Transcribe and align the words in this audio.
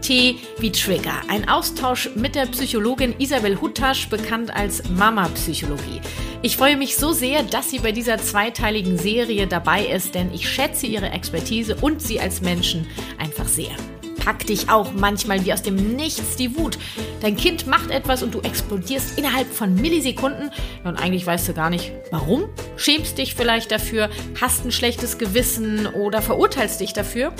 T 0.00 0.36
wie 0.58 0.72
Trigger. 0.72 1.20
Ein 1.28 1.48
Austausch 1.48 2.10
mit 2.14 2.34
der 2.34 2.46
Psychologin 2.46 3.14
Isabel 3.18 3.60
Huttasch, 3.60 4.08
bekannt 4.08 4.54
als 4.54 4.88
Mama 4.88 5.28
Psychologie. 5.34 6.00
Ich 6.42 6.56
freue 6.56 6.76
mich 6.76 6.96
so 6.96 7.12
sehr, 7.12 7.42
dass 7.42 7.70
sie 7.70 7.80
bei 7.80 7.92
dieser 7.92 8.18
zweiteiligen 8.18 8.96
Serie 8.96 9.46
dabei 9.46 9.84
ist, 9.84 10.14
denn 10.14 10.32
ich 10.32 10.48
schätze 10.48 10.86
ihre 10.86 11.10
Expertise 11.10 11.76
und 11.80 12.00
sie 12.00 12.18
als 12.18 12.40
Menschen 12.40 12.86
einfach 13.18 13.46
sehr. 13.46 13.76
Pack 14.24 14.46
dich 14.46 14.68
auch 14.68 14.92
manchmal 14.92 15.44
wie 15.44 15.52
aus 15.52 15.62
dem 15.62 15.96
Nichts 15.96 16.36
die 16.36 16.56
Wut. 16.56 16.78
Dein 17.20 17.36
Kind 17.36 17.66
macht 17.66 17.90
etwas 17.90 18.22
und 18.22 18.34
du 18.34 18.40
explodierst 18.40 19.18
innerhalb 19.18 19.52
von 19.52 19.74
Millisekunden. 19.74 20.50
Und 20.84 20.96
eigentlich 20.96 21.26
weißt 21.26 21.48
du 21.48 21.54
gar 21.54 21.70
nicht, 21.70 21.92
warum. 22.10 22.44
Schämst 22.76 23.16
dich 23.16 23.34
vielleicht 23.34 23.70
dafür, 23.72 24.10
hast 24.40 24.64
ein 24.64 24.72
schlechtes 24.72 25.16
Gewissen 25.18 25.86
oder 25.86 26.20
verurteilst 26.20 26.80
dich 26.80 26.92
dafür. 26.92 27.32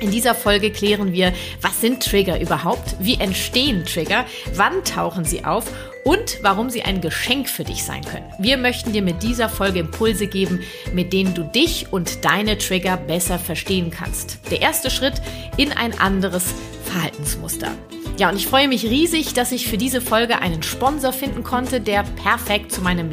In 0.00 0.12
dieser 0.12 0.34
Folge 0.34 0.70
klären 0.70 1.12
wir, 1.12 1.32
was 1.60 1.80
sind 1.80 2.02
Trigger 2.02 2.40
überhaupt? 2.40 2.94
Wie 3.00 3.14
entstehen 3.14 3.84
Trigger? 3.84 4.26
Wann 4.54 4.84
tauchen 4.84 5.24
sie 5.24 5.44
auf? 5.44 5.64
Und 6.04 6.38
warum 6.42 6.70
sie 6.70 6.82
ein 6.82 7.00
Geschenk 7.00 7.48
für 7.48 7.64
dich 7.64 7.82
sein 7.82 8.04
können. 8.04 8.32
Wir 8.38 8.56
möchten 8.56 8.92
dir 8.92 9.02
mit 9.02 9.22
dieser 9.22 9.48
Folge 9.48 9.80
Impulse 9.80 10.28
geben, 10.28 10.60
mit 10.94 11.12
denen 11.12 11.34
du 11.34 11.42
dich 11.42 11.92
und 11.92 12.24
deine 12.24 12.56
Trigger 12.56 12.96
besser 12.96 13.38
verstehen 13.38 13.90
kannst. 13.90 14.38
Der 14.50 14.62
erste 14.62 14.90
Schritt 14.90 15.20
in 15.56 15.72
ein 15.72 15.98
anderes 15.98 16.44
Verhaltensmuster. 16.84 17.72
Ja, 18.18 18.30
und 18.30 18.36
ich 18.36 18.46
freue 18.46 18.68
mich 18.68 18.84
riesig, 18.84 19.34
dass 19.34 19.52
ich 19.52 19.68
für 19.68 19.78
diese 19.78 20.00
Folge 20.00 20.40
einen 20.40 20.62
Sponsor 20.62 21.12
finden 21.12 21.42
konnte, 21.42 21.80
der 21.80 22.04
perfekt 22.22 22.72
zu 22.72 22.80
meinem 22.80 23.10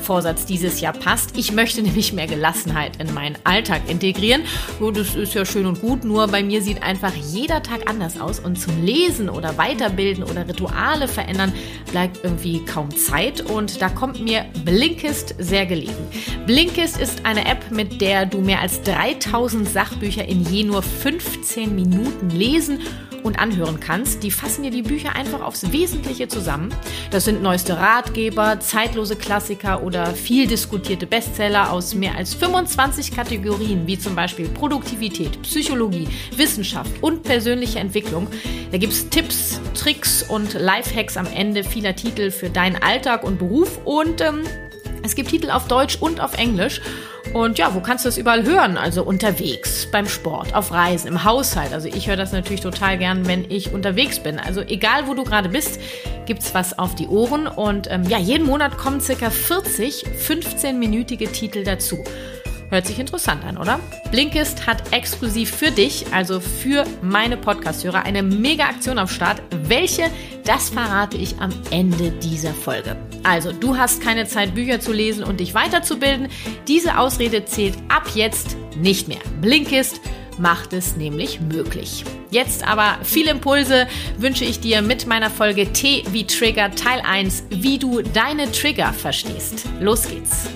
Jahresvorsatz 0.00 0.46
dieses 0.46 0.80
Jahr 0.80 0.92
passt. 0.92 1.36
Ich 1.36 1.52
möchte 1.52 1.82
nämlich 1.90 2.12
mehr 2.12 2.26
Gelassenheit 2.26 2.96
in 2.96 3.12
meinen 3.14 3.36
Alltag 3.44 3.82
integrieren. 3.88 4.42
Und 4.80 4.96
das 4.96 5.14
ist 5.14 5.34
ja 5.34 5.44
schön 5.44 5.66
und 5.66 5.80
gut, 5.80 6.04
nur 6.04 6.26
bei 6.28 6.42
mir 6.42 6.62
sieht 6.62 6.82
einfach 6.82 7.12
jeder 7.14 7.62
Tag 7.62 7.88
anders 7.88 8.20
aus 8.20 8.40
und 8.40 8.56
zum 8.56 8.82
Lesen 8.82 9.28
oder 9.28 9.56
Weiterbilden 9.58 10.24
oder 10.24 10.48
Rituale 10.48 11.06
verändern 11.06 11.52
bleibt 11.90 12.20
irgendwie 12.24 12.64
kaum 12.64 12.94
Zeit 12.96 13.40
und 13.42 13.80
da 13.82 13.88
kommt 13.88 14.20
mir 14.20 14.44
Blinkist 14.64 15.34
sehr 15.38 15.66
gelegen. 15.66 16.08
Blinkist 16.46 16.98
ist 16.98 17.24
eine 17.24 17.46
App, 17.46 17.70
mit 17.70 18.00
der 18.00 18.26
du 18.26 18.40
mehr 18.40 18.60
als 18.60 18.82
3000 18.82 19.68
Sachbücher 19.68 20.24
in 20.24 20.42
je 20.44 20.64
nur 20.64 20.82
15 20.82 21.74
Minuten 21.74 22.30
lesen 22.30 22.80
und 23.22 23.38
anhören 23.38 23.80
kannst. 23.80 24.22
Die 24.22 24.30
fassen 24.30 24.62
dir 24.62 24.70
die 24.70 24.82
Bücher 24.82 25.14
einfach 25.14 25.40
aufs 25.40 25.72
Wesentliche 25.72 26.28
zusammen. 26.28 26.74
Das 27.10 27.24
sind 27.24 27.42
neueste 27.42 27.78
Ratgeber, 27.78 28.60
zeitlose 28.60 29.16
Klassiker 29.16 29.82
oder 29.82 29.89
viel 30.14 30.46
diskutierte 30.46 31.06
Bestseller 31.06 31.72
aus 31.72 31.94
mehr 31.94 32.16
als 32.16 32.34
25 32.34 33.14
Kategorien, 33.14 33.86
wie 33.86 33.98
zum 33.98 34.14
Beispiel 34.14 34.48
Produktivität, 34.48 35.42
Psychologie, 35.42 36.08
Wissenschaft 36.36 36.90
und 37.02 37.22
persönliche 37.22 37.78
Entwicklung. 37.78 38.26
Da 38.70 38.78
gibt 38.78 38.92
es 38.92 39.08
Tipps, 39.08 39.60
Tricks 39.74 40.22
und 40.22 40.54
Lifehacks 40.54 41.16
am 41.16 41.26
Ende 41.26 41.64
vieler 41.64 41.96
Titel 41.96 42.30
für 42.30 42.50
deinen 42.50 42.76
Alltag 42.76 43.24
und 43.24 43.38
Beruf 43.38 43.78
und 43.84 44.20
ähm, 44.20 44.42
es 45.02 45.14
gibt 45.14 45.30
Titel 45.30 45.50
auf 45.50 45.66
Deutsch 45.68 45.96
und 46.00 46.20
auf 46.20 46.36
Englisch. 46.38 46.80
Und 47.32 47.58
ja, 47.58 47.74
wo 47.74 47.80
kannst 47.80 48.04
du 48.04 48.08
das 48.08 48.18
überall 48.18 48.44
hören? 48.44 48.76
Also 48.76 49.04
unterwegs, 49.04 49.86
beim 49.90 50.08
Sport, 50.08 50.54
auf 50.54 50.72
Reisen, 50.72 51.06
im 51.06 51.24
Haushalt. 51.24 51.72
Also 51.72 51.86
ich 51.86 52.08
höre 52.08 52.16
das 52.16 52.32
natürlich 52.32 52.60
total 52.60 52.98
gern, 52.98 53.26
wenn 53.26 53.48
ich 53.50 53.72
unterwegs 53.72 54.18
bin. 54.18 54.40
Also 54.40 54.62
egal, 54.62 55.06
wo 55.06 55.14
du 55.14 55.22
gerade 55.22 55.48
bist, 55.48 55.80
gibt's 56.26 56.54
was 56.54 56.78
auf 56.78 56.94
die 56.94 57.06
Ohren. 57.06 57.46
Und 57.46 57.88
ähm, 57.90 58.04
ja, 58.04 58.18
jeden 58.18 58.46
Monat 58.46 58.76
kommen 58.76 59.00
circa 59.00 59.30
40 59.30 60.04
15-minütige 60.06 61.30
Titel 61.30 61.62
dazu. 61.62 62.04
Hört 62.70 62.86
sich 62.86 63.00
interessant 63.00 63.44
an, 63.44 63.58
oder? 63.58 63.80
Blinkist 64.12 64.66
hat 64.68 64.92
exklusiv 64.92 65.50
für 65.50 65.72
dich, 65.72 66.06
also 66.12 66.38
für 66.38 66.84
meine 67.02 67.36
Podcast-Hörer, 67.36 68.04
eine 68.04 68.22
Mega-Aktion 68.22 68.98
am 68.98 69.08
Start. 69.08 69.42
Welche, 69.50 70.04
das 70.44 70.70
verrate 70.70 71.16
ich 71.16 71.36
am 71.40 71.50
Ende 71.72 72.12
dieser 72.12 72.54
Folge. 72.54 72.96
Also, 73.24 73.52
du 73.52 73.76
hast 73.76 74.00
keine 74.00 74.26
Zeit, 74.26 74.54
Bücher 74.54 74.78
zu 74.78 74.92
lesen 74.92 75.24
und 75.24 75.40
dich 75.40 75.52
weiterzubilden. 75.52 76.28
Diese 76.68 76.96
Ausrede 76.96 77.44
zählt 77.44 77.74
ab 77.88 78.08
jetzt 78.14 78.56
nicht 78.76 79.08
mehr. 79.08 79.18
Blinkist 79.40 80.00
macht 80.38 80.72
es 80.72 80.96
nämlich 80.96 81.40
möglich. 81.40 82.04
Jetzt 82.30 82.66
aber 82.66 82.98
viele 83.02 83.32
Impulse 83.32 83.88
wünsche 84.16 84.44
ich 84.44 84.60
dir 84.60 84.80
mit 84.80 85.08
meiner 85.08 85.28
Folge 85.28 85.72
T 85.72 86.04
wie 86.12 86.24
Trigger 86.24 86.70
Teil 86.70 87.02
1, 87.04 87.44
wie 87.50 87.78
du 87.78 88.00
deine 88.00 88.50
Trigger 88.52 88.92
verstehst. 88.92 89.64
Los 89.80 90.08
geht's! 90.08 90.48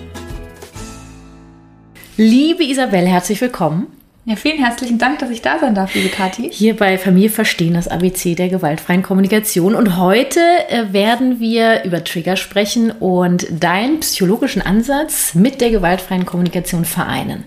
Liebe 2.16 2.62
Isabel, 2.62 3.08
herzlich 3.08 3.40
willkommen. 3.40 3.88
Ja, 4.24 4.36
vielen 4.36 4.58
herzlichen 4.58 4.98
Dank, 4.98 5.18
dass 5.18 5.30
ich 5.30 5.42
da 5.42 5.58
sein 5.58 5.74
darf, 5.74 5.96
liebe 5.96 6.08
Kathi. 6.08 6.48
Hier 6.52 6.76
bei 6.76 6.96
Familie 6.96 7.28
Verstehen, 7.28 7.74
das 7.74 7.88
ABC 7.88 8.36
der 8.36 8.48
gewaltfreien 8.48 9.02
Kommunikation. 9.02 9.74
Und 9.74 9.96
heute 9.98 10.38
äh, 10.68 10.92
werden 10.92 11.40
wir 11.40 11.82
über 11.82 12.04
Trigger 12.04 12.36
sprechen 12.36 12.92
und 12.92 13.48
deinen 13.50 13.98
psychologischen 13.98 14.62
Ansatz 14.62 15.34
mit 15.34 15.60
der 15.60 15.70
gewaltfreien 15.70 16.24
Kommunikation 16.24 16.84
vereinen. 16.84 17.42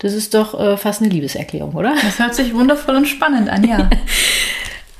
Das 0.00 0.12
ist 0.12 0.34
doch 0.34 0.58
äh, 0.58 0.76
fast 0.76 1.02
eine 1.02 1.10
Liebeserklärung, 1.10 1.74
oder? 1.74 1.94
Das 2.02 2.18
hört 2.18 2.34
sich 2.34 2.52
wundervoll 2.52 2.96
und 2.96 3.06
spannend 3.06 3.48
an, 3.48 3.62
ja. 3.62 3.88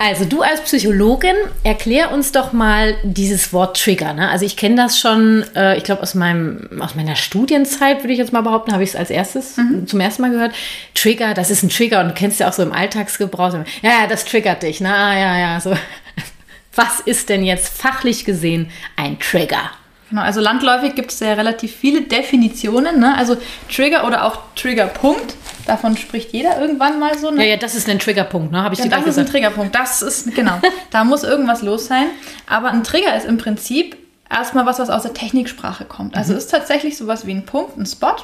Also 0.03 0.25
du 0.25 0.41
als 0.41 0.63
Psychologin, 0.63 1.37
erklär 1.63 2.11
uns 2.11 2.33
doch 2.33 2.55
mal 2.55 2.97
dieses 3.03 3.53
Wort 3.53 3.79
Trigger. 3.79 4.15
Ne? 4.15 4.31
Also 4.31 4.47
ich 4.47 4.57
kenne 4.57 4.77
das 4.77 4.99
schon, 4.99 5.45
äh, 5.55 5.77
ich 5.77 5.85
glaube 5.85 6.01
aus 6.01 6.15
meinem 6.15 6.81
aus 6.81 6.95
meiner 6.95 7.17
Studienzeit 7.17 8.03
würde 8.03 8.15
ich 8.15 8.19
jetzt 8.19 8.33
mal 8.33 8.41
behaupten, 8.41 8.73
habe 8.73 8.83
ich 8.83 8.89
es 8.91 8.97
als 8.97 9.11
erstes 9.11 9.59
mhm. 9.59 9.87
zum 9.87 10.01
ersten 10.01 10.23
Mal 10.23 10.31
gehört. 10.31 10.55
Trigger, 10.95 11.35
das 11.35 11.51
ist 11.51 11.63
ein 11.63 11.69
Trigger 11.69 12.01
und 12.01 12.09
du 12.09 12.15
kennst 12.15 12.41
ja 12.41 12.49
auch 12.49 12.55
so 12.55 12.63
im 12.63 12.73
Alltagsgebrauch. 12.73 13.53
Ja, 13.53 13.63
ja, 13.83 14.07
das 14.09 14.25
triggert 14.25 14.63
dich. 14.63 14.81
Na 14.81 15.13
ne? 15.13 15.21
ja, 15.21 15.39
ja, 15.39 15.61
so. 15.61 15.77
Was 16.75 17.01
ist 17.01 17.29
denn 17.29 17.45
jetzt 17.45 17.69
fachlich 17.69 18.25
gesehen 18.25 18.71
ein 18.97 19.19
Trigger? 19.19 19.71
Genau, 20.11 20.23
also 20.23 20.41
landläufig 20.41 20.97
gibt 20.97 21.13
es 21.13 21.21
ja 21.21 21.33
relativ 21.35 21.75
viele 21.75 22.03
Definitionen. 22.03 22.99
Ne? 22.99 23.17
Also 23.17 23.37
Trigger 23.73 24.07
oder 24.07 24.25
auch 24.27 24.41
Triggerpunkt, 24.57 25.37
davon 25.67 25.97
spricht 25.97 26.33
jeder 26.33 26.61
irgendwann 26.61 26.99
mal 26.99 27.17
so. 27.17 27.31
Ne? 27.31 27.45
Ja, 27.45 27.51
ja, 27.53 27.57
das 27.57 27.77
ist 27.77 27.89
ein 27.89 28.01
Triggerpunkt, 28.01 28.51
ne? 28.53 28.63
Habe 28.63 28.75
ich 28.75 28.81
ja, 28.81 28.87
dir 28.87 28.91
Das 28.91 29.01
ist 29.01 29.05
gesagt. 29.07 29.29
ein 29.29 29.31
Triggerpunkt, 29.31 29.75
das 29.75 30.03
ist, 30.03 30.35
genau. 30.35 30.61
da 30.91 31.05
muss 31.05 31.23
irgendwas 31.23 31.63
los 31.63 31.87
sein. 31.87 32.07
Aber 32.49 32.71
ein 32.73 32.83
Trigger 32.83 33.17
ist 33.17 33.25
im 33.25 33.39
Prinzip 33.39 33.97
erstmal 34.29 34.67
was, 34.67 34.81
was 34.81 34.91
aus 34.91 35.03
der 35.03 35.15
Techniksprache 35.15 35.85
kommt. 35.85 36.17
Also 36.17 36.33
mhm. 36.33 36.39
ist 36.39 36.51
tatsächlich 36.51 36.97
sowas 36.97 37.27
wie 37.27 37.33
ein 37.33 37.47
Punkt, 37.47 37.79
ein 37.79 37.87
Spot. 37.87 38.17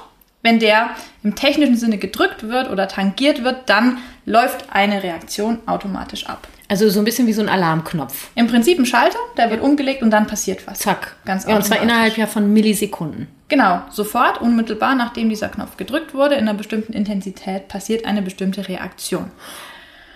Wenn 0.47 0.61
der 0.61 0.91
im 1.25 1.35
technischen 1.35 1.77
Sinne 1.77 1.99
gedrückt 1.99 2.49
wird 2.49 2.71
oder 2.71 2.87
tangiert 2.87 3.43
wird, 3.43 3.69
dann 3.69 3.99
läuft 4.27 4.67
eine 4.71 5.03
Reaktion 5.03 5.59
automatisch 5.67 6.29
ab. 6.29 6.47
Also 6.69 6.89
so 6.89 7.01
ein 7.01 7.05
bisschen 7.05 7.27
wie 7.27 7.33
so 7.33 7.43
ein 7.43 7.49
Alarmknopf. 7.49 8.29
Im 8.37 8.47
Prinzip 8.47 8.79
ein 8.79 8.87
Schalter, 8.87 9.19
der 9.37 9.51
wird 9.51 9.61
umgelegt 9.61 10.03
und 10.03 10.13
dann 10.13 10.29
passiert 10.29 10.65
was. 10.69 10.79
Zack. 10.79 11.17
Ganz 11.25 11.47
Ja, 11.47 11.57
und 11.57 11.65
zwar 11.65 11.83
innerhalb 11.83 12.17
ja 12.17 12.29
von 12.29 12.53
Millisekunden. 12.53 13.27
Genau, 13.49 13.83
sofort, 13.91 14.41
unmittelbar 14.41 14.95
nachdem 14.95 15.31
dieser 15.31 15.49
Knopf 15.49 15.77
gedrückt 15.77 16.15
wurde, 16.15 16.37
in 16.37 16.43
einer 16.43 16.55
bestimmten 16.55 16.93
Intensität 16.93 17.67
passiert 17.67 18.05
eine 18.05 18.23
bestimmte 18.23 18.69
Reaktion. 18.69 19.33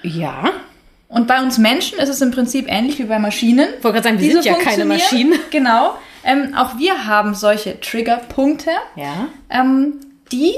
Ja. 0.03 0.45
Und 1.09 1.27
bei 1.27 1.43
uns 1.43 1.59
Menschen 1.59 1.99
ist 1.99 2.09
es 2.09 2.21
im 2.21 2.31
Prinzip 2.31 2.67
ähnlich 2.69 3.01
wie 3.01 3.05
bei 3.05 3.19
Maschinen. 3.19 3.67
Ich 3.79 3.83
wollte 3.83 4.01
gerade 4.01 4.09
sagen, 4.11 4.21
wir 4.21 4.31
sind 4.31 4.45
ja 4.45 4.55
keine 4.55 4.85
Maschinen. 4.85 5.41
Genau. 5.51 5.99
Ähm, 6.23 6.55
auch 6.55 6.79
wir 6.79 7.07
haben 7.07 7.35
solche 7.35 7.81
Triggerpunkte, 7.81 8.71
ja. 8.95 9.27
ähm, 9.49 9.95
die 10.33 10.55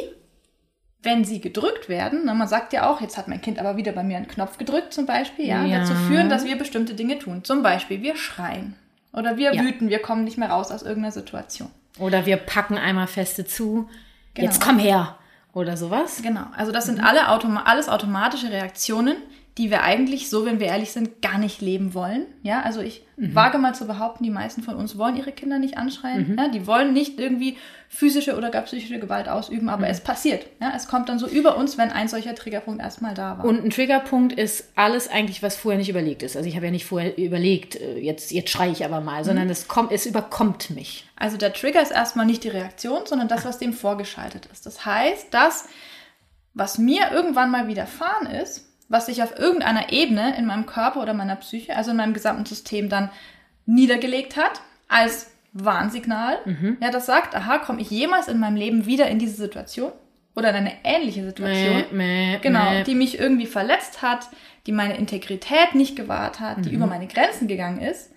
wenn 1.02 1.24
sie 1.24 1.40
gedrückt 1.40 1.88
werden, 1.88 2.24
ne, 2.24 2.34
man 2.34 2.48
sagt 2.48 2.72
ja 2.72 2.88
auch, 2.88 3.00
jetzt 3.00 3.18
hat 3.18 3.28
mein 3.28 3.40
Kind 3.40 3.58
aber 3.58 3.76
wieder 3.76 3.92
bei 3.92 4.02
mir 4.02 4.16
einen 4.16 4.28
Knopf 4.28 4.56
gedrückt 4.56 4.92
zum 4.92 5.06
Beispiel, 5.06 5.46
ja, 5.46 5.64
ja. 5.64 5.80
dazu 5.80 5.94
führen, 5.94 6.28
dass 6.28 6.44
wir 6.44 6.56
bestimmte 6.56 6.94
Dinge 6.94 7.18
tun. 7.18 7.44
Zum 7.44 7.62
Beispiel, 7.62 8.02
wir 8.02 8.16
schreien 8.16 8.76
oder 9.12 9.36
wir 9.36 9.52
ja. 9.52 9.62
wüten, 9.62 9.88
wir 9.88 9.98
kommen 9.98 10.24
nicht 10.24 10.38
mehr 10.38 10.50
raus 10.50 10.70
aus 10.70 10.82
irgendeiner 10.82 11.12
Situation. 11.12 11.70
Oder 11.98 12.24
wir 12.24 12.36
packen 12.36 12.78
einmal 12.78 13.08
feste 13.08 13.44
zu, 13.44 13.88
genau. 14.34 14.48
jetzt 14.48 14.62
komm 14.62 14.78
her 14.78 15.18
oder 15.52 15.76
sowas. 15.76 16.20
Genau, 16.22 16.46
also 16.56 16.72
das 16.72 16.86
sind 16.86 17.02
alle 17.02 17.28
Automa 17.28 17.64
alles 17.64 17.88
automatische 17.88 18.50
Reaktionen, 18.50 19.16
die 19.58 19.70
wir 19.70 19.82
eigentlich 19.82 20.30
so, 20.30 20.46
wenn 20.46 20.60
wir 20.60 20.68
ehrlich 20.68 20.92
sind, 20.92 21.20
gar 21.20 21.36
nicht 21.36 21.60
leben 21.60 21.92
wollen. 21.92 22.24
Ja, 22.42 22.62
also 22.62 22.80
ich 22.80 23.04
mhm. 23.16 23.34
wage 23.34 23.58
mal 23.58 23.74
zu 23.74 23.86
behaupten, 23.86 24.24
die 24.24 24.30
meisten 24.30 24.62
von 24.62 24.76
uns 24.76 24.96
wollen 24.96 25.16
ihre 25.16 25.32
Kinder 25.32 25.58
nicht 25.58 25.76
anschreien. 25.76 26.30
Mhm. 26.30 26.38
Ja, 26.38 26.48
die 26.48 26.66
wollen 26.66 26.94
nicht 26.94 27.20
irgendwie 27.20 27.58
physische 27.86 28.38
oder 28.38 28.48
gar 28.48 28.62
psychische 28.62 28.98
Gewalt 28.98 29.28
ausüben, 29.28 29.68
aber 29.68 29.84
mhm. 29.84 29.90
es 29.90 30.00
passiert. 30.00 30.46
Ja, 30.62 30.72
es 30.74 30.88
kommt 30.88 31.10
dann 31.10 31.18
so 31.18 31.26
über 31.26 31.58
uns, 31.58 31.76
wenn 31.76 31.90
ein 31.90 32.08
solcher 32.08 32.34
Triggerpunkt 32.34 32.80
erstmal 32.80 33.12
da 33.12 33.36
war. 33.36 33.44
Und 33.44 33.62
ein 33.62 33.68
Triggerpunkt 33.68 34.32
ist 34.32 34.70
alles 34.74 35.10
eigentlich, 35.10 35.42
was 35.42 35.56
vorher 35.56 35.78
nicht 35.78 35.90
überlegt 35.90 36.22
ist. 36.22 36.34
Also 36.34 36.48
ich 36.48 36.56
habe 36.56 36.66
ja 36.66 36.72
nicht 36.72 36.86
vorher 36.86 37.18
überlegt, 37.18 37.76
äh, 37.76 37.98
jetzt, 37.98 38.32
jetzt 38.32 38.48
schreie 38.48 38.72
ich 38.72 38.86
aber 38.86 39.02
mal, 39.02 39.22
sondern 39.22 39.44
mhm. 39.44 39.50
es 39.50 39.68
kommt, 39.68 39.92
es 39.92 40.06
überkommt 40.06 40.70
mich. 40.70 41.04
Also 41.16 41.36
der 41.36 41.52
Trigger 41.52 41.82
ist 41.82 41.92
erstmal 41.92 42.24
nicht 42.24 42.44
die 42.44 42.48
Reaktion, 42.48 43.02
sondern 43.04 43.28
das, 43.28 43.44
was 43.44 43.58
dem 43.58 43.74
vorgeschaltet 43.74 44.48
ist. 44.50 44.64
Das 44.64 44.86
heißt, 44.86 45.26
dass 45.34 45.68
was 46.54 46.78
mir 46.78 47.12
irgendwann 47.12 47.50
mal 47.50 47.68
widerfahren 47.68 48.26
ist, 48.26 48.71
was 48.92 49.06
sich 49.06 49.22
auf 49.22 49.38
irgendeiner 49.38 49.90
Ebene 49.90 50.36
in 50.36 50.44
meinem 50.44 50.66
Körper 50.66 51.00
oder 51.00 51.14
meiner 51.14 51.36
Psyche, 51.36 51.74
also 51.74 51.92
in 51.92 51.96
meinem 51.96 52.12
gesamten 52.12 52.44
System 52.44 52.90
dann 52.90 53.08
niedergelegt 53.64 54.36
hat, 54.36 54.60
als 54.86 55.30
Warnsignal, 55.54 56.38
mhm. 56.44 56.76
ja, 56.78 56.90
das 56.90 57.06
sagt, 57.06 57.34
aha, 57.34 57.58
komme 57.58 57.80
ich 57.80 57.90
jemals 57.90 58.28
in 58.28 58.38
meinem 58.38 58.56
Leben 58.56 58.84
wieder 58.84 59.08
in 59.08 59.18
diese 59.18 59.36
Situation 59.36 59.92
oder 60.36 60.50
in 60.50 60.56
eine 60.56 60.72
ähnliche 60.84 61.24
Situation, 61.24 61.84
mäh, 61.90 62.34
mäh, 62.34 62.38
genau, 62.42 62.70
mäh. 62.70 62.82
die 62.84 62.94
mich 62.94 63.18
irgendwie 63.18 63.46
verletzt 63.46 64.02
hat, 64.02 64.28
die 64.66 64.72
meine 64.72 64.98
Integrität 64.98 65.74
nicht 65.74 65.96
gewahrt 65.96 66.38
hat, 66.38 66.58
mhm. 66.58 66.62
die 66.62 66.74
über 66.74 66.86
meine 66.86 67.06
Grenzen 67.06 67.48
gegangen 67.48 67.80
ist, 67.80 68.10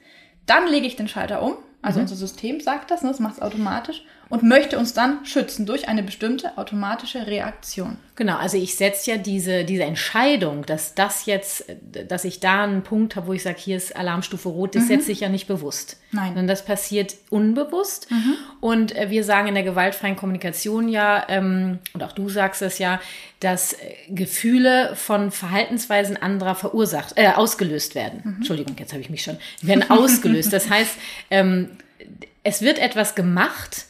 dann 0.45 0.67
lege 0.67 0.87
ich 0.87 0.97
den 0.97 1.07
Schalter 1.07 1.41
um, 1.41 1.55
also 1.85 1.99
mhm. 1.99 2.05
unser 2.05 2.15
System 2.15 2.59
sagt 2.59 2.89
das, 2.89 3.03
ne, 3.03 3.09
das 3.09 3.19
macht 3.19 3.35
es 3.35 3.41
automatisch 3.41 4.03
und 4.29 4.41
möchte 4.41 4.79
uns 4.79 4.93
dann 4.93 5.23
schützen 5.23 5.67
durch 5.67 5.87
eine 5.87 6.01
bestimmte 6.01 6.57
automatische 6.57 7.27
Reaktion. 7.27 7.97
Genau, 8.15 8.37
also 8.37 8.57
ich 8.57 8.75
setze 8.75 9.11
ja 9.11 9.17
diese, 9.17 9.65
diese 9.65 9.83
Entscheidung, 9.83 10.65
dass 10.65 10.95
das 10.95 11.27
jetzt, 11.27 11.65
dass 12.07 12.25
ich 12.25 12.39
da 12.39 12.63
einen 12.63 12.81
Punkt 12.81 13.15
habe, 13.15 13.27
wo 13.27 13.33
ich 13.33 13.43
sage, 13.43 13.59
hier 13.59 13.77
ist 13.77 13.95
Alarmstufe 13.95 14.49
Rot, 14.49 14.73
das 14.73 14.83
mhm. 14.83 14.87
setze 14.87 15.11
ich 15.11 15.19
ja 15.19 15.29
nicht 15.29 15.47
bewusst. 15.47 15.97
Nein. 16.15 16.27
Sondern 16.27 16.47
das 16.47 16.63
passiert 16.63 17.15
unbewusst. 17.29 18.09
Mhm. 18.09 18.35
Und 18.61 18.95
äh, 18.95 19.09
wir 19.09 19.23
sagen 19.23 19.49
in 19.49 19.53
der 19.53 19.63
gewaltfreien 19.63 20.15
Kommunikation 20.15 20.87
ja, 20.87 21.25
ähm, 21.27 21.79
und 21.93 22.03
auch 22.03 22.13
du 22.13 22.29
sagst 22.29 22.61
es 22.61 22.79
ja, 22.79 23.01
dass 23.41 23.73
äh, 23.73 23.77
Gefühle 24.09 24.95
von 24.95 25.31
Verhaltensweisen 25.31 26.15
anderer 26.17 26.55
verursacht, 26.55 27.13
äh, 27.17 27.27
ausgelöst 27.27 27.95
werden. 27.95 28.21
Mhm. 28.23 28.35
Entschuldigung, 28.37 28.75
jetzt 28.79 28.93
habe 28.93 29.01
ich 29.01 29.09
mich 29.09 29.23
schon, 29.23 29.37
werden 29.61 29.89
ausgelöst. 29.89 30.53
das 30.53 30.69
heißt, 30.69 30.95
ähm, 31.29 31.71
es 32.43 32.61
wird 32.61 32.79
etwas 32.79 33.15
gemacht, 33.15 33.85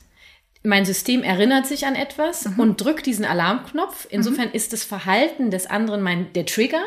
mein 0.64 0.86
System 0.86 1.22
erinnert 1.22 1.68
sich 1.68 1.86
an 1.86 1.96
etwas 1.96 2.46
mhm. 2.46 2.60
und 2.60 2.82
drückt 2.82 3.06
diesen 3.06 3.26
Alarmknopf. 3.26 4.08
Insofern 4.10 4.48
mhm. 4.48 4.56
ist 4.56 4.74
das 4.74 4.84
Verhalten 4.84 5.52
des 5.52 5.68
anderen 5.68 6.02
mein, 6.02 6.34
der 6.34 6.48
Trigger, 6.48 6.84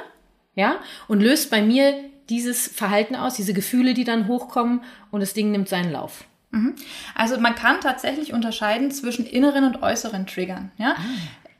ja, 0.56 0.80
und 1.06 1.20
löst 1.20 1.50
bei 1.50 1.62
mir 1.62 1.94
dieses 2.28 2.68
Verhalten 2.68 3.16
aus, 3.16 3.34
diese 3.34 3.54
Gefühle, 3.54 3.94
die 3.94 4.04
dann 4.04 4.28
hochkommen 4.28 4.82
und 5.10 5.20
das 5.20 5.34
Ding 5.34 5.50
nimmt 5.50 5.68
seinen 5.68 5.92
Lauf. 5.92 6.24
Mhm. 6.50 6.74
Also 7.14 7.38
man 7.38 7.54
kann 7.54 7.80
tatsächlich 7.80 8.32
unterscheiden 8.32 8.90
zwischen 8.90 9.26
inneren 9.26 9.64
und 9.64 9.82
äußeren 9.82 10.26
Triggern, 10.26 10.70
ja. 10.76 10.94
Ah. 10.96 11.02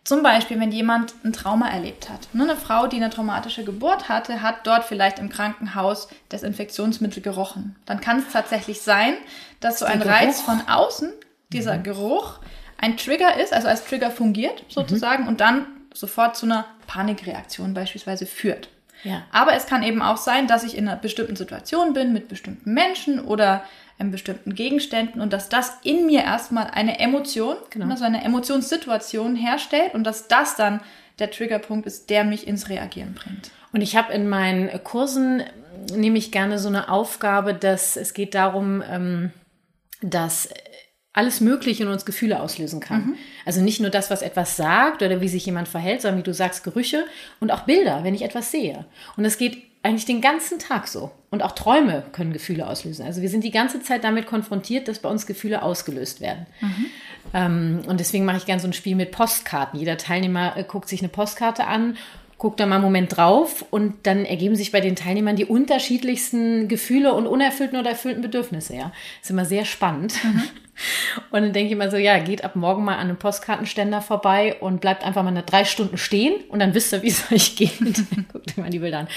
Zum 0.05 0.23
Beispiel, 0.23 0.59
wenn 0.59 0.73
jemand 0.73 1.13
ein 1.23 1.35
Trauma 1.35 1.69
erlebt 1.69 2.09
hat. 2.09 2.29
Ne, 2.33 2.45
eine 2.45 2.57
Frau, 2.57 2.87
die 2.87 2.97
eine 2.97 3.11
traumatische 3.11 3.63
Geburt 3.63 4.09
hatte, 4.09 4.41
hat 4.41 4.67
dort 4.67 4.85
vielleicht 4.85 5.19
im 5.19 5.29
Krankenhaus 5.29 6.09
Desinfektionsmittel 6.33 7.23
gerochen. 7.23 7.77
Dann 7.85 8.01
kann 8.01 8.21
es 8.21 8.33
tatsächlich 8.33 8.81
sein, 8.81 9.13
dass 9.61 9.81
so 9.81 9.85
ein 9.85 10.01
Reiz 10.01 10.41
von 10.41 10.63
außen 10.67 11.13
dieser 11.53 11.77
mhm. 11.77 11.83
Geruch 11.83 12.39
ein 12.79 12.97
Trigger 12.97 13.39
ist, 13.39 13.53
also 13.53 13.69
als 13.69 13.85
Trigger 13.85 14.11
fungiert 14.11 14.65
sozusagen 14.69 15.25
mhm. 15.25 15.29
und 15.29 15.41
dann 15.43 15.67
sofort 15.93 16.37
zu 16.37 16.47
einer 16.47 16.65
Panikreaktion 16.87 17.75
beispielsweise 17.75 18.25
führt. 18.25 18.71
Ja. 19.05 19.23
Aber 19.31 19.55
es 19.55 19.67
kann 19.67 19.83
eben 19.83 20.03
auch 20.03 20.17
sein, 20.17 20.47
dass 20.47 20.65
ich 20.65 20.77
in 20.77 20.89
einer 20.89 20.97
bestimmten 20.97 21.37
Situation 21.37 21.93
bin 21.93 22.13
mit 22.13 22.29
bestimmten 22.29 22.73
Menschen 22.73 23.21
oder 23.21 23.65
in 23.99 24.11
bestimmten 24.11 24.55
Gegenständen 24.55 25.21
und 25.21 25.33
dass 25.33 25.49
das 25.49 25.79
in 25.83 26.07
mir 26.07 26.23
erstmal 26.23 26.69
eine 26.71 27.01
Emotion, 27.01 27.57
genau. 27.71 27.91
also 27.91 28.05
eine 28.05 28.25
Emotionssituation 28.25 29.35
herstellt 29.35 29.95
und 29.95 30.05
dass 30.05 30.29
das 30.29 30.57
dann 30.57 30.81
der 31.19 31.31
Triggerpunkt 31.31 31.87
ist, 31.87 32.11
der 32.11 32.25
mich 32.25 32.47
ins 32.47 32.69
Reagieren 32.69 33.15
bringt. 33.15 33.51
Und 33.73 33.81
ich 33.81 33.97
habe 33.97 34.13
in 34.13 34.29
meinen 34.29 34.83
Kursen 34.85 35.43
nehme 35.95 36.19
ich 36.19 36.33
gerne 36.33 36.59
so 36.59 36.69
eine 36.69 36.89
Aufgabe, 36.89 37.55
dass 37.55 37.97
es 37.97 38.15
geht 38.15 38.35
darum, 38.35 38.83
ähm, 38.89 39.33
dass 40.01 40.49
alles 41.19 41.41
Mögliche 41.41 41.83
in 41.83 41.89
uns 41.89 42.05
Gefühle 42.05 42.41
auslösen 42.41 42.79
kann. 42.79 43.07
Mhm. 43.07 43.15
Also 43.45 43.61
nicht 43.61 43.81
nur 43.81 43.91
das, 43.91 44.09
was 44.09 44.23
etwas 44.23 44.57
sagt 44.57 45.03
oder 45.03 45.21
wie 45.21 45.29
sich 45.29 45.45
jemand 45.45 45.67
verhält, 45.67 46.01
sondern 46.01 46.21
wie 46.21 46.23
du 46.23 46.33
sagst, 46.33 46.63
Gerüche 46.63 47.05
und 47.41 47.51
auch 47.51 47.63
Bilder, 47.63 48.05
wenn 48.05 48.15
ich 48.15 48.23
etwas 48.23 48.53
sehe. 48.53 48.85
Und 49.17 49.25
das 49.25 49.37
geht 49.37 49.59
eigentlich 49.83 50.07
den 50.07 50.21
ganzen 50.21 50.61
Tag 50.61 50.87
so. 50.87 51.11
Und 51.31 51.43
auch 51.43 51.53
Träume 51.53 52.05
können 52.13 52.33
Gefühle 52.33 52.69
auslösen. 52.69 53.05
Also 53.05 53.21
wir 53.21 53.29
sind 53.29 53.43
die 53.43 53.51
ganze 53.51 53.83
Zeit 53.83 54.05
damit 54.05 54.27
konfrontiert, 54.27 54.87
dass 54.87 55.01
bei 55.01 55.09
uns 55.09 55.27
Gefühle 55.27 55.63
ausgelöst 55.63 56.21
werden. 56.21 56.47
Mhm. 56.61 56.87
Ähm, 57.35 57.81
und 57.89 57.99
deswegen 57.99 58.25
mache 58.25 58.37
ich 58.37 58.47
gerne 58.47 58.61
so 58.63 58.69
ein 58.69 58.73
Spiel 58.73 58.95
mit 58.95 59.11
Postkarten. 59.11 59.79
Jeder 59.79 59.97
Teilnehmer 59.97 60.57
äh, 60.57 60.63
guckt 60.63 60.89
sich 60.89 61.01
eine 61.01 61.09
Postkarte 61.09 61.67
an 61.67 61.97
guckt 62.39 62.61
da 62.61 62.67
mal 62.67 62.77
einen 62.77 62.85
Moment 62.85 63.17
drauf 63.17 63.65
und 63.71 64.07
dann 64.07 64.25
ergeben 64.25 64.55
sich 64.55 64.71
bei 64.71 64.81
den 64.81 64.97
Teilnehmern 64.97 65.37
die 65.37 65.45
unterschiedlichsten 65.45 66.69
Gefühle 66.69 67.13
und 67.13 67.27
unerfüllten 67.27 67.79
oder 67.79 67.91
erfüllten 67.91 68.23
Bedürfnisse. 68.23 68.77
Ja, 68.77 68.93
ist 69.21 69.31
immer 69.31 69.45
sehr 69.45 69.65
spannend. 69.65 70.15
Mhm. 70.25 70.43
Und 71.33 71.43
dann 71.43 71.53
denke 71.53 71.67
ich 71.67 71.73
immer 71.73 71.91
so, 71.91 71.97
ja, 71.97 72.21
geht 72.21 72.45
ab 72.45 72.55
morgen 72.55 72.85
mal 72.85 72.95
an 72.95 73.09
einem 73.09 73.17
Postkartenständer 73.17 74.01
vorbei 74.01 74.59
und 74.61 74.81
bleibt 74.81 75.03
einfach 75.03 75.25
mal 75.25 75.31
eine 75.31 75.43
drei 75.43 75.65
Stunden 75.65 75.99
stehen 75.99 76.35
und 76.51 76.61
dann 76.61 76.73
wisst 76.73 76.93
ihr, 76.93 77.03
wie 77.03 77.09
es 77.09 77.25
euch 77.33 77.57
geht. 77.57 77.81
Guckt 78.33 78.51
euch 78.51 78.57
mal 78.57 78.71
die 78.71 78.79
Bilder 78.79 79.01
an. 79.01 79.09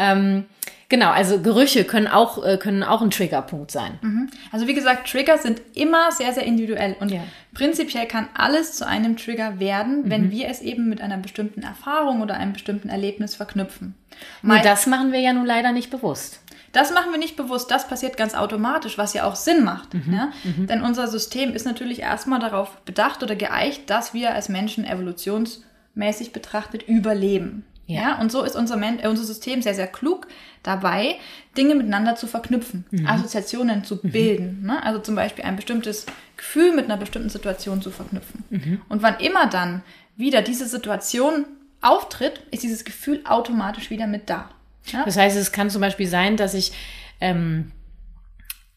Ähm, 0.00 0.46
genau, 0.88 1.10
also 1.10 1.40
Gerüche 1.40 1.84
können 1.84 2.08
auch, 2.08 2.42
äh, 2.42 2.56
können 2.56 2.82
auch 2.82 3.02
ein 3.02 3.10
Triggerpunkt 3.10 3.70
sein. 3.70 3.98
Mhm. 4.00 4.30
Also 4.50 4.66
wie 4.66 4.74
gesagt, 4.74 5.10
Trigger 5.10 5.36
sind 5.36 5.60
immer 5.74 6.10
sehr, 6.10 6.32
sehr 6.32 6.44
individuell 6.44 6.96
und 6.98 7.10
ja. 7.10 7.20
prinzipiell 7.52 8.06
kann 8.06 8.28
alles 8.34 8.72
zu 8.72 8.86
einem 8.86 9.18
Trigger 9.18 9.60
werden, 9.60 10.04
wenn 10.06 10.26
mhm. 10.26 10.30
wir 10.30 10.48
es 10.48 10.62
eben 10.62 10.88
mit 10.88 11.02
einer 11.02 11.18
bestimmten 11.18 11.62
Erfahrung 11.62 12.22
oder 12.22 12.34
einem 12.34 12.54
bestimmten 12.54 12.88
Erlebnis 12.88 13.34
verknüpfen. 13.34 13.94
Nur 14.42 14.58
das 14.60 14.86
machen 14.86 15.12
wir 15.12 15.20
ja 15.20 15.34
nun 15.34 15.46
leider 15.46 15.72
nicht 15.72 15.90
bewusst. 15.90 16.40
Das 16.72 16.92
machen 16.92 17.10
wir 17.10 17.18
nicht 17.18 17.36
bewusst, 17.36 17.70
das 17.70 17.88
passiert 17.88 18.16
ganz 18.16 18.34
automatisch, 18.34 18.96
was 18.96 19.12
ja 19.12 19.24
auch 19.24 19.34
Sinn 19.34 19.64
macht. 19.64 19.92
Mhm, 19.92 20.14
ja? 20.14 20.32
Mhm. 20.44 20.66
Denn 20.68 20.82
unser 20.82 21.08
System 21.08 21.52
ist 21.52 21.66
natürlich 21.66 22.00
erstmal 22.00 22.38
darauf 22.38 22.76
bedacht 22.82 23.22
oder 23.22 23.34
geeicht, 23.34 23.90
dass 23.90 24.14
wir 24.14 24.34
als 24.34 24.48
Menschen 24.48 24.84
evolutionsmäßig 24.84 26.32
betrachtet 26.32 26.84
überleben. 26.86 27.64
Ja. 27.90 28.00
ja. 28.00 28.20
und 28.20 28.30
so 28.30 28.42
ist 28.42 28.56
unser, 28.56 28.76
Men 28.76 28.98
äh, 28.98 29.08
unser 29.08 29.24
System 29.24 29.62
sehr, 29.62 29.74
sehr 29.74 29.86
klug 29.86 30.26
dabei, 30.62 31.16
Dinge 31.56 31.74
miteinander 31.74 32.16
zu 32.16 32.26
verknüpfen, 32.26 32.84
mhm. 32.90 33.06
Assoziationen 33.06 33.84
zu 33.84 33.96
mhm. 34.02 34.10
bilden. 34.10 34.62
Ne? 34.64 34.82
Also 34.82 35.00
zum 35.00 35.14
Beispiel 35.14 35.44
ein 35.44 35.56
bestimmtes 35.56 36.06
Gefühl 36.36 36.74
mit 36.74 36.86
einer 36.86 36.96
bestimmten 36.96 37.30
Situation 37.30 37.82
zu 37.82 37.90
verknüpfen. 37.90 38.44
Mhm. 38.50 38.80
Und 38.88 39.02
wann 39.02 39.18
immer 39.18 39.46
dann 39.48 39.82
wieder 40.16 40.42
diese 40.42 40.66
Situation 40.66 41.46
auftritt, 41.80 42.42
ist 42.50 42.62
dieses 42.62 42.84
Gefühl 42.84 43.22
automatisch 43.24 43.90
wieder 43.90 44.06
mit 44.06 44.28
da. 44.28 44.50
Ja? 44.86 45.04
Das 45.04 45.16
heißt, 45.16 45.36
es 45.36 45.52
kann 45.52 45.70
zum 45.70 45.80
Beispiel 45.80 46.06
sein, 46.06 46.36
dass 46.36 46.54
ich 46.54 46.72
ähm, 47.20 47.72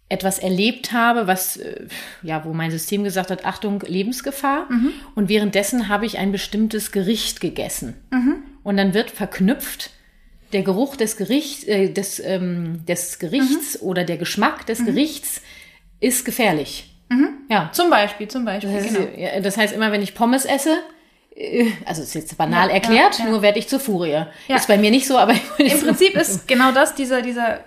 etwas 0.10 0.40
erlebt 0.40 0.92
habe, 0.92 1.28
was 1.28 1.58
äh, 1.58 1.88
ja, 2.22 2.46
wo 2.46 2.54
mein 2.54 2.72
System 2.72 3.04
gesagt 3.04 3.32
hat, 3.32 3.46
Achtung, 3.46 3.82
Lebensgefahr. 3.82 4.72
Mhm. 4.72 4.94
Und 5.16 5.28
währenddessen 5.30 5.90
habe 5.90 6.06
ich 6.06 6.18
ein 6.18 6.32
bestimmtes 6.32 6.92
Gericht 6.92 7.42
gegessen. 7.42 7.96
Und 8.64 8.78
dann 8.78 8.94
wird 8.94 9.12
verknüpft 9.12 9.92
der 10.54 10.64
Geruch 10.64 10.96
des 10.96 11.18
Gerichts, 11.18 11.64
äh, 11.66 11.90
des, 11.90 12.20
ähm, 12.20 12.86
des 12.86 13.20
Gerichts 13.20 13.82
mhm. 13.82 13.88
oder 13.88 14.04
der 14.04 14.18
Geschmack 14.18 14.66
des 14.66 14.80
mhm. 14.80 14.86
Gerichts 14.86 15.42
ist 16.00 16.26
gefährlich. 16.26 16.96
Mhm. 17.10 17.30
Ja. 17.50 17.70
Zum 17.74 17.90
Beispiel, 17.90 18.28
zum 18.28 18.46
Beispiel. 18.46 18.72
Das 18.72 18.84
heißt, 18.84 18.96
genau. 18.96 19.42
das 19.42 19.58
heißt, 19.58 19.74
immer 19.74 19.92
wenn 19.92 20.02
ich 20.02 20.16
Pommes 20.16 20.46
esse, 20.46 20.78
äh, 21.36 21.66
also 21.86 22.04
ist 22.04 22.14
jetzt 22.14 22.38
banal 22.38 22.70
ja, 22.70 22.76
erklärt, 22.76 23.20
ja, 23.20 23.26
ja. 23.26 23.32
nur 23.32 23.42
werde 23.42 23.60
ich 23.60 23.68
zur 23.68 23.80
Furie. 23.80 24.26
Ist 24.48 24.68
bei 24.68 24.78
mir 24.78 24.92
nicht 24.92 25.08
so, 25.08 25.18
aber 25.18 25.34
im 25.58 25.80
Prinzip 25.82 26.16
ist 26.16 26.48
genau 26.48 26.72
das 26.72 26.96
dieser 26.96 27.22
dieser 27.22 27.60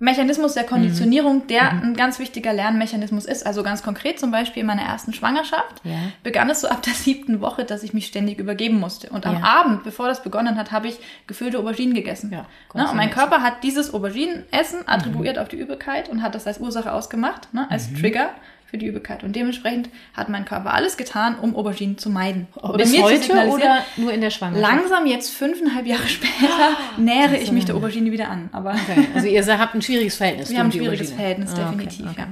Mechanismus 0.00 0.54
der 0.54 0.62
Konditionierung, 0.62 1.38
mhm. 1.38 1.46
der 1.48 1.72
mhm. 1.72 1.82
ein 1.82 1.94
ganz 1.94 2.20
wichtiger 2.20 2.52
Lernmechanismus 2.52 3.24
ist. 3.24 3.44
Also 3.44 3.64
ganz 3.64 3.82
konkret 3.82 4.20
zum 4.20 4.30
Beispiel 4.30 4.60
in 4.60 4.66
meiner 4.66 4.82
ersten 4.82 5.12
Schwangerschaft 5.12 5.82
begann 6.22 6.48
es 6.50 6.60
so 6.60 6.68
ab 6.68 6.82
der 6.82 6.92
siebten 6.92 7.40
Woche, 7.40 7.64
dass 7.64 7.82
ich 7.82 7.94
mich 7.94 8.06
ständig 8.06 8.38
übergeben 8.38 8.78
musste. 8.78 9.10
Und 9.10 9.26
am 9.26 9.42
Abend, 9.42 9.82
bevor 9.82 10.06
das 10.06 10.22
begonnen 10.22 10.56
hat, 10.56 10.70
habe 10.70 10.86
ich 10.86 10.98
gefüllte 11.26 11.58
Auberginen 11.58 11.94
gegessen. 11.94 12.30
Ja, 12.32 12.46
ne? 12.74 12.88
Und 12.88 12.96
mein 12.96 13.10
Körper 13.10 13.42
hat 13.42 13.64
dieses 13.64 13.92
Auberginenessen 13.92 14.86
attribuiert 14.86 15.36
mhm. 15.36 15.42
auf 15.42 15.48
die 15.48 15.56
Übelkeit 15.56 16.08
und 16.08 16.22
hat 16.22 16.34
das 16.34 16.46
als 16.46 16.58
Ursache 16.58 16.92
ausgemacht, 16.92 17.52
ne? 17.52 17.68
als 17.70 17.90
mhm. 17.90 17.96
Trigger 17.96 18.30
für 18.70 18.76
die 18.76 18.86
Übelkeit. 18.86 19.24
Und 19.24 19.34
dementsprechend 19.34 19.88
hat 20.12 20.28
mein 20.28 20.44
Körper 20.44 20.74
alles 20.74 20.98
getan, 20.98 21.38
um 21.38 21.56
Auberginen 21.56 21.96
zu 21.96 22.10
meiden. 22.10 22.48
Oder 22.56 22.76
Bis 22.76 23.00
heute 23.00 23.48
oder 23.48 23.82
nur 23.96 24.12
in 24.12 24.20
der 24.20 24.28
Schwangerschaft? 24.28 24.70
Langsam, 24.70 25.06
jetzt 25.06 25.30
fünfeinhalb 25.34 25.86
Jahre 25.86 26.06
später, 26.08 26.32
ah, 26.60 27.00
nähere 27.00 27.38
ich 27.38 27.50
mich 27.50 27.64
der 27.64 27.76
Aubergine 27.76 28.12
wieder 28.12 28.28
an. 28.28 28.50
Aber 28.52 28.72
okay. 28.72 29.06
Also 29.14 29.26
ihr 29.26 29.58
habt 29.58 29.74
ein 29.74 29.80
schwieriges 29.80 30.16
Verhältnis. 30.16 30.50
Wir 30.50 30.58
haben 30.58 30.66
ein 30.66 30.72
schwieriges 30.72 31.12
Verhältnis, 31.12 31.52
ah, 31.54 31.70
definitiv. 31.70 32.06
Okay, 32.10 32.10
okay. 32.10 32.26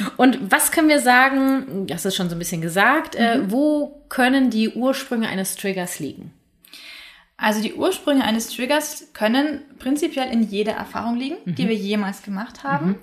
Ja. 0.00 0.12
Und 0.18 0.38
was 0.52 0.72
können 0.72 0.90
wir 0.90 1.00
sagen, 1.00 1.86
das 1.86 2.04
ist 2.04 2.16
schon 2.16 2.28
so 2.28 2.36
ein 2.36 2.38
bisschen 2.38 2.60
gesagt, 2.60 3.14
äh, 3.14 3.38
mhm. 3.38 3.44
äh, 3.44 3.50
wo 3.50 4.02
können 4.10 4.50
die 4.50 4.68
Ursprünge 4.68 5.26
eines 5.28 5.56
Triggers 5.56 5.98
liegen? 5.98 6.32
Also 7.38 7.62
die 7.62 7.72
Ursprünge 7.72 8.24
eines 8.24 8.54
Triggers 8.54 9.08
können 9.14 9.62
prinzipiell 9.78 10.30
in 10.30 10.42
jeder 10.42 10.72
Erfahrung 10.72 11.16
liegen, 11.16 11.36
Mhm. 11.46 11.54
die 11.54 11.66
wir 11.66 11.74
jemals 11.74 12.22
gemacht 12.22 12.62
haben. 12.62 12.96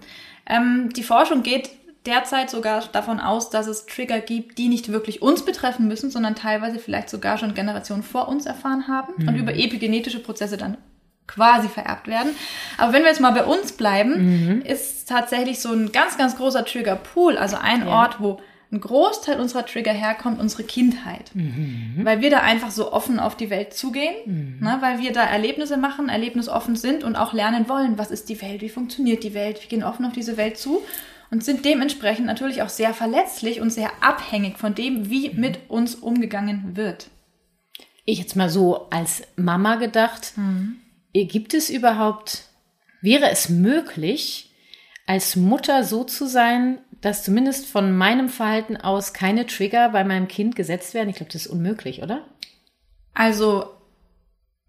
Ähm, 0.45 0.89
die 0.95 1.03
Forschung 1.03 1.43
geht 1.43 1.69
derzeit 2.06 2.50
sogar 2.50 2.84
davon 2.91 3.20
aus, 3.20 3.50
dass 3.50 3.68
es 3.68 3.86
Trigger 3.86 4.20
gibt, 4.20 4.58
die 4.58 4.70
nicht 4.70 4.91
wirklich 4.91 5.22
uns 5.22 5.44
betreffen 5.44 5.88
müssen, 5.88 6.10
sondern 6.12 6.36
teilweise 6.36 6.79
vielleicht 6.79 7.10
sogar 7.10 7.38
schon 7.38 7.53
Generationen 7.53 8.03
vor 8.03 8.27
uns 8.29 8.46
erfahren 8.46 8.88
haben 8.88 9.13
und 9.15 9.34
Mhm. 9.34 9.39
über 9.39 9.53
epigenetische 9.56 10.20
Prozesse 10.20 10.58
dann 10.58 10.77
quasi 11.27 11.68
vererbt 11.68 12.08
werden. 12.08 12.32
Aber 12.77 12.94
wenn 12.94 13.03
wir 13.03 13.10
jetzt 13.10 13.22
mal 13.22 13.32
bei 13.32 13.44
uns 13.46 13.74
bleiben, 13.74 14.13
Mhm. 14.56 14.62
ist 14.62 15.08
tatsächlich 15.10 15.60
so 15.60 15.72
ein 15.72 15.91
ganz, 15.91 16.18
ganz 16.18 16.36
großer 16.38 16.65
Trigger-Pool, 16.65 17.38
also 17.38 17.58
ein 17.58 17.88
Ort, 17.88 18.20
wo 18.20 18.39
ein 18.72 18.79
Großteil 18.82 19.39
unserer 19.39 19.65
Trigger 19.65 19.91
herkommt, 19.94 20.39
unsere 20.39 20.63
Kindheit. 20.63 21.32
Weil 22.03 22.22
wir 22.22 22.29
da 22.29 22.39
einfach 22.41 22.70
so 22.72 22.94
offen 22.94 23.20
auf 23.20 23.36
die 23.36 23.50
Welt 23.50 23.74
zugehen, 23.74 24.60
ne, 24.60 24.77
weil 24.82 25.00
wir 25.00 25.12
da 25.12 25.24
Erlebnisse 25.24 25.75
machen, 25.77 26.08
erlebnisoffen 26.08 26.75
sind 26.75 27.03
und 27.03 27.15
auch 27.15 27.34
lernen 27.34 27.68
wollen, 27.68 27.98
was 27.98 28.12
ist 28.12 28.29
die 28.29 28.39
Welt, 28.44 28.62
wie 28.62 28.70
funktioniert 28.70 29.24
die 29.24 29.34
Welt, 29.34 29.60
wir 29.62 29.70
gehen 29.70 29.84
offen 29.84 30.06
auf 30.06 30.13
diese 30.13 30.38
Welt 30.38 30.58
zu 30.60 30.84
und 31.31 31.43
sind 31.43 31.65
dementsprechend 31.65 32.25
natürlich 32.25 32.62
auch 32.62 32.69
sehr 32.69 32.93
verletzlich 32.93 33.62
und 33.62 33.69
sehr 33.69 33.91
abhängig 34.01 34.57
von 34.57 34.75
dem, 34.75 35.09
wie 35.09 35.29
mit 35.31 35.69
uns 35.69 35.95
umgegangen 35.95 36.75
wird. 36.75 37.09
Ich 38.05 38.19
jetzt 38.19 38.36
mal 38.36 38.50
so 38.50 38.89
als 38.89 39.24
Mama 39.36 39.75
gedacht, 39.75 40.33
äh, 41.13 41.25
gibt 41.25 41.53
es 41.53 41.69
überhaupt, 41.69 42.45
wäre 43.01 43.29
es 43.29 43.50
möglich, 43.50 44.51
als 45.05 45.36
Mutter 45.36 45.83
so 45.83 46.03
zu 46.03 46.27
sein, 46.27 46.79
dass 47.01 47.24
zumindest 47.24 47.67
von 47.67 47.95
meinem 47.95 48.29
Verhalten 48.29 48.77
aus 48.77 49.13
keine 49.13 49.45
Trigger 49.45 49.89
bei 49.89 50.03
meinem 50.03 50.27
Kind 50.27 50.55
gesetzt 50.55 50.93
werden? 50.93 51.09
Ich 51.09 51.15
glaube, 51.15 51.31
das 51.31 51.45
ist 51.45 51.51
unmöglich, 51.51 52.01
oder? 52.03 52.27
Also, 53.13 53.65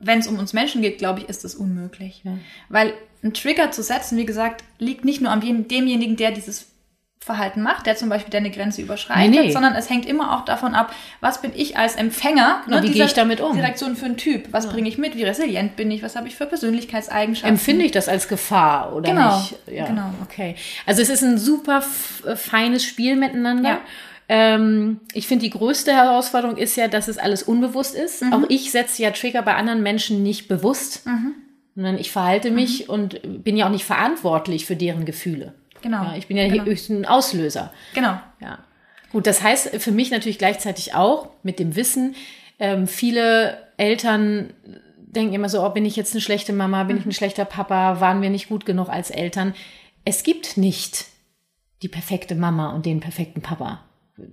wenn 0.01 0.19
es 0.19 0.27
um 0.27 0.39
uns 0.39 0.53
Menschen 0.53 0.83
geht, 0.83 0.99
glaube 0.99 1.21
ich, 1.21 1.29
ist 1.29 1.45
das 1.45 1.55
unmöglich. 1.55 2.23
Ja. 2.25 2.33
Weil 2.69 2.93
ein 3.23 3.35
Trigger 3.35 3.71
zu 3.71 3.83
setzen, 3.83 4.17
wie 4.19 4.25
gesagt, 4.27 4.65
liegt 4.79 5.05
nicht 5.05 5.21
nur 5.21 5.31
an 5.31 5.41
dem- 5.41 5.69
demjenigen, 5.69 6.17
der 6.17 6.31
dieses 6.33 6.67
Verhalten 7.23 7.61
macht, 7.61 7.85
der 7.85 7.97
zum 7.97 8.09
Beispiel 8.09 8.31
deine 8.31 8.51
Grenze 8.51 8.81
überschreitet, 8.81 9.31
Nee, 9.31 9.41
nee. 9.49 9.53
sondern 9.53 9.75
es 9.75 9.91
hängt 9.91 10.07
immer 10.07 10.35
auch 10.35 10.47
davon 10.47 10.75
ab, 10.75 10.95
was 11.21 11.43
bin 11.43 11.53
ich 11.55 11.77
als 11.77 11.97
Empfänger, 11.97 12.63
Genau, 12.65 12.83
wie 12.83 12.91
gehe 12.93 13.05
ich 13.05 13.13
damit 13.13 13.43
um? 13.43 13.55
Direktion 13.55 13.95
für 13.95 14.07
einen 14.07 14.17
Typ, 14.17 14.49
was 14.53 14.71
bringe 14.71 14.89
ich 14.89 14.97
mit, 14.97 15.15
wie 15.17 15.25
resilient 15.25 15.77
bin 15.77 15.91
ich, 15.91 16.03
was 16.03 16.17
habe 16.17 16.29
ich 16.29 16.35
für 16.37 16.47
Persönlichkeitseigenschaften. 16.47 17.51
Empfinde 17.51 17.85
ich 17.85 17.93
das 17.93 18.09
als 18.09 18.27
Gefahr 18.27 18.95
oder 18.95 19.11
Genau, 19.11 19.37
nicht? 19.39 19.55
Ja, 19.71 19.87
genau. 19.87 20.15
Okay. 20.23 20.55
Also 20.87 21.03
es 21.03 21.11
ist 21.11 21.23
ein 21.23 21.37
super 21.37 21.85
äh, 22.27 22.37
feines 22.37 22.85
Spiel 22.85 23.17
miteinander. 23.17 23.69
Ja. 23.69 23.81
Ähm, 24.33 25.01
ich 25.13 25.27
finde, 25.27 25.43
die 25.43 25.51
größte 25.51 25.93
Herausforderung 25.93 26.57
ist 26.57 26.77
ja, 26.77 26.87
dass 26.87 27.09
es 27.09 27.19
alles 27.19 27.43
unbewusst 27.43 27.97
ist. 27.97 28.23
Mhm. 28.23 28.33
Auch 28.33 28.43
ich 28.49 28.71
setze 28.71 29.03
ja 29.03 29.11
Trigger 29.11 29.43
bei 29.43 29.57
anderen 29.57 29.83
Menschen 29.83 30.23
nicht 30.23 30.47
bewusst, 30.47 31.03
sondern 31.75 31.99
ich 31.99 32.13
verhalte 32.13 32.53
mich 32.53 32.85
Mhm. 32.87 32.95
und 32.95 33.43
bin 33.45 33.57
ja 33.57 33.67
auch 33.67 33.71
nicht 33.73 33.85
verantwortlich 33.85 34.67
für 34.67 34.77
deren 34.77 35.05
Gefühle. 35.05 35.55
Genau. 35.83 36.05
Ja, 36.05 36.15
ich 36.17 36.29
bin 36.29 36.37
ja 36.37 36.47
genau. 36.49 36.65
höchstens 36.65 36.99
ein 36.99 37.07
Auslöser. 37.07 37.73
Genau. 37.93 38.21
Ja. 38.41 38.61
Gut, 39.11 39.27
das 39.27 39.43
heißt 39.43 39.77
für 39.83 39.91
mich 39.91 40.13
natürlich 40.13 40.39
gleichzeitig 40.39 40.95
auch 40.95 41.31
mit 41.43 41.59
dem 41.59 41.75
Wissen, 41.75 42.15
ähm, 42.61 42.87
viele 42.87 43.59
Eltern 43.79 44.53
denken 44.99 45.35
immer 45.35 45.49
so, 45.49 45.65
oh, 45.67 45.71
bin 45.71 45.85
ich 45.85 45.97
jetzt 45.97 46.15
eine 46.15 46.21
schlechte 46.21 46.53
Mama, 46.53 46.85
bin 46.85 46.99
ich 46.99 47.05
ein 47.07 47.11
schlechter 47.11 47.45
Papa, 47.45 48.01
waren 48.01 48.23
wir 48.23 48.31
nicht 48.31 48.49
gut 48.49 48.65
genug 48.65 48.89
als 48.89 49.11
Eltern. 49.11 49.55
Es 50.05 50.23
gibt 50.23 50.57
nicht 50.57 51.07
die 51.83 51.89
perfekte 51.89 52.37
Mama 52.37 52.71
und 52.73 52.87
den 52.87 53.01
perfekten 53.01 53.41
Papa. 53.43 53.81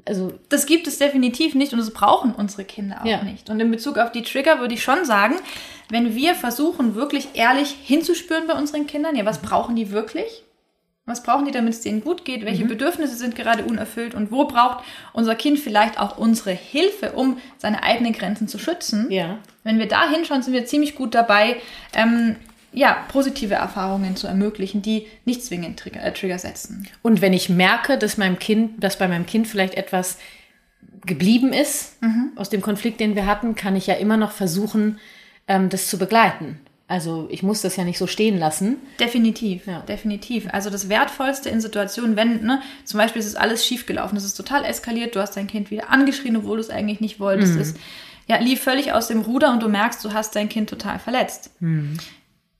Also 0.05 0.33
Das 0.49 0.65
gibt 0.65 0.87
es 0.87 0.97
definitiv 0.97 1.55
nicht 1.55 1.73
und 1.73 1.79
das 1.79 1.91
brauchen 1.91 2.33
unsere 2.33 2.63
Kinder 2.65 3.01
auch 3.01 3.05
Ja. 3.05 3.23
nicht. 3.23 3.49
Und 3.49 3.59
in 3.59 3.71
Bezug 3.71 3.97
auf 3.97 4.11
die 4.11 4.23
Trigger 4.23 4.59
würde 4.59 4.73
ich 4.73 4.83
schon 4.83 5.05
sagen, 5.05 5.35
wenn 5.89 6.15
wir 6.15 6.35
versuchen, 6.35 6.95
wirklich 6.95 7.29
ehrlich 7.33 7.75
hinzuspüren 7.83 8.47
bei 8.47 8.53
unseren 8.53 8.87
Kindern, 8.87 9.15
ja, 9.15 9.25
was 9.25 9.41
brauchen 9.41 9.75
die 9.75 9.91
wirklich? 9.91 10.43
Was 11.05 11.23
brauchen 11.23 11.45
die, 11.45 11.51
damit 11.51 11.73
es 11.73 11.79
denen 11.81 12.01
gut 12.03 12.25
geht? 12.25 12.43
Welche 12.43 12.65
Mhm. 12.65 12.67
Bedürfnisse 12.67 13.15
sind 13.15 13.33
gerade 13.35 13.63
unerfüllt? 13.63 14.13
Und 14.13 14.29
wo 14.29 14.43
braucht 14.43 14.83
unser 15.13 15.35
Kind 15.35 15.57
vielleicht 15.57 15.97
auch 15.99 16.17
unsere 16.17 16.51
Hilfe, 16.51 17.13
um 17.13 17.37
seine 17.57 17.81
eigenen 17.83 18.11
Grenzen 18.11 18.49
zu 18.49 18.59
schützen? 18.59 19.09
ja. 19.09 19.37
Wenn 19.63 19.79
wir 19.79 19.87
da 19.87 20.09
hinschauen, 20.09 20.41
sind 20.43 20.53
wir 20.53 20.65
ziemlich 20.65 20.95
gut 20.95 21.13
dabei, 21.15 21.57
ähm, 21.93 22.35
ja, 22.77 23.05
positive 23.11 23.55
Erfahrungen 23.55 24.15
zu 24.15 24.27
ermöglichen, 24.27 24.81
die 24.81 25.07
nicht 25.25 25.43
zwingend 25.43 25.79
Trigger, 25.79 26.03
äh, 26.03 26.13
Trigger 26.13 26.37
setzen. 26.37 26.87
Und 27.01 27.21
wenn 27.21 27.33
ich 27.33 27.49
merke, 27.49 27.97
dass 27.97 28.17
meinem 28.17 28.37
Kind, 28.39 28.83
dass 28.83 28.97
bei 28.97 29.07
meinem 29.07 29.25
Kind 29.25 29.47
vielleicht 29.47 29.73
etwas 29.75 30.17
geblieben 31.05 31.53
ist 31.53 31.95
aus 32.35 32.49
dem 32.49 32.61
Konflikt, 32.61 32.99
den 32.99 33.15
wir 33.15 33.25
hatten, 33.25 33.55
kann 33.55 33.75
ich 33.75 33.87
ja 33.87 33.95
immer 33.95 34.17
noch 34.17 34.31
versuchen, 34.31 34.99
ähm, 35.47 35.69
das 35.69 35.87
zu 35.87 35.97
begleiten. 35.97 36.59
Also 36.89 37.27
ich 37.31 37.43
muss 37.43 37.61
das 37.61 37.75
ja 37.75 37.83
nicht 37.83 37.97
so 37.97 38.07
stehen 38.07 38.37
lassen. 38.37 38.77
Definitiv, 38.99 39.65
Ja. 39.67 39.79
definitiv. 39.81 40.47
Also 40.53 40.69
das 40.69 40.87
Wertvollste 40.87 41.49
in 41.49 41.59
Situationen, 41.61 42.15
wenn, 42.15 42.43
ne, 42.45 42.61
zum 42.85 42.97
Beispiel 42.99 43.19
ist 43.19 43.25
es 43.27 43.35
alles 43.35 43.65
schiefgelaufen, 43.65 44.17
es 44.17 44.23
ist 44.23 44.35
total 44.35 44.63
eskaliert, 44.65 45.15
du 45.15 45.19
hast 45.19 45.35
dein 45.35 45.47
Kind 45.47 45.69
wieder 45.71 45.89
angeschrien, 45.89 46.37
obwohl 46.37 46.57
du 46.57 46.61
es 46.61 46.69
eigentlich 46.69 47.01
nicht 47.01 47.19
wolltest, 47.19 47.55
Mhm. 47.55 47.61
es 47.61 47.73
ja, 48.27 48.37
lief 48.37 48.61
völlig 48.61 48.91
aus 48.93 49.07
dem 49.07 49.21
Ruder 49.21 49.51
und 49.51 49.63
du 49.63 49.69
merkst, 49.69 50.03
du 50.03 50.13
hast 50.13 50.35
dein 50.35 50.47
Kind 50.49 50.69
total 50.69 50.99
verletzt. 50.99 51.49
Mhm. 51.61 51.97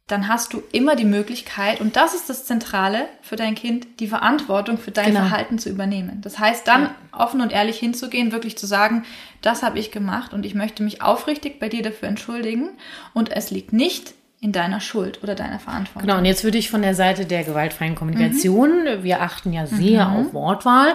Dann 0.07 0.29
hast 0.29 0.53
du 0.53 0.63
immer 0.71 0.95
die 0.95 1.03
Möglichkeit, 1.03 1.81
und 1.81 1.97
das 1.97 2.13
ist 2.13 2.29
das 2.29 2.45
Zentrale 2.45 3.07
für 3.21 3.35
dein 3.35 3.55
Kind, 3.55 3.87
die 3.99 4.07
Verantwortung 4.07 4.77
für 4.77 4.91
dein 4.91 5.07
Genau. 5.07 5.19
Verhalten 5.19 5.59
zu 5.59 5.69
übernehmen. 5.69 6.21
Das 6.21 6.39
heißt, 6.39 6.65
dann 6.65 6.83
Ja. 6.83 6.95
offen 7.11 7.41
und 7.41 7.51
ehrlich 7.51 7.77
hinzugehen, 7.77 8.31
wirklich 8.31 8.57
zu 8.57 8.65
sagen, 8.67 9.03
das 9.41 9.63
habe 9.63 9.79
ich 9.79 9.91
gemacht 9.91 10.33
und 10.33 10.45
ich 10.45 10.55
möchte 10.55 10.81
mich 10.81 11.01
aufrichtig 11.01 11.59
bei 11.59 11.67
dir 11.67 11.83
dafür 11.83 12.07
entschuldigen 12.07 12.69
und 13.13 13.31
es 13.33 13.51
liegt 13.51 13.73
nicht 13.73 14.13
in 14.39 14.51
deiner 14.51 14.79
Schuld 14.79 15.23
oder 15.23 15.33
deiner 15.33 15.57
Verantwortung. 15.57 16.03
Genau, 16.07 16.19
und 16.19 16.25
jetzt 16.25 16.43
würde 16.43 16.59
ich 16.59 16.69
von 16.69 16.83
der 16.83 16.93
Seite 16.93 17.25
der 17.25 17.43
gewaltfreien 17.43 17.95
Kommunikation, 17.95 18.69
wir 19.01 19.21
achten 19.23 19.51
ja 19.51 19.65
sehr 19.65 20.11
auf 20.11 20.31
Wortwahl, 20.31 20.93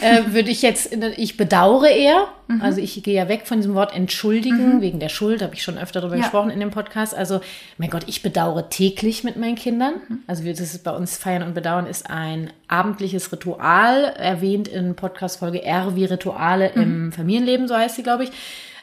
Ja. 0.00 0.08
äh, 0.08 0.32
würde 0.32 0.50
ich 0.50 0.62
jetzt, 0.62 0.96
ich 1.18 1.36
bedauere 1.36 1.88
eher, 1.90 2.28
also 2.60 2.80
ich 2.80 3.02
gehe 3.02 3.14
ja 3.14 3.28
weg 3.28 3.42
von 3.46 3.58
diesem 3.58 3.74
Wort 3.74 3.94
entschuldigen, 3.94 4.80
wegen 4.80 5.00
der 5.00 5.10
Schuld, 5.10 5.42
habe 5.42 5.52
ich 5.54 5.62
schon 5.62 5.76
öfter 5.76 6.00
darüber 6.00 6.16
Ja. 6.16 6.22
gesprochen 6.22 6.48
in 6.48 6.60
dem 6.60 6.70
Podcast. 6.70 7.14
Also, 7.14 7.42
mein 7.76 7.90
Gott, 7.90 8.04
ich 8.06 8.22
bedauere 8.22 8.70
täglich 8.70 9.22
mit 9.22 9.36
meinen 9.36 9.56
Kindern. 9.56 9.92
Also 10.26 10.44
wir, 10.44 10.54
das 10.54 10.78
bei 10.78 10.90
uns 10.92 11.18
Feiern 11.18 11.42
und 11.42 11.52
Bedauern 11.54 11.86
ist 11.86 12.08
ein 12.08 12.50
abendliches 12.68 13.30
Ritual, 13.32 14.04
erwähnt 14.16 14.66
in 14.66 14.94
Podcast-Folge 14.94 15.62
R 15.62 15.94
wie 15.94 16.06
Rituale 16.06 16.68
im 16.70 17.12
Familienleben, 17.12 17.68
so 17.68 17.76
heißt 17.76 17.96
sie, 17.96 18.02
glaube 18.02 18.24
ich. 18.24 18.30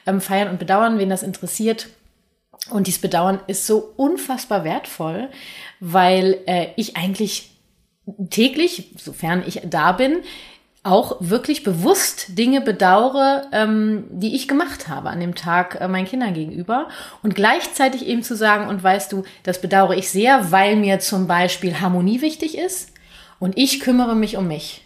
Ähm, 0.06 0.20
Feiern 0.20 0.48
und 0.50 0.60
Bedauern, 0.60 1.00
wen 1.00 1.10
das 1.10 1.24
interessiert, 1.24 1.88
und 2.70 2.86
dieses 2.86 3.00
Bedauern 3.00 3.40
ist 3.46 3.66
so 3.66 3.92
unfassbar 3.96 4.64
wertvoll, 4.64 5.28
weil 5.80 6.38
äh, 6.46 6.68
ich 6.76 6.96
eigentlich 6.96 7.50
täglich, 8.30 8.92
sofern 8.96 9.44
ich 9.46 9.62
da 9.64 9.92
bin, 9.92 10.18
auch 10.86 11.16
wirklich 11.18 11.64
bewusst 11.64 12.38
Dinge 12.38 12.60
bedauere, 12.60 13.48
ähm, 13.50 14.04
die 14.08 14.36
ich 14.36 14.46
gemacht 14.46 14.86
habe 14.86 15.10
an 15.10 15.18
dem 15.18 15.34
Tag 15.34 15.80
äh, 15.80 15.88
meinen 15.88 16.06
Kindern 16.06 16.32
gegenüber. 16.32 16.88
Und 17.24 17.34
gleichzeitig 17.34 18.06
eben 18.06 18.22
zu 18.22 18.36
sagen, 18.36 18.68
und 18.68 18.82
weißt 18.82 19.12
du, 19.12 19.24
das 19.42 19.60
bedauere 19.60 19.96
ich 19.96 20.08
sehr, 20.08 20.52
weil 20.52 20.76
mir 20.76 21.00
zum 21.00 21.26
Beispiel 21.26 21.80
Harmonie 21.80 22.20
wichtig 22.20 22.56
ist 22.56 22.92
und 23.40 23.58
ich 23.58 23.80
kümmere 23.80 24.14
mich 24.14 24.36
um 24.36 24.46
mich. 24.46 24.85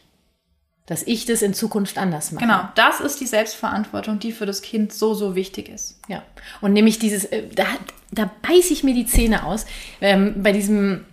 Dass 0.91 1.05
ich 1.05 1.25
das 1.25 1.41
in 1.43 1.55
Zukunft 1.55 1.99
anders 1.99 2.33
mache. 2.33 2.45
Genau, 2.45 2.69
das 2.75 2.99
ist 2.99 3.21
die 3.21 3.27
Selbstverantwortung, 3.27 4.19
die 4.19 4.33
für 4.33 4.45
das 4.45 4.61
Kind 4.61 4.93
so, 4.93 5.15
so 5.15 5.37
wichtig 5.37 5.69
ist. 5.69 6.01
Ja, 6.09 6.25
und 6.61 6.73
nämlich 6.73 6.99
dieses, 6.99 7.27
äh, 7.27 7.45
da, 7.55 7.65
da 8.11 8.29
beiß 8.43 8.73
ich 8.73 8.83
mir 8.83 8.93
die 8.93 9.07
Zähne 9.07 9.45
aus, 9.47 9.67
ähm, 10.01 10.43
bei 10.43 10.51
diesem, 10.51 11.05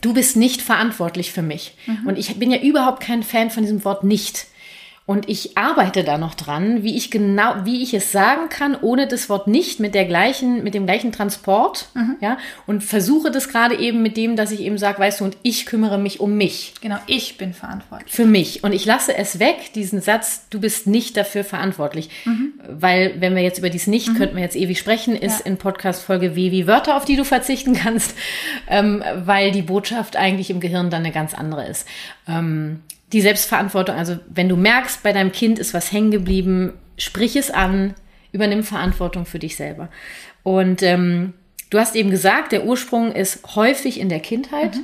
du 0.00 0.14
bist 0.14 0.36
nicht 0.36 0.62
verantwortlich 0.62 1.32
für 1.32 1.42
mich. 1.42 1.76
Und 2.06 2.18
ich 2.18 2.38
bin 2.38 2.52
ja 2.52 2.60
überhaupt 2.60 3.02
kein 3.02 3.24
Fan 3.24 3.50
von 3.50 3.64
diesem 3.64 3.84
Wort 3.84 4.04
nicht. 4.04 4.46
Und 5.08 5.28
ich 5.28 5.56
arbeite 5.56 6.02
da 6.02 6.18
noch 6.18 6.34
dran, 6.34 6.82
wie 6.82 6.96
ich 6.96 7.12
genau, 7.12 7.54
wie 7.64 7.80
ich 7.80 7.94
es 7.94 8.10
sagen 8.10 8.48
kann, 8.48 8.74
ohne 8.80 9.06
das 9.06 9.28
Wort 9.28 9.46
nicht 9.46 9.78
mit 9.78 9.94
der 9.94 10.04
gleichen, 10.04 10.64
mit 10.64 10.74
dem 10.74 10.84
gleichen 10.84 11.12
Transport, 11.12 11.86
ja, 12.20 12.38
und 12.66 12.82
versuche 12.82 13.30
das 13.30 13.48
gerade 13.48 13.76
eben 13.78 14.02
mit 14.02 14.16
dem, 14.16 14.34
dass 14.34 14.50
ich 14.50 14.62
eben 14.62 14.78
sage, 14.78 14.98
weißt 14.98 15.20
du, 15.20 15.24
und 15.26 15.36
ich 15.44 15.64
kümmere 15.64 15.96
mich 15.98 16.18
um 16.18 16.36
mich 16.36 16.74
Genau, 16.80 16.96
ich 17.06 17.38
bin 17.38 17.54
verantwortlich. 17.54 18.12
für 18.12 18.26
mich. 18.26 18.64
Und 18.64 18.72
ich 18.72 18.84
lasse 18.84 19.16
es 19.16 19.38
weg, 19.38 19.72
diesen 19.76 20.00
Satz, 20.00 20.48
du 20.50 20.58
bist 20.60 20.88
nicht 20.88 21.16
dafür 21.16 21.44
verantwortlich. 21.44 22.10
Weil, 22.68 23.14
wenn 23.20 23.36
wir 23.36 23.42
jetzt 23.44 23.58
über 23.60 23.70
dies 23.70 23.86
nicht, 23.86 24.12
könnten 24.16 24.34
wir 24.34 24.42
jetzt 24.42 24.56
ewig 24.56 24.76
sprechen, 24.76 25.14
ist 25.14 25.38
Ja. 25.40 25.46
in 25.46 25.56
Podcast-Folge 25.56 26.34
W 26.34 26.50
wie 26.50 26.66
Wörter, 26.66 26.96
auf 26.96 27.04
die 27.04 27.14
du 27.14 27.24
verzichten 27.24 27.74
kannst, 27.74 28.16
ähm, 28.68 29.04
weil 29.24 29.52
die 29.52 29.62
Botschaft 29.62 30.16
eigentlich 30.16 30.50
im 30.50 30.58
Gehirn 30.58 30.90
dann 30.90 31.04
eine 31.04 31.12
ganz 31.12 31.32
andere 31.32 31.64
ist. 31.68 31.86
Ähm, 32.28 32.80
die 33.12 33.20
Selbstverantwortung, 33.20 33.96
also 33.96 34.18
wenn 34.28 34.48
du 34.48 34.56
merkst, 34.56 35.02
bei 35.02 35.12
deinem 35.12 35.32
Kind 35.32 35.58
ist 35.58 35.74
was 35.74 35.92
hängen 35.92 36.10
geblieben, 36.10 36.72
sprich 36.96 37.36
es 37.36 37.50
an, 37.50 37.94
übernimm 38.32 38.64
Verantwortung 38.64 39.26
für 39.26 39.38
dich 39.38 39.56
selber. 39.56 39.88
Und 40.42 40.82
ähm, 40.82 41.34
du 41.70 41.78
hast 41.78 41.94
eben 41.94 42.10
gesagt, 42.10 42.52
der 42.52 42.64
Ursprung 42.64 43.12
ist 43.12 43.56
häufig 43.56 44.00
in 44.00 44.08
der 44.08 44.20
Kindheit. 44.20 44.76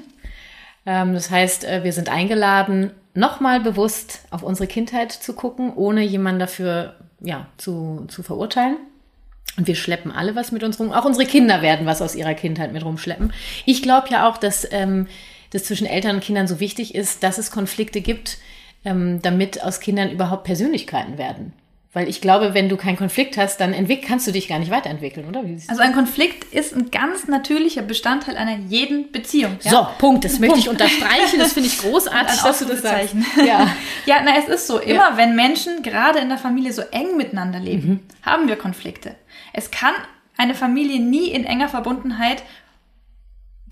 Ähm, 0.87 1.15
das 1.15 1.31
heißt, 1.31 1.65
äh, 1.65 1.85
wir 1.85 1.93
sind 1.93 2.09
eingeladen, 2.09 2.93
nochmal 3.15 3.61
bewusst 3.61 4.21
auf 4.31 4.43
unsere 4.43 4.67
Kindheit 4.67 5.13
zu 5.13 5.35
gucken, 5.35 5.73
ohne 5.75 6.03
jemanden 6.03 6.41
dafür 6.41 6.97
ja, 7.21 7.47
zu, 7.57 8.07
zu 8.09 8.23
verurteilen. 8.23 8.77
Und 9.59 9.67
wir 9.67 9.75
schleppen 9.75 10.11
alle 10.11 10.35
was 10.35 10.51
mit 10.51 10.63
uns 10.63 10.81
rum. 10.81 10.93
Auch 10.93 11.05
unsere 11.05 11.27
Kinder 11.27 11.61
werden 11.61 11.87
was 11.87 12.01
aus 12.01 12.15
ihrer 12.15 12.35
Kindheit 12.35 12.73
mit 12.73 12.85
rumschleppen. 12.85 13.33
Ich 13.67 13.83
glaube 13.83 14.09
ja 14.11 14.29
auch, 14.29 14.39
dass 14.39 14.67
ähm, 14.71 15.09
das 15.53 15.65
zwischen 15.65 15.87
Eltern 15.87 16.17
und 16.17 16.25
Kindern 16.25 16.47
so 16.47 16.61
wichtig 16.61 16.95
ist, 16.95 17.23
dass 17.23 17.39
es 17.39 17.51
Konflikte 17.51 18.01
gibt, 18.01 18.39
ähm, 18.85 19.21
damit 19.23 19.63
aus 19.63 19.81
Kindern 19.81 20.11
überhaupt 20.11 20.45
Persönlichkeiten 20.45 21.19
werden. 21.19 21.53
Weil 21.95 22.09
ich 22.09 22.23
glaube, 22.23 22.55
wenn 22.55 22.71
du 22.71 22.79
keinen 22.79 22.97
Konflikt 22.97 23.37
hast, 23.37 23.61
dann 23.61 23.75
kannst 24.01 24.27
du 24.27 24.33
dich 24.33 24.49
gar 24.49 24.59
nicht 24.59 24.71
weiterentwickeln, 24.71 25.29
oder? 25.29 25.45
also 25.69 25.83
ein 25.83 25.93
Konflikt 25.93 26.45
ist 26.45 26.75
ein 26.75 26.91
ganz 26.91 27.29
natürlicher 27.29 27.83
Bestandteil 27.83 28.39
einer 28.39 28.57
jeden 28.57 29.13
Beziehung. 29.13 29.59
Ja? 29.63 29.71
So, 29.71 29.87
Punkt. 29.99 30.25
Das 30.25 30.39
möchte 30.39 30.59
ich 30.59 30.71
unterstreichen. 30.71 31.39
Das 31.39 31.53
finde 31.53 31.69
ich 31.69 31.79
großartig, 31.83 32.41
dass 32.41 32.61
du 32.61 32.65
das 32.65 32.81
sagst. 32.81 33.15
Ja. 33.45 33.69
ja, 34.07 34.17
na, 34.25 34.39
es 34.39 34.49
ist 34.49 34.67
so. 34.69 34.79
Immer 34.79 35.11
ja. 35.11 35.17
wenn 35.19 35.37
Menschen 35.37 35.83
gerade 35.83 36.19
in 36.21 36.31
der 36.31 36.39
Familie 36.39 36.73
so 36.73 36.81
eng 36.81 37.19
miteinander 37.19 37.61
leben, 37.61 37.89
mhm. 37.89 38.01
haben 38.23 38.49
wir 38.49 38.57
Konflikte. 38.57 39.15
Es 39.53 39.71
kann 39.71 39.93
eine 40.39 40.55
Familie 40.55 40.99
nie 40.99 41.29
in 41.29 41.45
enger 41.45 41.69
Verbundenheit 41.69 42.43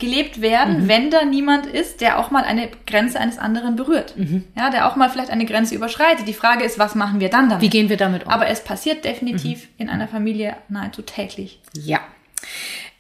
gelebt 0.00 0.40
werden, 0.40 0.82
mhm. 0.82 0.88
wenn 0.88 1.10
da 1.10 1.24
niemand 1.24 1.66
ist, 1.66 2.00
der 2.00 2.18
auch 2.18 2.30
mal 2.30 2.42
eine 2.42 2.68
Grenze 2.86 3.20
eines 3.20 3.38
anderen 3.38 3.76
berührt. 3.76 4.16
Mhm. 4.16 4.44
Ja, 4.56 4.70
der 4.70 4.88
auch 4.88 4.96
mal 4.96 5.08
vielleicht 5.08 5.30
eine 5.30 5.46
Grenze 5.46 5.74
überschreitet. 5.74 6.26
Die 6.26 6.34
Frage 6.34 6.64
ist, 6.64 6.78
was 6.78 6.94
machen 6.94 7.20
wir 7.20 7.28
dann 7.28 7.48
damit? 7.48 7.62
Wie 7.62 7.70
gehen 7.70 7.88
wir 7.88 7.96
damit 7.96 8.24
um? 8.24 8.30
Aber 8.30 8.48
es 8.48 8.64
passiert 8.64 9.04
definitiv 9.04 9.62
mhm. 9.62 9.68
in 9.78 9.90
einer 9.90 10.08
Familie 10.08 10.56
nahezu 10.68 11.02
täglich. 11.02 11.60
Ja. 11.74 12.00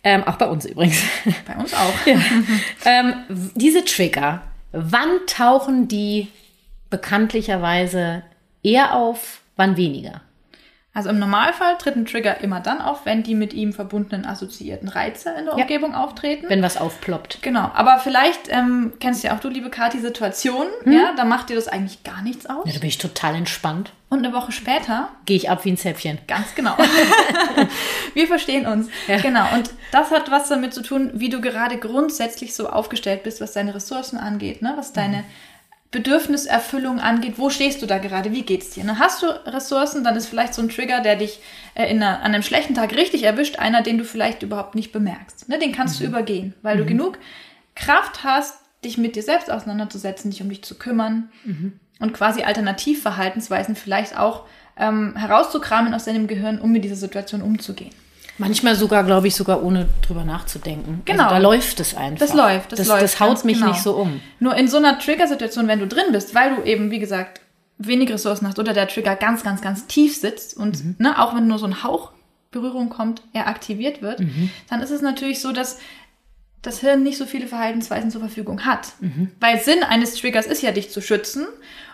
Ähm, 0.02 0.24
auch 0.24 0.36
bei 0.36 0.46
uns 0.46 0.64
übrigens. 0.64 1.02
Bei 1.46 1.56
uns 1.56 1.74
auch. 1.74 2.06
Ja. 2.06 2.18
ähm, 2.86 3.14
diese 3.54 3.84
Trigger, 3.84 4.42
wann 4.72 5.10
tauchen 5.26 5.88
die 5.88 6.28
bekanntlicherweise 6.88 8.22
eher 8.62 8.94
auf, 8.94 9.42
wann 9.56 9.76
weniger? 9.76 10.22
Also 10.92 11.08
im 11.10 11.20
Normalfall 11.20 11.78
tritt 11.78 11.94
ein 11.94 12.04
Trigger 12.04 12.40
immer 12.40 12.58
dann 12.58 12.80
auf, 12.80 13.06
wenn 13.06 13.22
die 13.22 13.36
mit 13.36 13.52
ihm 13.52 13.72
verbundenen 13.72 14.26
assoziierten 14.26 14.88
Reize 14.88 15.30
in 15.38 15.44
der 15.44 15.56
ja. 15.56 15.62
Umgebung 15.62 15.94
auftreten. 15.94 16.46
Wenn 16.48 16.62
was 16.62 16.76
aufploppt. 16.76 17.38
Genau. 17.42 17.70
Aber 17.74 18.00
vielleicht 18.00 18.48
ähm, 18.48 18.94
kennst 18.98 19.22
du 19.22 19.28
ja 19.28 19.36
auch 19.36 19.40
du, 19.40 19.48
liebe 19.48 19.70
Kathi, 19.70 20.00
Situationen, 20.00 20.72
hm? 20.82 20.92
ja, 20.92 21.12
da 21.16 21.24
macht 21.24 21.48
dir 21.48 21.54
das 21.54 21.68
eigentlich 21.68 22.02
gar 22.02 22.22
nichts 22.22 22.46
aus. 22.46 22.66
Ja, 22.66 22.72
da 22.72 22.80
bin 22.80 22.88
ich 22.88 22.98
total 22.98 23.36
entspannt. 23.36 23.92
Und 24.08 24.24
eine 24.24 24.34
Woche 24.34 24.50
später 24.50 25.10
gehe 25.26 25.36
ich 25.36 25.48
ab 25.48 25.64
wie 25.64 25.70
ein 25.70 25.76
Zäpfchen. 25.76 26.18
Ganz 26.26 26.56
genau. 26.56 26.76
Wir 28.14 28.26
verstehen 28.26 28.66
uns. 28.66 28.88
Ja. 29.06 29.18
Genau. 29.20 29.46
Und 29.54 29.70
das 29.92 30.10
hat 30.10 30.32
was 30.32 30.48
damit 30.48 30.74
zu 30.74 30.82
tun, 30.82 31.12
wie 31.14 31.28
du 31.28 31.40
gerade 31.40 31.78
grundsätzlich 31.78 32.52
so 32.52 32.68
aufgestellt 32.68 33.22
bist, 33.22 33.40
was 33.40 33.52
deine 33.52 33.76
Ressourcen 33.76 34.18
angeht, 34.18 34.60
ne? 34.60 34.72
was 34.76 34.92
deine 34.92 35.18
mhm 35.18 35.24
Bedürfniserfüllung 35.90 37.00
angeht, 37.00 37.34
wo 37.36 37.50
stehst 37.50 37.82
du 37.82 37.86
da 37.86 37.98
gerade, 37.98 38.30
wie 38.30 38.42
geht's 38.42 38.70
dir? 38.70 38.84
Ne? 38.84 38.98
Hast 38.98 39.22
du 39.22 39.26
Ressourcen, 39.26 40.04
dann 40.04 40.16
ist 40.16 40.26
vielleicht 40.26 40.54
so 40.54 40.62
ein 40.62 40.68
Trigger, 40.68 41.00
der 41.00 41.16
dich 41.16 41.40
äh, 41.74 41.90
in 41.90 42.02
einer, 42.02 42.18
an 42.18 42.32
einem 42.32 42.44
schlechten 42.44 42.74
Tag 42.74 42.94
richtig 42.94 43.24
erwischt, 43.24 43.58
einer, 43.58 43.82
den 43.82 43.98
du 43.98 44.04
vielleicht 44.04 44.42
überhaupt 44.42 44.76
nicht 44.76 44.92
bemerkst. 44.92 45.48
Ne? 45.48 45.58
Den 45.58 45.72
kannst 45.72 45.98
mhm. 45.98 46.04
du 46.04 46.10
übergehen, 46.10 46.54
weil 46.62 46.76
mhm. 46.76 46.80
du 46.80 46.86
genug 46.86 47.18
Kraft 47.74 48.22
hast, 48.22 48.56
dich 48.84 48.98
mit 48.98 49.16
dir 49.16 49.22
selbst 49.22 49.50
auseinanderzusetzen, 49.50 50.30
dich 50.30 50.42
um 50.42 50.48
dich 50.48 50.62
zu 50.62 50.76
kümmern 50.78 51.30
mhm. 51.44 51.72
und 51.98 52.14
quasi 52.14 52.42
Alternativverhaltensweisen 52.42 53.74
vielleicht 53.74 54.16
auch 54.16 54.46
ähm, 54.78 55.16
herauszukramen 55.16 55.92
aus 55.92 56.04
deinem 56.04 56.28
Gehirn, 56.28 56.60
um 56.60 56.70
mit 56.70 56.84
dieser 56.84 56.96
Situation 56.96 57.42
umzugehen. 57.42 57.90
Manchmal 58.40 58.74
sogar, 58.74 59.04
glaube 59.04 59.28
ich, 59.28 59.34
sogar 59.34 59.62
ohne 59.62 59.86
drüber 60.00 60.24
nachzudenken. 60.24 60.90
Also 60.90 61.02
genau. 61.04 61.24
Also 61.24 61.34
da 61.34 61.38
läuft 61.38 61.78
es 61.78 61.94
einfach. 61.94 62.26
Das 62.26 62.34
läuft, 62.34 62.72
das, 62.72 62.78
das 62.78 62.88
läuft. 62.88 63.02
Das 63.02 63.20
haut 63.20 63.44
mich 63.44 63.58
genau. 63.58 63.68
nicht 63.68 63.82
so 63.82 63.92
um. 63.92 64.20
Nur 64.38 64.56
in 64.56 64.66
so 64.66 64.78
einer 64.78 64.98
Trigger-Situation, 64.98 65.68
wenn 65.68 65.78
du 65.78 65.86
drin 65.86 66.06
bist, 66.10 66.34
weil 66.34 66.56
du 66.56 66.62
eben, 66.62 66.90
wie 66.90 66.98
gesagt, 66.98 67.42
wenig 67.76 68.10
Ressourcen 68.10 68.48
hast 68.48 68.58
oder 68.58 68.72
der 68.72 68.88
Trigger 68.88 69.14
ganz, 69.14 69.42
ganz, 69.42 69.60
ganz 69.60 69.86
tief 69.86 70.16
sitzt 70.16 70.56
und 70.56 70.82
mhm. 70.82 70.96
ne, 70.98 71.22
auch 71.22 71.34
wenn 71.34 71.48
nur 71.48 71.58
so 71.58 71.66
ein 71.66 71.82
Hauch 71.82 72.12
Berührung 72.50 72.88
kommt, 72.88 73.22
er 73.32 73.46
aktiviert 73.46 74.02
wird, 74.02 74.20
mhm. 74.20 74.50
dann 74.70 74.80
ist 74.80 74.90
es 74.90 75.02
natürlich 75.02 75.40
so, 75.40 75.52
dass 75.52 75.78
das 76.62 76.80
Hirn 76.80 77.02
nicht 77.02 77.16
so 77.16 77.24
viele 77.24 77.46
Verhaltensweisen 77.46 78.10
zur 78.10 78.20
Verfügung 78.20 78.64
hat. 78.66 78.88
Mhm. 79.00 79.30
Weil 79.40 79.60
Sinn 79.60 79.82
eines 79.82 80.14
Triggers 80.14 80.46
ist 80.46 80.62
ja, 80.62 80.72
dich 80.72 80.90
zu 80.90 81.00
schützen. 81.00 81.46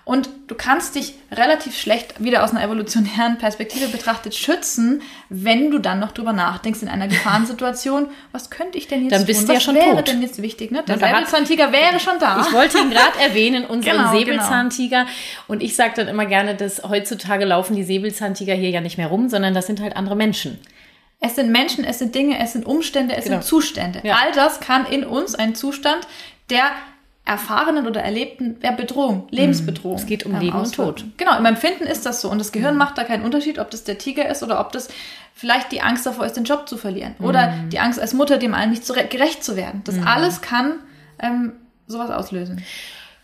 Und 0.04 0.28
du 0.46 0.54
kannst 0.54 0.94
dich 0.94 1.14
relativ 1.32 1.76
schlecht 1.76 2.22
wieder 2.22 2.44
aus 2.44 2.52
einer 2.52 2.62
evolutionären 2.62 3.38
Perspektive 3.38 3.88
betrachtet 3.88 4.36
schützen, 4.36 5.02
wenn 5.30 5.72
du 5.72 5.80
dann 5.80 5.98
noch 5.98 6.12
drüber 6.12 6.32
nachdenkst 6.32 6.80
in 6.82 6.88
einer 6.88 7.08
Gefahrensituation, 7.08 8.06
was 8.30 8.48
könnte 8.48 8.78
ich 8.78 8.86
denn 8.86 9.02
jetzt 9.02 9.12
dann 9.12 9.26
bist 9.26 9.40
tun? 9.40 9.46
Du 9.48 9.52
ja 9.52 9.56
was 9.56 9.64
schon 9.64 9.74
wäre 9.74 9.96
tot. 9.96 10.06
denn 10.06 10.22
jetzt 10.22 10.40
wichtig? 10.40 10.70
Ne? 10.70 10.84
Der 10.86 10.98
Säbelzahntiger 10.98 11.72
wäre 11.72 11.98
schon 11.98 12.20
da. 12.20 12.40
Ich 12.46 12.52
wollte 12.52 12.78
ihn 12.78 12.90
gerade 12.90 13.18
erwähnen, 13.18 13.64
unseren 13.64 13.96
genau, 13.96 14.12
Säbelzahntiger. 14.12 15.00
Genau. 15.00 15.10
Und 15.48 15.60
ich 15.60 15.74
sage 15.74 15.94
dann 15.96 16.06
immer 16.06 16.26
gerne, 16.26 16.54
dass 16.54 16.84
heutzutage 16.84 17.44
laufen 17.44 17.74
die 17.74 17.82
Säbelzahntiger 17.82 18.54
hier 18.54 18.70
ja 18.70 18.80
nicht 18.80 18.98
mehr 18.98 19.08
rum, 19.08 19.28
sondern 19.28 19.54
das 19.54 19.66
sind 19.66 19.80
halt 19.80 19.96
andere 19.96 20.14
Menschen. 20.14 20.60
Es 21.20 21.34
sind 21.34 21.50
Menschen, 21.50 21.84
es 21.84 21.98
sind 21.98 22.14
Dinge, 22.14 22.38
es 22.38 22.52
sind 22.52 22.66
Umstände, 22.66 23.16
es 23.16 23.24
genau. 23.24 23.36
sind 23.36 23.44
Zustände. 23.44 24.00
Ja. 24.02 24.16
All 24.16 24.32
das 24.32 24.60
kann 24.60 24.86
in 24.86 25.04
uns 25.04 25.34
ein 25.34 25.54
Zustand 25.54 26.06
der 26.50 26.70
erfahrenen 27.24 27.88
oder 27.88 28.02
erlebten 28.02 28.56
ja, 28.62 28.70
Bedrohung, 28.70 29.26
Lebensbedrohung. 29.30 29.96
Es 29.96 30.06
geht 30.06 30.24
um 30.24 30.38
Leben 30.38 30.56
und 30.56 30.72
Tod. 30.72 31.04
Genau, 31.16 31.36
im 31.36 31.44
Empfinden 31.44 31.84
ist 31.84 32.06
das 32.06 32.20
so. 32.20 32.30
Und 32.30 32.38
das 32.38 32.52
Gehirn 32.52 32.74
mhm. 32.74 32.78
macht 32.78 32.96
da 32.98 33.04
keinen 33.04 33.24
Unterschied, 33.24 33.58
ob 33.58 33.70
das 33.70 33.82
der 33.82 33.98
Tiger 33.98 34.28
ist 34.28 34.44
oder 34.44 34.60
ob 34.60 34.70
das 34.70 34.88
vielleicht 35.34 35.72
die 35.72 35.82
Angst 35.82 36.06
davor 36.06 36.24
ist, 36.24 36.34
den 36.34 36.44
Job 36.44 36.68
zu 36.68 36.76
verlieren. 36.76 37.16
Oder 37.20 37.50
mhm. 37.50 37.70
die 37.70 37.80
Angst 37.80 37.98
als 37.98 38.14
Mutter, 38.14 38.38
dem 38.38 38.54
allen 38.54 38.70
nicht 38.70 38.86
gerecht 39.10 39.42
zu 39.42 39.56
werden. 39.56 39.82
Das 39.84 39.96
mhm. 39.96 40.06
alles 40.06 40.40
kann 40.40 40.74
ähm, 41.20 41.52
sowas 41.88 42.10
auslösen. 42.10 42.62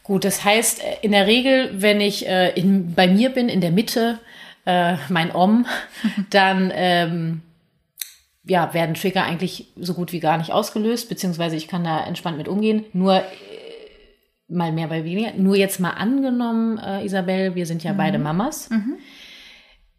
Gut, 0.02 0.24
das 0.24 0.44
heißt, 0.44 0.82
äh, 0.82 0.96
in 1.02 1.12
der 1.12 1.26
Regel, 1.28 1.70
wenn 1.74 2.00
ich 2.00 2.26
äh, 2.26 2.50
in, 2.58 2.94
bei 2.94 3.06
mir 3.06 3.30
bin, 3.30 3.48
in 3.48 3.60
der 3.60 3.70
Mitte, 3.70 4.18
äh, 4.66 4.96
mein 5.08 5.32
Om, 5.32 5.66
dann 6.30 6.72
ähm, 6.74 7.42
ja, 8.44 8.74
werden 8.74 8.94
Trigger 8.94 9.24
eigentlich 9.24 9.72
so 9.76 9.94
gut 9.94 10.12
wie 10.12 10.20
gar 10.20 10.36
nicht 10.38 10.52
ausgelöst, 10.52 11.08
beziehungsweise 11.08 11.56
ich 11.56 11.68
kann 11.68 11.84
da 11.84 12.04
entspannt 12.04 12.38
mit 12.38 12.48
umgehen. 12.48 12.84
Nur 12.92 13.22
mal 14.48 14.72
mehr, 14.72 14.88
bei 14.88 15.04
weniger. 15.04 15.32
Nur 15.34 15.56
jetzt 15.56 15.80
mal 15.80 15.90
angenommen, 15.90 16.78
äh, 16.78 17.04
Isabel, 17.04 17.54
wir 17.54 17.66
sind 17.66 17.84
ja 17.84 17.92
mhm. 17.92 17.96
beide 17.96 18.18
Mamas. 18.18 18.70
Mhm. 18.70 18.98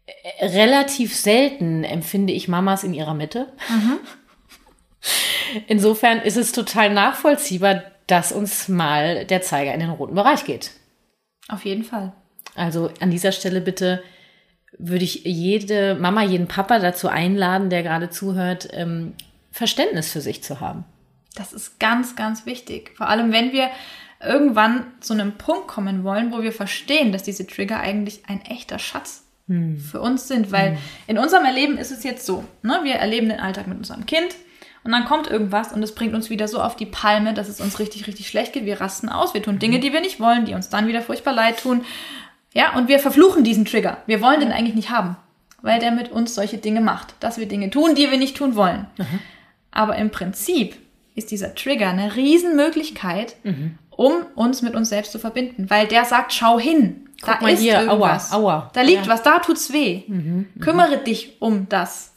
Äh, 0.06 0.46
relativ 0.46 1.16
selten 1.16 1.84
empfinde 1.84 2.32
ich 2.32 2.48
Mamas 2.48 2.84
in 2.84 2.94
ihrer 2.94 3.14
Mitte. 3.14 3.52
Mhm. 3.68 3.98
Insofern 5.66 6.20
ist 6.20 6.36
es 6.36 6.52
total 6.52 6.92
nachvollziehbar, 6.92 7.82
dass 8.06 8.32
uns 8.32 8.68
mal 8.68 9.24
der 9.24 9.42
Zeiger 9.42 9.72
in 9.72 9.80
den 9.80 9.90
roten 9.90 10.14
Bereich 10.14 10.44
geht. 10.44 10.72
Auf 11.48 11.64
jeden 11.64 11.84
Fall. 11.84 12.12
Also 12.54 12.90
an 13.00 13.10
dieser 13.10 13.32
Stelle 13.32 13.60
bitte 13.60 14.02
würde 14.78 15.04
ich 15.04 15.24
jede 15.24 15.94
Mama, 15.94 16.22
jeden 16.22 16.48
Papa 16.48 16.78
dazu 16.78 17.08
einladen, 17.08 17.70
der 17.70 17.82
gerade 17.82 18.10
zuhört, 18.10 18.68
ähm, 18.72 19.14
Verständnis 19.50 20.10
für 20.10 20.20
sich 20.20 20.42
zu 20.42 20.60
haben. 20.60 20.84
Das 21.34 21.52
ist 21.52 21.78
ganz, 21.80 22.16
ganz 22.16 22.46
wichtig. 22.46 22.92
Vor 22.96 23.08
allem, 23.08 23.32
wenn 23.32 23.52
wir 23.52 23.68
irgendwann 24.22 24.86
zu 25.00 25.12
einem 25.12 25.32
Punkt 25.32 25.68
kommen 25.68 26.04
wollen, 26.04 26.32
wo 26.32 26.42
wir 26.42 26.52
verstehen, 26.52 27.12
dass 27.12 27.22
diese 27.22 27.46
Trigger 27.46 27.80
eigentlich 27.80 28.22
ein 28.26 28.40
echter 28.42 28.78
Schatz 28.78 29.24
hm. 29.48 29.78
für 29.78 30.00
uns 30.00 30.28
sind. 30.28 30.52
Weil 30.52 30.72
hm. 30.72 30.78
in 31.06 31.18
unserem 31.18 31.44
Erleben 31.44 31.78
ist 31.78 31.90
es 31.90 32.04
jetzt 32.04 32.26
so, 32.26 32.44
ne? 32.62 32.80
wir 32.82 32.94
erleben 32.94 33.28
den 33.28 33.40
Alltag 33.40 33.66
mit 33.66 33.78
unserem 33.78 34.06
Kind 34.06 34.34
und 34.84 34.92
dann 34.92 35.06
kommt 35.06 35.28
irgendwas 35.28 35.72
und 35.72 35.82
es 35.82 35.94
bringt 35.94 36.14
uns 36.14 36.28
wieder 36.28 36.46
so 36.46 36.60
auf 36.60 36.76
die 36.76 36.86
Palme, 36.86 37.32
dass 37.32 37.48
es 37.48 37.60
uns 37.60 37.78
richtig, 37.78 38.06
richtig 38.06 38.28
schlecht 38.28 38.52
geht. 38.52 38.66
Wir 38.66 38.82
rasten 38.82 39.08
aus, 39.08 39.32
wir 39.32 39.42
tun 39.42 39.58
Dinge, 39.58 39.80
die 39.80 39.92
wir 39.92 40.02
nicht 40.02 40.20
wollen, 40.20 40.44
die 40.44 40.54
uns 40.54 40.68
dann 40.68 40.86
wieder 40.86 41.00
furchtbar 41.00 41.32
leid 41.32 41.60
tun. 41.60 41.84
Ja, 42.54 42.76
und 42.76 42.88
wir 42.88 42.98
verfluchen 42.98 43.44
diesen 43.44 43.64
Trigger. 43.64 43.98
Wir 44.06 44.20
wollen 44.22 44.40
den 44.40 44.52
eigentlich 44.52 44.74
nicht 44.74 44.90
haben, 44.90 45.16
weil 45.60 45.80
der 45.80 45.90
mit 45.90 46.10
uns 46.10 46.34
solche 46.34 46.58
Dinge 46.58 46.80
macht, 46.80 47.14
dass 47.20 47.38
wir 47.38 47.46
Dinge 47.46 47.70
tun, 47.70 47.94
die 47.94 48.10
wir 48.10 48.18
nicht 48.18 48.36
tun 48.36 48.56
wollen. 48.56 48.86
Mhm. 48.96 49.20
Aber 49.70 49.96
im 49.96 50.10
Prinzip 50.10 50.76
ist 51.14 51.30
dieser 51.30 51.54
Trigger 51.54 51.90
eine 51.90 52.16
Riesenmöglichkeit, 52.16 53.36
mhm 53.42 53.78
um 53.96 54.26
uns 54.34 54.62
mit 54.62 54.74
uns 54.74 54.88
selbst 54.88 55.12
zu 55.12 55.18
verbinden. 55.18 55.68
Weil 55.68 55.86
der 55.86 56.04
sagt, 56.04 56.32
schau 56.32 56.58
hin. 56.58 57.08
Guck 57.22 57.40
da 57.40 57.48
ist 57.48 57.60
hier, 57.60 57.80
irgendwas. 57.80 58.32
Aua, 58.32 58.54
aua. 58.54 58.70
Da 58.74 58.82
liegt 58.82 59.06
ja. 59.06 59.12
was, 59.12 59.22
da 59.22 59.38
tut's 59.38 59.72
weh. 59.72 60.02
Mhm, 60.06 60.48
Kümmere 60.60 60.98
dich 60.98 61.40
um 61.40 61.68
das. 61.68 62.12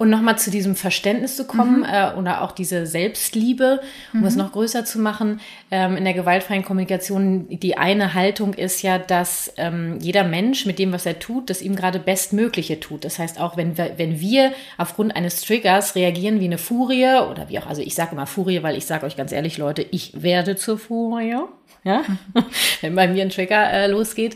Und 0.00 0.08
nochmal 0.08 0.38
zu 0.38 0.50
diesem 0.50 0.76
Verständnis 0.76 1.36
zu 1.36 1.46
kommen 1.46 1.80
mhm. 1.80 1.84
äh, 1.84 2.14
oder 2.14 2.40
auch 2.40 2.52
diese 2.52 2.86
Selbstliebe, 2.86 3.82
um 4.14 4.20
mhm. 4.20 4.26
es 4.26 4.34
noch 4.34 4.52
größer 4.52 4.86
zu 4.86 4.98
machen. 4.98 5.42
Ähm, 5.70 5.94
in 5.98 6.04
der 6.04 6.14
gewaltfreien 6.14 6.64
Kommunikation, 6.64 7.46
die 7.50 7.76
eine 7.76 8.14
Haltung 8.14 8.54
ist 8.54 8.80
ja, 8.80 8.96
dass 8.96 9.52
ähm, 9.58 9.98
jeder 10.00 10.24
Mensch 10.24 10.64
mit 10.64 10.78
dem, 10.78 10.94
was 10.94 11.04
er 11.04 11.18
tut, 11.18 11.50
das 11.50 11.60
ihm 11.60 11.76
gerade 11.76 11.98
Bestmögliche 11.98 12.80
tut. 12.80 13.04
Das 13.04 13.18
heißt 13.18 13.38
auch, 13.38 13.58
wenn 13.58 13.76
wir, 13.76 13.98
wenn 13.98 14.20
wir 14.20 14.52
aufgrund 14.78 15.14
eines 15.14 15.42
Triggers 15.42 15.94
reagieren 15.94 16.40
wie 16.40 16.46
eine 16.46 16.56
Furie 16.56 17.20
oder 17.30 17.50
wie 17.50 17.58
auch, 17.58 17.66
also 17.66 17.82
ich 17.82 17.94
sage 17.94 18.12
immer 18.12 18.26
Furie, 18.26 18.62
weil 18.62 18.78
ich 18.78 18.86
sage 18.86 19.04
euch 19.04 19.18
ganz 19.18 19.32
ehrlich, 19.32 19.58
Leute, 19.58 19.84
ich 19.90 20.22
werde 20.22 20.56
zur 20.56 20.78
Furie, 20.78 21.36
ja, 21.84 22.04
wenn 22.80 22.94
bei 22.94 23.06
mir 23.06 23.20
ein 23.20 23.28
Trigger 23.28 23.70
äh, 23.70 23.86
losgeht 23.86 24.34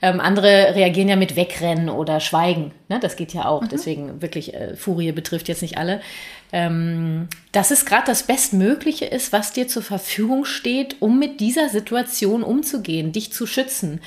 ähm, 0.00 0.20
andere 0.20 0.74
reagieren 0.74 1.08
ja 1.08 1.16
mit 1.16 1.34
Wegrennen 1.34 1.88
oder 1.88 2.20
Schweigen. 2.20 2.72
Ne? 2.88 3.00
Das 3.00 3.16
geht 3.16 3.34
ja 3.34 3.46
auch. 3.46 3.62
Mhm. 3.62 3.68
Deswegen 3.68 4.22
wirklich, 4.22 4.54
äh, 4.54 4.76
Furie 4.76 5.12
betrifft 5.12 5.48
jetzt 5.48 5.62
nicht 5.62 5.76
alle. 5.76 6.00
Ähm, 6.52 7.28
dass 7.52 7.70
es 7.70 7.84
gerade 7.84 8.06
das 8.06 8.22
Bestmögliche 8.22 9.04
ist, 9.04 9.32
was 9.32 9.52
dir 9.52 9.68
zur 9.68 9.82
Verfügung 9.82 10.44
steht, 10.44 10.96
um 11.00 11.18
mit 11.18 11.40
dieser 11.40 11.68
Situation 11.68 12.42
umzugehen, 12.42 13.12
dich 13.12 13.32
zu 13.32 13.46
schützen. 13.46 14.00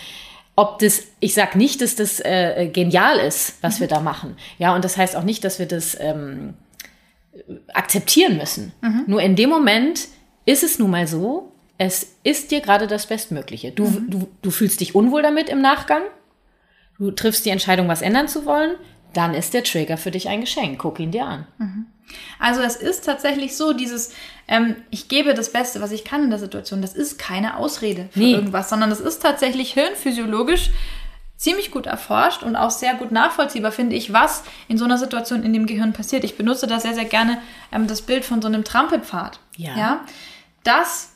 ob 0.56 0.80
das, 0.80 1.04
ich 1.20 1.34
sag 1.34 1.56
nicht, 1.56 1.82
dass 1.82 1.96
das 1.96 2.20
äh, 2.20 2.70
genial 2.72 3.20
ist, 3.20 3.56
was 3.62 3.78
mhm. 3.78 3.82
wir 3.82 3.88
da 3.88 4.00
machen. 4.00 4.36
Ja, 4.60 4.76
und 4.76 4.84
das 4.84 4.98
heißt 4.98 5.16
auch 5.16 5.24
nicht, 5.24 5.44
dass 5.44 5.60
wir 5.60 5.66
das 5.66 5.98
ähm, 6.00 6.56
akzeptieren 7.74 8.38
müssen. 8.38 8.74
Mhm. 8.82 9.04
Nur 9.08 9.22
in 9.22 9.36
dem 9.36 9.50
Moment 9.50 10.08
ist 10.46 10.64
es 10.64 10.80
nun 10.80 10.92
mal 10.92 11.08
so, 11.08 11.51
es 11.82 12.16
ist 12.22 12.52
dir 12.52 12.62
gerade 12.62 12.86
das 12.86 13.08
Bestmögliche. 13.08 13.72
Du, 13.72 13.88
mhm. 13.88 14.08
du, 14.08 14.28
du 14.44 14.52
fühlst 14.52 14.82
dich 14.82 14.94
unwohl 14.94 15.24
damit 15.24 15.50
im 15.50 15.62
Nachgang. 15.62 16.04
Du 17.00 17.10
triffst 17.10 17.44
die 17.44 17.50
Entscheidung, 17.50 17.88
was 17.88 18.04
ändern 18.04 18.28
zu 18.28 18.46
wollen. 18.46 18.76
Dann 19.16 19.34
ist 19.34 19.56
der 19.56 19.64
Trigger 19.64 19.98
für 19.98 20.12
dich 20.12 20.30
ein 20.30 20.42
Geschenk. 20.42 20.78
Guck 20.78 21.00
ihn 21.00 21.10
dir 21.10 21.26
an. 21.26 21.48
Mhm. 21.58 21.88
Also 22.38 22.62
es 22.62 22.76
ist 22.76 23.06
tatsächlich 23.06 23.58
so, 23.58 23.74
dieses, 23.74 24.14
ähm, 24.48 24.76
ich 24.92 25.08
gebe 25.08 25.34
das 25.34 25.52
Beste, 25.52 25.82
was 25.82 25.92
ich 25.92 26.04
kann 26.04 26.24
in 26.24 26.30
der 26.30 26.38
Situation, 26.38 26.84
das 26.84 26.94
ist 26.94 27.18
keine 27.18 27.58
Ausrede 27.58 28.10
für 28.12 28.20
nee. 28.20 28.34
irgendwas, 28.34 28.70
sondern 28.70 28.92
das 28.92 29.00
ist 29.00 29.20
tatsächlich 29.20 29.74
hirnphysiologisch 29.74 30.70
ziemlich 31.36 31.72
gut 31.72 31.88
erforscht 31.88 32.44
und 32.44 32.56
auch 32.56 32.70
sehr 32.70 32.94
gut 32.94 33.12
nachvollziehbar, 33.12 33.72
finde 33.72 33.96
ich, 33.96 34.14
was 34.14 34.44
in 34.68 34.78
so 34.78 34.86
einer 34.86 35.00
Situation 35.00 35.42
in 35.42 35.54
dem 35.54 35.66
Gehirn 35.66 35.94
passiert. 35.94 36.24
Ich 36.26 36.38
benutze 36.38 36.68
da 36.68 36.80
sehr, 36.80 36.94
sehr 36.94 37.06
gerne 37.06 37.40
ähm, 37.72 37.88
das 37.88 38.04
Bild 38.04 38.24
von 38.24 38.40
so 38.40 38.48
einem 38.48 38.64
Trampelpfad. 38.64 39.40
Ja. 39.58 39.76
ja. 39.76 40.06
Das 40.64 41.11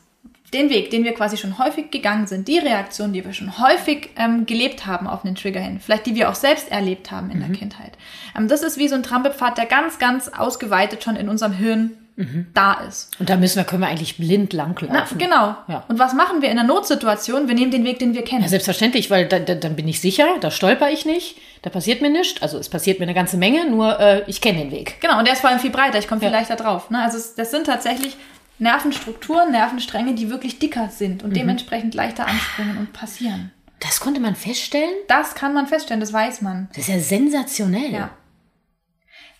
den 0.55 0.69
Weg, 0.69 0.89
den 0.89 1.03
wir 1.03 1.13
quasi 1.13 1.37
schon 1.37 1.59
häufig 1.59 1.91
gegangen 1.91 2.27
sind, 2.27 2.47
die 2.47 2.57
Reaktion, 2.57 3.13
die 3.13 3.23
wir 3.23 3.33
schon 3.33 3.59
häufig 3.59 4.09
ähm, 4.15 4.45
gelebt 4.45 4.85
haben 4.85 5.07
auf 5.07 5.23
einen 5.23 5.35
Trigger 5.35 5.59
hin, 5.59 5.79
vielleicht 5.79 6.05
die 6.05 6.15
wir 6.15 6.29
auch 6.29 6.35
selbst 6.35 6.71
erlebt 6.71 7.11
haben 7.11 7.29
in 7.29 7.39
mhm. 7.39 7.47
der 7.47 7.57
Kindheit. 7.57 7.91
Ähm, 8.37 8.47
das 8.47 8.63
ist 8.63 8.77
wie 8.77 8.87
so 8.87 8.95
ein 8.95 9.03
Trampelpfad, 9.03 9.57
der 9.57 9.65
ganz, 9.65 9.99
ganz 9.99 10.29
ausgeweitet 10.29 11.03
schon 11.03 11.15
in 11.15 11.29
unserem 11.29 11.53
Hirn 11.53 11.91
mhm. 12.15 12.47
da 12.53 12.73
ist. 12.87 13.11
Und 13.19 13.29
da 13.29 13.37
müssen 13.37 13.57
wir, 13.57 13.63
können 13.63 13.81
wir 13.81 13.87
eigentlich 13.87 14.17
blind 14.17 14.53
langlaufen. 14.53 15.17
Na, 15.17 15.17
genau. 15.17 15.55
Ja. 15.67 15.83
Und 15.87 15.99
was 15.99 16.13
machen 16.13 16.41
wir 16.41 16.49
in 16.49 16.57
einer 16.57 16.67
Notsituation? 16.67 17.47
Wir 17.47 17.55
nehmen 17.55 17.71
den 17.71 17.83
Weg, 17.83 17.99
den 17.99 18.13
wir 18.13 18.23
kennen. 18.23 18.43
Ja, 18.43 18.47
selbstverständlich, 18.47 19.11
weil 19.11 19.27
da, 19.27 19.39
da, 19.39 19.55
dann 19.55 19.75
bin 19.75 19.87
ich 19.87 20.01
sicher, 20.01 20.25
da 20.41 20.51
stolper 20.51 20.89
ich 20.89 21.05
nicht, 21.05 21.37
da 21.61 21.69
passiert 21.69 22.01
mir 22.01 22.09
nichts. 22.09 22.41
Also 22.41 22.57
es 22.57 22.69
passiert 22.69 22.99
mir 22.99 23.05
eine 23.05 23.13
ganze 23.13 23.37
Menge, 23.37 23.69
nur 23.69 23.99
äh, 23.99 24.23
ich 24.27 24.41
kenne 24.41 24.59
den 24.59 24.71
Weg. 24.71 25.01
Genau, 25.01 25.19
und 25.19 25.25
der 25.25 25.33
ist 25.33 25.41
vor 25.41 25.49
allem 25.49 25.59
viel 25.59 25.71
breiter, 25.71 25.99
ich 25.99 26.07
komme 26.07 26.21
viel 26.21 26.31
ja. 26.31 26.37
leichter 26.37 26.55
drauf. 26.55 26.89
Ne? 26.89 27.01
Also 27.01 27.17
es, 27.17 27.35
das 27.35 27.51
sind 27.51 27.65
tatsächlich 27.65 28.15
Nervenstrukturen, 28.57 29.51
Nervenstränge, 29.51 30.13
die 30.15 30.29
wirklich 30.29 30.59
dicker 30.59 30.89
sind 30.89 31.23
und 31.23 31.31
mhm. 31.31 31.35
dementsprechend 31.35 31.93
leichter 31.93 32.27
anspringen 32.27 32.77
und 32.77 32.93
passieren. 32.93 33.51
Das 33.79 33.99
konnte 33.99 34.21
man 34.21 34.35
feststellen? 34.35 34.93
Das 35.07 35.35
kann 35.35 35.53
man 35.53 35.67
feststellen, 35.67 35.99
das 35.99 36.13
weiß 36.13 36.41
man. 36.41 36.69
Das 36.69 36.87
ist 36.87 36.87
ja 36.87 36.99
sensationell. 36.99 37.91
Ja. 37.91 38.09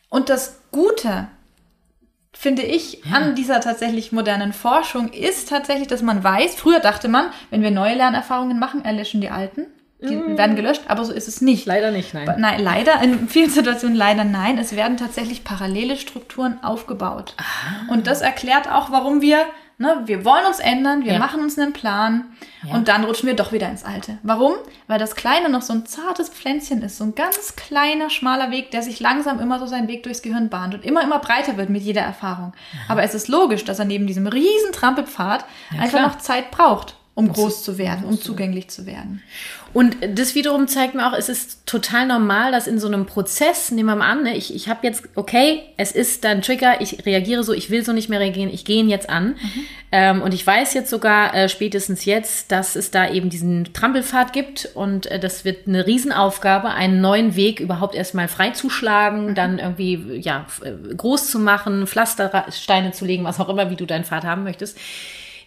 Und 0.10 0.30
das 0.30 0.62
Gute, 0.72 1.30
finde 2.34 2.64
ich, 2.64 3.04
ja. 3.06 3.14
an 3.14 3.36
dieser 3.36 3.62
tatsächlich 3.62 4.12
modernen 4.12 4.54
Forschung 4.54 5.10
ist 5.10 5.50
tatsächlich, 5.50 5.88
dass 5.88 6.02
man 6.02 6.24
weiß, 6.24 6.56
früher 6.56 6.80
dachte 6.80 7.08
man, 7.08 7.32
wenn 7.50 7.62
wir 7.62 7.72
neue 7.72 7.96
Lernerfahrungen 7.96 8.60
machen, 8.60 8.84
erlöschen 8.84 9.22
die 9.22 9.30
alten. 9.30 9.68
Die 10.06 10.16
mm. 10.16 10.38
werden 10.38 10.56
gelöscht, 10.56 10.84
aber 10.88 11.04
so 11.06 11.14
ist 11.14 11.28
es 11.28 11.42
nicht. 11.42 11.66
Leider 11.66 11.92
nicht, 11.92 12.14
nein. 12.14 12.34
Nein, 12.38 12.64
leider, 12.64 13.02
in 13.02 13.28
vielen 13.28 13.50
Situationen 13.52 13.96
leider 13.96 14.24
nein. 14.24 14.58
Es 14.58 14.76
werden 14.76 14.98
tatsächlich 14.98 15.44
parallele 15.44 15.98
Strukturen 15.98 16.64
aufgebaut. 16.64 17.36
Ah. 17.38 17.92
Und 17.92 18.08
das 18.08 18.22
erklärt 18.22 18.72
auch, 18.72 18.92
warum 18.92 19.22
wir, 19.22 19.46
ne, 19.78 20.02
wir 20.06 20.26
wollen 20.26 20.46
uns 20.46 20.60
ändern, 20.60 21.06
wir 21.06 21.14
ja. 21.14 21.20
machen 21.20 21.42
uns 21.42 21.58
einen 21.58 21.74
Plan 21.74 22.26
ja. 22.68 22.76
und 22.76 22.88
dann 22.88 23.04
rutschen 23.04 23.28
wir 23.28 23.36
doch 23.36 23.52
wieder 23.52 23.70
ins 23.70 23.84
Alte. 23.84 24.18
Warum? 24.24 24.54
Weil 24.88 25.00
das 25.00 25.16
Kleine 25.16 25.50
noch 25.50 25.62
so 25.62 25.74
ein 25.74 25.86
zartes 25.86 26.30
Pflänzchen 26.30 26.82
ist, 26.82 26.98
so 26.98 27.04
ein 27.04 27.16
ganz 27.16 27.56
kleiner, 27.56 28.10
schmaler 28.10 28.52
Weg, 28.52 28.72
der 28.72 28.82
sich 28.82 29.00
langsam 29.00 29.40
immer 29.40 29.60
so 29.60 29.66
seinen 29.66 29.88
Weg 29.88 30.04
durchs 30.04 30.22
Gehirn 30.22 30.50
bahnt 30.50 30.74
und 30.74 30.86
immer, 30.86 31.04
immer 31.04 31.20
breiter 31.20 31.58
wird 31.58 31.70
mit 31.70 31.84
jeder 31.84 32.02
Erfahrung. 32.02 32.54
Ja. 32.74 32.80
Aber 32.90 33.04
es 33.04 33.14
ist 33.14 33.28
logisch, 33.28 33.66
dass 33.66 33.80
er 33.80 33.86
neben 33.86 34.08
diesem 34.08 34.28
riesen 34.28 34.72
Trampelpfad 34.74 35.46
einfach 35.80 36.02
noch 36.02 36.18
Zeit 36.18 36.52
braucht 36.52 36.96
um 37.16 37.32
groß 37.32 37.64
zu 37.64 37.78
werden, 37.78 38.04
um 38.04 38.20
zugänglich 38.20 38.68
zu 38.68 38.86
werden. 38.86 39.24
Und 39.72 39.96
das 40.16 40.36
wiederum 40.36 40.68
zeigt 40.68 40.96
mir 40.96 41.08
auch, 41.08 41.18
es 41.18 41.30
ist 41.30 41.66
total 41.66 42.08
normal, 42.08 42.52
dass 42.52 42.68
in 42.68 42.78
so 42.78 42.88
einem 42.88 43.06
Prozess, 43.06 43.72
nehmen 43.72 43.88
wir 43.88 43.96
mal 43.96 44.12
an, 44.12 44.24
ne, 44.24 44.36
ich, 44.36 44.54
ich 44.54 44.68
habe 44.68 44.86
jetzt, 44.86 45.06
okay, 45.16 45.62
es 45.78 45.94
ist 45.94 46.26
dann 46.26 46.42
Trigger, 46.42 46.82
ich 46.82 47.06
reagiere 47.06 47.44
so, 47.46 47.54
ich 47.54 47.70
will 47.70 47.86
so 47.86 47.94
nicht 47.94 48.10
mehr 48.10 48.20
reagieren, 48.20 48.50
ich 48.54 48.66
gehe 48.66 48.82
ihn 48.82 48.90
jetzt 48.90 49.10
an. 49.10 49.28
Mhm. 49.28 49.62
Ähm, 49.94 50.22
und 50.22 50.34
ich 50.34 50.46
weiß 50.46 50.74
jetzt 50.74 50.90
sogar 50.90 51.34
äh, 51.34 51.48
spätestens 51.48 52.04
jetzt, 52.04 52.52
dass 52.52 52.76
es 52.76 52.92
da 52.92 53.10
eben 53.10 53.30
diesen 53.30 53.74
Trampelpfad 53.74 54.34
gibt 54.34 54.70
und 54.74 55.06
äh, 55.06 55.18
das 55.18 55.46
wird 55.46 55.70
eine 55.70 55.88
Riesenaufgabe, 55.88 56.70
einen 56.72 57.00
neuen 57.00 57.38
Weg 57.38 57.62
überhaupt 57.62 57.96
erstmal 57.96 58.28
freizuschlagen, 58.28 59.28
mhm. 59.28 59.36
dann 59.36 59.60
irgendwie 59.60 60.20
ja 60.20 60.48
äh, 60.64 60.96
groß 60.96 61.32
zu 61.32 61.40
machen, 61.40 61.88
Pflastersteine 61.88 62.92
zu 62.92 63.06
legen, 63.06 63.24
was 63.24 63.40
auch 63.40 63.48
immer, 63.48 63.70
wie 63.70 63.78
du 63.78 63.86
deinen 63.86 64.04
Pfad 64.04 64.26
haben 64.26 64.44
möchtest 64.44 64.78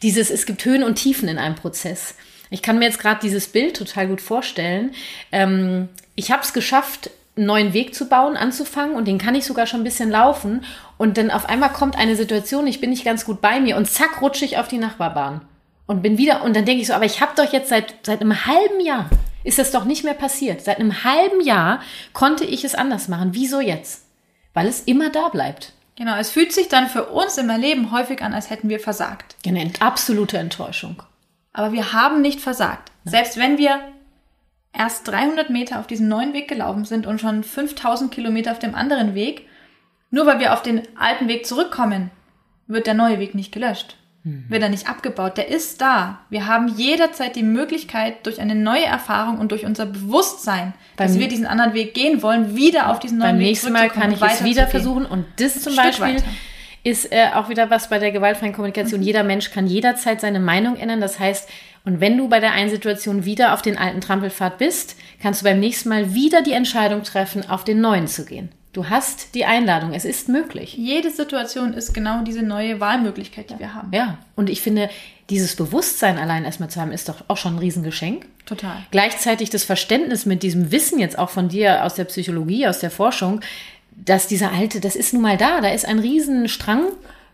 dieses, 0.02 0.30
es 0.30 0.46
gibt 0.46 0.64
Höhen 0.64 0.84
und 0.84 0.96
Tiefen 0.96 1.28
in 1.28 1.38
einem 1.38 1.54
Prozess. 1.54 2.14
Ich 2.50 2.62
kann 2.62 2.78
mir 2.78 2.86
jetzt 2.86 2.98
gerade 2.98 3.20
dieses 3.20 3.48
Bild 3.48 3.76
total 3.76 4.08
gut 4.08 4.20
vorstellen. 4.20 4.92
Ähm, 5.32 5.88
ich 6.14 6.30
habe 6.30 6.42
es 6.42 6.52
geschafft, 6.52 7.10
einen 7.36 7.46
neuen 7.46 7.72
Weg 7.72 7.94
zu 7.94 8.08
bauen, 8.08 8.36
anzufangen 8.36 8.96
und 8.96 9.06
den 9.06 9.18
kann 9.18 9.34
ich 9.34 9.44
sogar 9.44 9.66
schon 9.66 9.80
ein 9.80 9.84
bisschen 9.84 10.10
laufen. 10.10 10.64
Und 10.96 11.16
dann 11.16 11.30
auf 11.30 11.48
einmal 11.48 11.72
kommt 11.72 11.96
eine 11.96 12.16
Situation, 12.16 12.66
ich 12.66 12.80
bin 12.80 12.90
nicht 12.90 13.04
ganz 13.04 13.24
gut 13.24 13.40
bei 13.40 13.60
mir 13.60 13.76
und 13.76 13.86
zack, 13.86 14.20
rutsche 14.20 14.44
ich 14.44 14.58
auf 14.58 14.68
die 14.68 14.78
Nachbarbahn. 14.78 15.42
Und 15.86 16.02
bin 16.02 16.18
wieder, 16.18 16.42
und 16.42 16.54
dann 16.54 16.64
denke 16.64 16.82
ich 16.82 16.88
so, 16.88 16.94
aber 16.94 17.06
ich 17.06 17.20
habe 17.20 17.32
doch 17.36 17.50
jetzt 17.52 17.70
seit, 17.70 17.94
seit 18.02 18.20
einem 18.20 18.44
halben 18.44 18.80
Jahr, 18.80 19.08
ist 19.44 19.58
das 19.58 19.70
doch 19.70 19.84
nicht 19.84 20.04
mehr 20.04 20.14
passiert. 20.14 20.60
Seit 20.60 20.78
einem 20.78 21.04
halben 21.04 21.40
Jahr 21.40 21.80
konnte 22.12 22.44
ich 22.44 22.64
es 22.64 22.74
anders 22.74 23.08
machen. 23.08 23.30
Wieso 23.32 23.60
jetzt? 23.60 24.04
Weil 24.52 24.66
es 24.66 24.80
immer 24.80 25.08
da 25.08 25.28
bleibt. 25.28 25.72
Genau, 25.98 26.16
es 26.16 26.30
fühlt 26.30 26.52
sich 26.52 26.68
dann 26.68 26.86
für 26.86 27.06
uns 27.06 27.38
im 27.38 27.50
Erleben 27.50 27.90
häufig 27.90 28.22
an, 28.22 28.32
als 28.32 28.50
hätten 28.50 28.68
wir 28.68 28.78
versagt. 28.78 29.34
Genau, 29.42 29.68
absolute 29.80 30.38
Enttäuschung. 30.38 31.02
Aber 31.52 31.72
wir 31.72 31.92
haben 31.92 32.22
nicht 32.22 32.40
versagt. 32.40 32.92
Ja. 33.04 33.10
Selbst 33.10 33.36
wenn 33.36 33.58
wir 33.58 33.80
erst 34.72 35.08
300 35.08 35.50
Meter 35.50 35.80
auf 35.80 35.88
diesem 35.88 36.06
neuen 36.06 36.34
Weg 36.34 36.46
gelaufen 36.46 36.84
sind 36.84 37.04
und 37.04 37.20
schon 37.20 37.42
5000 37.42 38.12
Kilometer 38.12 38.52
auf 38.52 38.60
dem 38.60 38.76
anderen 38.76 39.16
Weg, 39.16 39.48
nur 40.10 40.24
weil 40.24 40.38
wir 40.38 40.52
auf 40.52 40.62
den 40.62 40.82
alten 40.96 41.26
Weg 41.26 41.46
zurückkommen, 41.46 42.12
wird 42.68 42.86
der 42.86 42.94
neue 42.94 43.18
Weg 43.18 43.34
nicht 43.34 43.50
gelöscht 43.50 43.97
mhm. 44.24 44.44
wird 44.48 44.62
er 44.62 44.68
nicht 44.68 44.88
abgebaut. 44.88 45.36
Der 45.36 45.48
ist 45.48 45.80
da. 45.80 46.20
Wir 46.30 46.46
haben 46.46 46.68
jederzeit 46.68 47.36
die 47.36 47.42
Möglichkeit, 47.42 48.26
durch 48.26 48.40
eine 48.40 48.54
neue 48.54 48.84
Erfahrung 48.84 49.38
und 49.38 49.52
durch 49.52 49.64
unser 49.64 49.86
Bewusstsein, 49.86 50.74
beim 50.96 51.06
dass 51.08 51.18
wir 51.18 51.28
diesen 51.28 51.46
anderen 51.46 51.74
Weg 51.74 51.94
gehen 51.94 52.22
wollen, 52.22 52.56
wieder 52.56 52.90
auf 52.90 52.98
diesen 52.98 53.18
neuen 53.18 53.32
beim 53.32 53.38
Weg 53.38 53.46
nächsten 53.46 53.72
Mal 53.72 53.88
kann 53.88 54.12
ich 54.12 54.22
es 54.22 54.44
wieder 54.44 54.66
versuchen. 54.66 55.06
Und 55.06 55.26
das 55.36 55.60
zum 55.60 55.76
Beispiel 55.76 56.16
weiter. 56.16 56.24
ist 56.84 57.12
äh, 57.12 57.28
auch 57.34 57.48
wieder 57.48 57.70
was 57.70 57.88
bei 57.88 57.98
der 57.98 58.12
gewaltfreien 58.12 58.52
Kommunikation. 58.52 59.00
Mhm. 59.00 59.06
Jeder 59.06 59.22
Mensch 59.24 59.50
kann 59.50 59.66
jederzeit 59.66 60.20
seine 60.20 60.40
Meinung 60.40 60.76
ändern. 60.76 61.00
Das 61.00 61.18
heißt, 61.18 61.48
und 61.84 62.00
wenn 62.00 62.18
du 62.18 62.28
bei 62.28 62.40
der 62.40 62.52
einen 62.52 62.70
Situation 62.70 63.24
wieder 63.24 63.54
auf 63.54 63.62
den 63.62 63.78
alten 63.78 64.00
Trampelpfad 64.00 64.58
bist, 64.58 64.96
kannst 65.22 65.40
du 65.40 65.44
beim 65.44 65.58
nächsten 65.58 65.88
Mal 65.88 66.14
wieder 66.14 66.42
die 66.42 66.52
Entscheidung 66.52 67.02
treffen, 67.02 67.48
auf 67.48 67.64
den 67.64 67.80
neuen 67.80 68.06
zu 68.06 68.26
gehen. 68.26 68.50
Du 68.72 68.90
hast 68.90 69.34
die 69.34 69.44
Einladung, 69.44 69.94
es 69.94 70.04
ist 70.04 70.28
möglich. 70.28 70.74
Jede 70.76 71.10
Situation 71.10 71.72
ist 71.72 71.94
genau 71.94 72.22
diese 72.22 72.42
neue 72.42 72.80
Wahlmöglichkeit, 72.80 73.48
die 73.48 73.54
ja. 73.54 73.58
wir 73.60 73.74
haben. 73.74 73.88
Ja, 73.92 74.18
und 74.36 74.50
ich 74.50 74.60
finde, 74.60 74.90
dieses 75.30 75.56
Bewusstsein 75.56 76.18
allein 76.18 76.44
erstmal 76.44 76.68
zu 76.68 76.80
haben, 76.80 76.92
ist 76.92 77.08
doch 77.08 77.24
auch 77.28 77.36
schon 77.36 77.54
ein 77.54 77.58
Riesengeschenk. 77.58 78.26
Total. 78.44 78.76
Gleichzeitig 78.90 79.50
das 79.50 79.64
Verständnis 79.64 80.26
mit 80.26 80.42
diesem 80.42 80.70
Wissen 80.70 80.98
jetzt 80.98 81.18
auch 81.18 81.30
von 81.30 81.48
dir 81.48 81.84
aus 81.84 81.94
der 81.94 82.04
Psychologie, 82.04 82.66
aus 82.66 82.78
der 82.78 82.90
Forschung, 82.90 83.40
dass 83.90 84.28
dieser 84.28 84.52
alte, 84.52 84.80
das 84.80 84.96
ist 84.96 85.12
nun 85.12 85.22
mal 85.22 85.36
da, 85.36 85.60
da 85.60 85.70
ist 85.70 85.86
ein 85.86 85.98
Riesenstrang, 85.98 86.88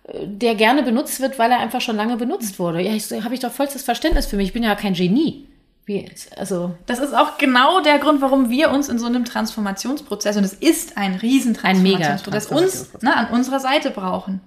äh, 0.05 0.27
der 0.27 0.55
gerne 0.55 0.83
benutzt 0.83 1.20
wird, 1.20 1.38
weil 1.38 1.51
er 1.51 1.59
einfach 1.59 1.81
schon 1.81 1.97
lange 1.97 2.16
benutzt 2.16 2.59
wurde. 2.59 2.81
Ja, 2.81 2.92
ich, 2.92 3.11
habe 3.12 3.35
ich 3.35 3.40
doch 3.40 3.53
vollstes 3.53 3.83
Verständnis 3.83 4.27
für 4.27 4.37
mich. 4.37 4.49
Ich 4.49 4.53
bin 4.53 4.62
ja 4.62 4.75
kein 4.77 4.94
Genie. 4.94 5.47
Wie, 5.87 6.11
also 6.37 6.75
das 6.87 6.99
ist 6.99 7.14
auch 7.14 7.37
genau 7.37 7.81
der 7.83 7.99
Grund, 7.99 8.23
warum 8.23 8.49
wir 8.49 8.70
uns 8.70 8.88
in 8.88 8.99
so 8.99 9.07
einem 9.07 9.27
Transformationsprozess, 9.27 10.37
und 10.37 10.44
es 10.44 10.55
ist 10.55 10.97
ein 10.97 11.16
Riesentransformationsprozess, 11.16 12.47
uns 12.47 13.03
ne, 13.03 13.14
an 13.14 13.29
unserer 13.29 13.61
Seite 13.61 13.90
brauchen. 13.90 14.40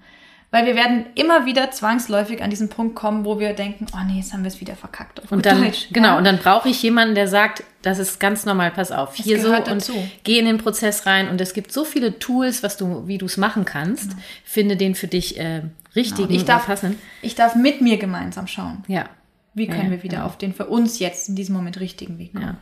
Weil 0.50 0.66
wir 0.66 0.76
werden 0.76 1.08
immer 1.16 1.46
wieder 1.46 1.72
zwangsläufig 1.72 2.42
an 2.42 2.50
diesen 2.50 2.70
Punkt 2.70 2.96
kommen, 2.96 3.26
wo 3.26 3.38
wir 3.38 3.52
denken, 3.52 3.86
oh 3.94 3.98
nee, 4.08 4.20
jetzt 4.20 4.32
haben 4.32 4.44
wir 4.44 4.48
es 4.48 4.62
wieder 4.62 4.78
verkackt. 4.78 5.22
und 5.30 5.46
dann, 5.46 5.62
Deutsch, 5.62 5.90
genau, 5.92 6.10
ja? 6.10 6.18
und 6.18 6.24
dann 6.24 6.38
brauche 6.38 6.70
ich 6.70 6.82
jemanden, 6.82 7.16
der 7.16 7.28
sagt, 7.28 7.64
das 7.82 8.00
ist 8.00 8.22
ganz 8.22 8.46
normal, 8.46 8.72
pass 8.72 8.94
auf, 8.94 9.14
hier 9.16 9.42
so 9.42 9.52
dazu. 9.52 9.94
und 9.94 10.10
geh 10.24 10.40
in 10.40 10.46
den 10.46 10.58
Prozess 10.58 11.06
rein. 11.06 11.28
Und 11.28 11.42
es 11.42 11.54
gibt 11.54 11.74
so 11.74 11.84
viele 11.84 12.18
Tools, 12.18 12.64
was 12.64 12.78
du, 12.78 13.08
wie 13.08 13.18
du 13.18 13.26
es 13.26 13.36
machen 13.36 13.66
kannst. 13.66 14.12
Genau. 14.12 14.22
Finde 14.46 14.78
den 14.78 14.96
für 14.96 15.08
dich 15.08 15.38
äh, 15.38 15.64
richtigen 15.96 16.30
genau. 16.30 16.40
ich 16.40 16.46
darf, 16.46 16.84
Ich 17.22 17.36
darf 17.36 17.56
mit 17.56 17.82
mir 17.82 17.98
gemeinsam 17.98 18.48
schauen. 18.48 18.86
Ja. 18.88 19.10
Wie 19.58 19.68
können 19.68 19.86
ja, 19.86 19.92
wir 19.92 20.04
wieder 20.04 20.18
ja. 20.20 20.26
auf 20.26 20.38
den 20.38 20.54
für 20.54 20.68
uns 20.68 21.00
jetzt 21.00 21.30
in 21.30 21.36
diesem 21.36 21.56
Moment 21.56 21.80
richtigen 21.80 22.20
Weg 22.20 22.34
kommen? 22.34 22.46
Ja. 22.46 22.58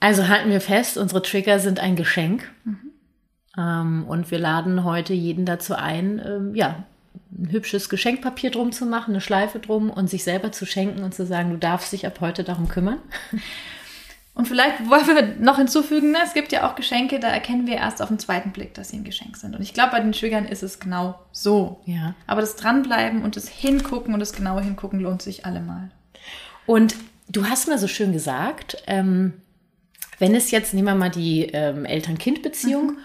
Also 0.00 0.28
halten 0.28 0.50
wir 0.50 0.60
fest, 0.60 0.96
unsere 0.96 1.22
Trigger 1.22 1.58
sind 1.58 1.80
ein 1.80 1.96
Geschenk. 1.96 2.50
Mhm. 2.64 2.90
Ähm, 3.58 4.04
und 4.06 4.30
wir 4.30 4.38
laden 4.38 4.84
heute 4.84 5.12
jeden 5.12 5.44
dazu 5.44 5.74
ein, 5.74 6.22
ähm, 6.24 6.54
ja, 6.54 6.84
ein 7.36 7.50
hübsches 7.50 7.88
Geschenkpapier 7.88 8.50
drum 8.50 8.70
zu 8.70 8.86
machen, 8.86 9.10
eine 9.10 9.20
Schleife 9.20 9.58
drum 9.58 9.90
und 9.90 10.08
sich 10.08 10.24
selber 10.24 10.52
zu 10.52 10.66
schenken 10.66 11.02
und 11.02 11.14
zu 11.14 11.26
sagen, 11.26 11.50
du 11.50 11.58
darfst 11.58 11.92
dich 11.92 12.06
ab 12.06 12.20
heute 12.20 12.44
darum 12.44 12.68
kümmern. 12.68 12.98
Und 14.36 14.48
vielleicht 14.48 14.90
wollen 14.90 15.06
wir 15.06 15.36
noch 15.38 15.58
hinzufügen, 15.58 16.10
ne, 16.10 16.18
es 16.24 16.34
gibt 16.34 16.50
ja 16.50 16.68
auch 16.68 16.74
Geschenke, 16.74 17.20
da 17.20 17.28
erkennen 17.28 17.68
wir 17.68 17.76
erst 17.76 18.02
auf 18.02 18.08
den 18.08 18.18
zweiten 18.18 18.50
Blick, 18.50 18.74
dass 18.74 18.88
sie 18.88 18.96
ein 18.96 19.04
Geschenk 19.04 19.36
sind. 19.36 19.54
Und 19.54 19.62
ich 19.62 19.74
glaube, 19.74 19.92
bei 19.92 20.00
den 20.00 20.10
Triggern 20.10 20.44
ist 20.44 20.64
es 20.64 20.80
genau 20.80 21.20
so. 21.30 21.80
Ja. 21.86 22.16
Aber 22.26 22.40
das 22.40 22.56
Dranbleiben 22.56 23.22
und 23.22 23.36
das 23.36 23.46
Hingucken 23.46 24.12
und 24.12 24.18
das 24.18 24.32
genaue 24.32 24.60
Hingucken 24.60 24.98
lohnt 24.98 25.22
sich 25.22 25.46
allemal. 25.46 25.92
Und 26.66 26.94
du 27.28 27.46
hast 27.46 27.68
mal 27.68 27.78
so 27.78 27.88
schön 27.88 28.12
gesagt, 28.12 28.82
ähm, 28.86 29.34
wenn 30.18 30.34
es 30.34 30.50
jetzt, 30.50 30.74
nehmen 30.74 30.88
wir 30.88 30.94
mal 30.94 31.10
die 31.10 31.46
ähm, 31.46 31.84
Eltern-Kind-Beziehung, 31.84 32.86
mhm. 32.86 32.98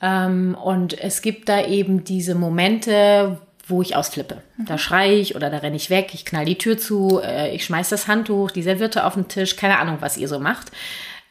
ähm, 0.00 0.56
und 0.62 0.98
es 0.98 1.22
gibt 1.22 1.48
da 1.48 1.66
eben 1.66 2.04
diese 2.04 2.34
Momente, 2.34 3.40
wo 3.66 3.82
ich 3.82 3.96
ausflippe. 3.96 4.42
Mhm. 4.56 4.66
Da 4.66 4.78
schreie 4.78 5.16
ich 5.16 5.34
oder 5.34 5.50
da 5.50 5.58
renne 5.58 5.76
ich 5.76 5.90
weg, 5.90 6.10
ich 6.12 6.24
knall 6.24 6.44
die 6.44 6.58
Tür 6.58 6.78
zu, 6.78 7.20
äh, 7.22 7.54
ich 7.54 7.64
schmeiß 7.64 7.88
das 7.88 8.06
Handtuch, 8.06 8.50
die 8.50 8.62
Serviette 8.62 9.04
auf 9.04 9.14
den 9.14 9.28
Tisch, 9.28 9.56
keine 9.56 9.78
Ahnung, 9.78 9.98
was 10.00 10.16
ihr 10.16 10.28
so 10.28 10.38
macht. 10.38 10.70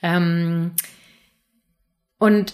Ähm, 0.02 0.72
und 2.18 2.54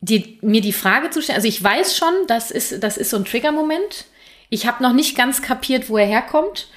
die, 0.00 0.38
mir 0.42 0.60
die 0.60 0.72
Frage 0.72 1.10
zu 1.10 1.22
stellen, 1.22 1.36
also 1.36 1.48
ich 1.48 1.62
weiß 1.62 1.96
schon, 1.96 2.12
das 2.26 2.50
ist, 2.50 2.82
das 2.82 2.96
ist 2.96 3.10
so 3.10 3.16
ein 3.16 3.24
Trigger-Moment. 3.24 4.06
Ich 4.50 4.66
habe 4.66 4.82
noch 4.82 4.92
nicht 4.92 5.16
ganz 5.16 5.40
kapiert, 5.40 5.88
wo 5.88 5.96
er 5.96 6.06
herkommt. 6.06 6.68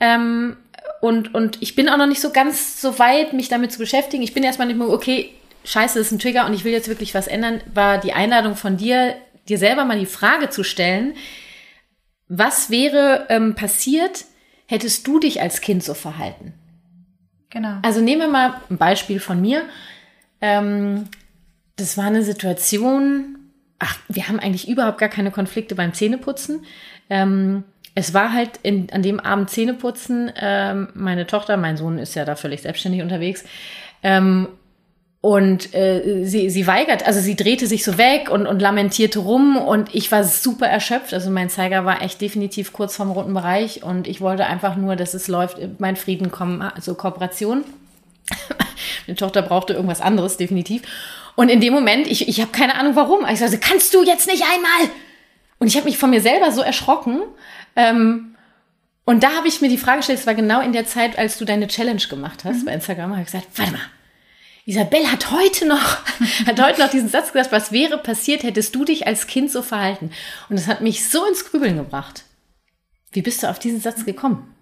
Ähm, 0.00 0.56
und, 1.00 1.34
und 1.34 1.62
ich 1.62 1.74
bin 1.74 1.88
auch 1.88 1.96
noch 1.96 2.06
nicht 2.06 2.20
so 2.20 2.30
ganz 2.30 2.80
so 2.80 2.98
weit, 2.98 3.32
mich 3.32 3.48
damit 3.48 3.72
zu 3.72 3.78
beschäftigen. 3.78 4.22
Ich 4.22 4.34
bin 4.34 4.42
erstmal 4.42 4.66
nicht 4.66 4.78
mehr, 4.78 4.88
okay, 4.88 5.32
scheiße, 5.64 5.98
das 5.98 6.08
ist 6.08 6.12
ein 6.12 6.18
Trigger 6.18 6.46
und 6.46 6.54
ich 6.54 6.64
will 6.64 6.72
jetzt 6.72 6.88
wirklich 6.88 7.14
was 7.14 7.26
ändern, 7.26 7.60
war 7.72 7.98
die 7.98 8.12
Einladung 8.12 8.56
von 8.56 8.76
dir, 8.76 9.14
dir 9.48 9.58
selber 9.58 9.84
mal 9.84 9.98
die 9.98 10.06
Frage 10.06 10.50
zu 10.50 10.64
stellen, 10.64 11.14
was 12.28 12.70
wäre 12.70 13.26
ähm, 13.30 13.54
passiert, 13.54 14.26
hättest 14.66 15.06
du 15.06 15.18
dich 15.18 15.40
als 15.40 15.60
Kind 15.60 15.82
so 15.82 15.94
verhalten? 15.94 16.52
Genau. 17.50 17.78
Also 17.82 18.00
nehmen 18.00 18.22
wir 18.22 18.28
mal 18.28 18.60
ein 18.68 18.76
Beispiel 18.76 19.20
von 19.20 19.40
mir. 19.40 19.62
Ähm, 20.40 21.08
das 21.76 21.96
war 21.96 22.04
eine 22.04 22.22
Situation, 22.22 23.38
ach, 23.78 23.98
wir 24.08 24.28
haben 24.28 24.38
eigentlich 24.38 24.68
überhaupt 24.68 24.98
gar 24.98 25.08
keine 25.08 25.30
Konflikte 25.30 25.74
beim 25.74 25.94
Zähneputzen. 25.94 26.64
Ähm, 27.08 27.64
es 27.98 28.14
war 28.14 28.32
halt 28.32 28.60
in, 28.62 28.88
an 28.92 29.02
dem 29.02 29.18
Abend 29.18 29.50
Zähneputzen. 29.50 30.32
Ähm, 30.40 30.88
meine 30.94 31.26
Tochter, 31.26 31.56
mein 31.56 31.76
Sohn 31.76 31.98
ist 31.98 32.14
ja 32.14 32.24
da 32.24 32.36
völlig 32.36 32.62
selbstständig 32.62 33.02
unterwegs. 33.02 33.42
Ähm, 34.04 34.46
und 35.20 35.74
äh, 35.74 36.24
sie, 36.24 36.48
sie 36.48 36.68
weigert, 36.68 37.04
also 37.04 37.18
sie 37.18 37.34
drehte 37.34 37.66
sich 37.66 37.82
so 37.82 37.98
weg 37.98 38.30
und, 38.30 38.46
und 38.46 38.62
lamentierte 38.62 39.18
rum 39.18 39.56
und 39.56 39.92
ich 39.92 40.12
war 40.12 40.22
super 40.22 40.68
erschöpft. 40.68 41.12
Also 41.12 41.28
mein 41.30 41.50
Zeiger 41.50 41.84
war 41.84 42.00
echt 42.00 42.20
definitiv 42.20 42.72
kurz 42.72 42.94
vorm 42.94 43.10
roten 43.10 43.34
Bereich 43.34 43.82
und 43.82 44.06
ich 44.06 44.20
wollte 44.20 44.46
einfach 44.46 44.76
nur, 44.76 44.94
dass 44.94 45.14
es 45.14 45.26
läuft, 45.26 45.58
mein 45.80 45.96
Frieden 45.96 46.30
kommen, 46.30 46.62
also 46.62 46.94
Kooperation. 46.94 47.64
Meine 49.08 49.16
Tochter 49.16 49.42
brauchte 49.42 49.72
irgendwas 49.72 50.02
anderes, 50.02 50.36
definitiv. 50.36 50.82
Und 51.34 51.48
in 51.48 51.60
dem 51.60 51.72
Moment, 51.72 52.06
ich, 52.06 52.28
ich 52.28 52.40
habe 52.40 52.52
keine 52.52 52.76
Ahnung 52.76 52.94
warum, 52.94 53.26
ich 53.28 53.38
sagte, 53.38 53.58
kannst 53.58 53.92
du 53.94 54.04
jetzt 54.04 54.28
nicht 54.28 54.42
einmal? 54.42 54.94
Und 55.58 55.66
ich 55.66 55.76
habe 55.76 55.86
mich 55.86 55.98
von 55.98 56.10
mir 56.10 56.20
selber 56.20 56.52
so 56.52 56.62
erschrocken. 56.62 57.22
Ähm, 57.78 58.34
und 59.04 59.22
da 59.22 59.36
habe 59.36 59.48
ich 59.48 59.62
mir 59.62 59.68
die 59.68 59.78
Frage 59.78 59.98
gestellt, 59.98 60.18
es 60.18 60.26
war 60.26 60.34
genau 60.34 60.60
in 60.60 60.72
der 60.72 60.84
Zeit, 60.84 61.16
als 61.16 61.38
du 61.38 61.44
deine 61.44 61.68
Challenge 61.68 62.02
gemacht 62.10 62.44
hast 62.44 62.60
mhm. 62.60 62.64
bei 62.66 62.72
Instagram, 62.74 63.12
habe 63.12 63.20
ich 63.20 63.26
gesagt, 63.26 63.46
warte 63.56 63.72
mal, 63.72 63.80
Isabel 64.66 65.10
hat 65.10 65.30
heute 65.30 65.66
noch, 65.66 65.80
hat 66.46 66.60
heute 66.60 66.80
noch 66.82 66.90
diesen 66.90 67.08
Satz 67.08 67.32
gesagt, 67.32 67.52
was 67.52 67.72
wäre 67.72 67.96
passiert, 67.96 68.42
hättest 68.42 68.74
du 68.74 68.84
dich 68.84 69.06
als 69.06 69.28
Kind 69.28 69.50
so 69.50 69.62
verhalten? 69.62 70.10
Und 70.50 70.58
das 70.58 70.66
hat 70.66 70.82
mich 70.82 71.08
so 71.08 71.24
ins 71.24 71.48
Grübeln 71.48 71.76
gebracht. 71.76 72.24
Wie 73.12 73.22
bist 73.22 73.42
du 73.42 73.48
auf 73.48 73.58
diesen 73.58 73.80
Satz 73.80 74.04
gekommen? 74.04 74.54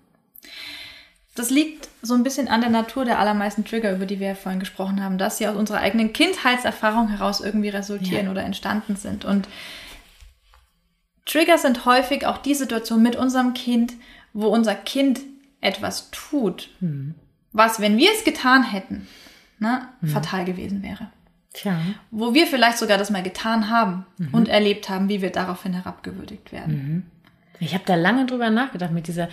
Das 1.34 1.50
liegt 1.50 1.88
so 2.02 2.14
ein 2.14 2.22
bisschen 2.22 2.48
an 2.48 2.60
der 2.60 2.70
Natur 2.70 3.04
der 3.04 3.18
allermeisten 3.18 3.64
Trigger, 3.64 3.92
über 3.92 4.06
die 4.06 4.20
wir 4.20 4.28
ja 4.28 4.34
vorhin 4.34 4.60
gesprochen 4.60 5.02
haben, 5.02 5.18
dass 5.18 5.38
sie 5.38 5.48
aus 5.48 5.56
unserer 5.56 5.80
eigenen 5.80 6.12
Kindheitserfahrung 6.12 7.08
heraus 7.08 7.40
irgendwie 7.40 7.70
resultieren 7.70 8.26
ja. 8.26 8.30
oder 8.30 8.44
entstanden 8.44 8.96
sind. 8.96 9.24
Und 9.24 9.48
Trigger 11.26 11.58
sind 11.58 11.84
häufig 11.84 12.24
auch 12.24 12.38
die 12.38 12.54
Situation 12.54 13.02
mit 13.02 13.16
unserem 13.16 13.52
Kind, 13.52 13.92
wo 14.32 14.46
unser 14.46 14.74
Kind 14.74 15.20
etwas 15.60 16.10
tut, 16.10 16.70
mhm. 16.80 17.14
was, 17.52 17.80
wenn 17.80 17.98
wir 17.98 18.10
es 18.12 18.24
getan 18.24 18.62
hätten, 18.62 19.06
ne, 19.58 19.88
mhm. 20.00 20.08
fatal 20.08 20.44
gewesen 20.44 20.82
wäre. 20.82 21.08
Tja. 21.52 21.78
Wo 22.10 22.34
wir 22.34 22.46
vielleicht 22.46 22.78
sogar 22.78 22.98
das 22.98 23.10
mal 23.10 23.22
getan 23.22 23.70
haben 23.70 24.06
mhm. 24.18 24.28
und 24.32 24.48
erlebt 24.48 24.88
haben, 24.88 25.08
wie 25.08 25.22
wir 25.22 25.30
daraufhin 25.30 25.72
herabgewürdigt 25.72 26.52
werden. 26.52 26.74
Mhm. 26.74 27.02
Ich 27.58 27.74
habe 27.74 27.84
da 27.86 27.94
lange 27.94 28.26
drüber 28.26 28.50
nachgedacht 28.50 28.92
mit 28.92 29.08
dieser 29.08 29.28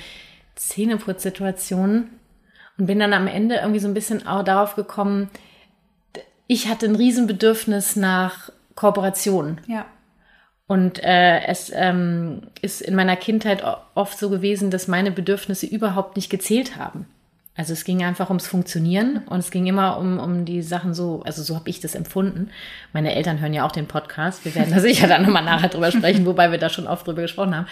Zähneputzsituation 0.56 2.10
und 2.78 2.86
bin 2.86 3.00
dann 3.00 3.14
am 3.14 3.28
Ende 3.28 3.56
irgendwie 3.56 3.80
so 3.80 3.88
ein 3.88 3.94
bisschen 3.94 4.26
auch 4.26 4.44
darauf 4.44 4.76
gekommen, 4.76 5.30
ich 6.48 6.68
hatte 6.68 6.86
ein 6.86 6.96
Riesenbedürfnis 6.96 7.96
nach 7.96 8.50
Kooperation. 8.76 9.60
Ja. 9.68 9.86
Und 10.74 11.04
äh, 11.04 11.46
es 11.46 11.72
ähm, 11.72 12.42
ist 12.64 12.82
in 12.82 12.96
meiner 12.96 13.16
Kindheit 13.16 13.64
oft 13.94 14.18
so 14.18 14.32
gewesen, 14.32 14.72
dass 14.72 14.88
meine 14.88 15.12
Bedürfnisse 15.12 15.68
überhaupt 15.68 16.16
nicht 16.16 16.32
gezählt 16.32 16.78
haben. 16.78 17.06
Also 17.56 17.74
es 17.74 17.84
ging 17.84 18.04
einfach 18.04 18.30
ums 18.30 18.48
Funktionieren 18.48 19.22
und 19.28 19.38
es 19.38 19.52
ging 19.52 19.68
immer 19.68 20.00
um, 20.00 20.18
um 20.18 20.46
die 20.46 20.64
Sachen 20.64 20.96
so, 20.96 21.22
also 21.28 21.44
so 21.44 21.54
habe 21.54 21.70
ich 21.70 21.80
das 21.80 21.94
empfunden. 21.94 22.50
Meine 22.92 23.14
Eltern 23.14 23.40
hören 23.40 23.54
ja 23.54 23.68
auch 23.68 23.72
den 23.72 23.86
Podcast. 23.86 24.46
Wir 24.46 24.56
werden 24.56 24.74
da 24.74 24.80
sicher 24.80 25.08
dann 25.08 25.22
nochmal 25.22 25.44
nachher 25.44 25.70
drüber 25.70 25.92
sprechen, 25.92 26.26
wobei 26.26 26.50
wir 26.50 26.58
da 26.58 26.70
schon 26.70 26.88
oft 26.88 27.06
drüber 27.06 27.22
gesprochen 27.22 27.56
haben. 27.56 27.68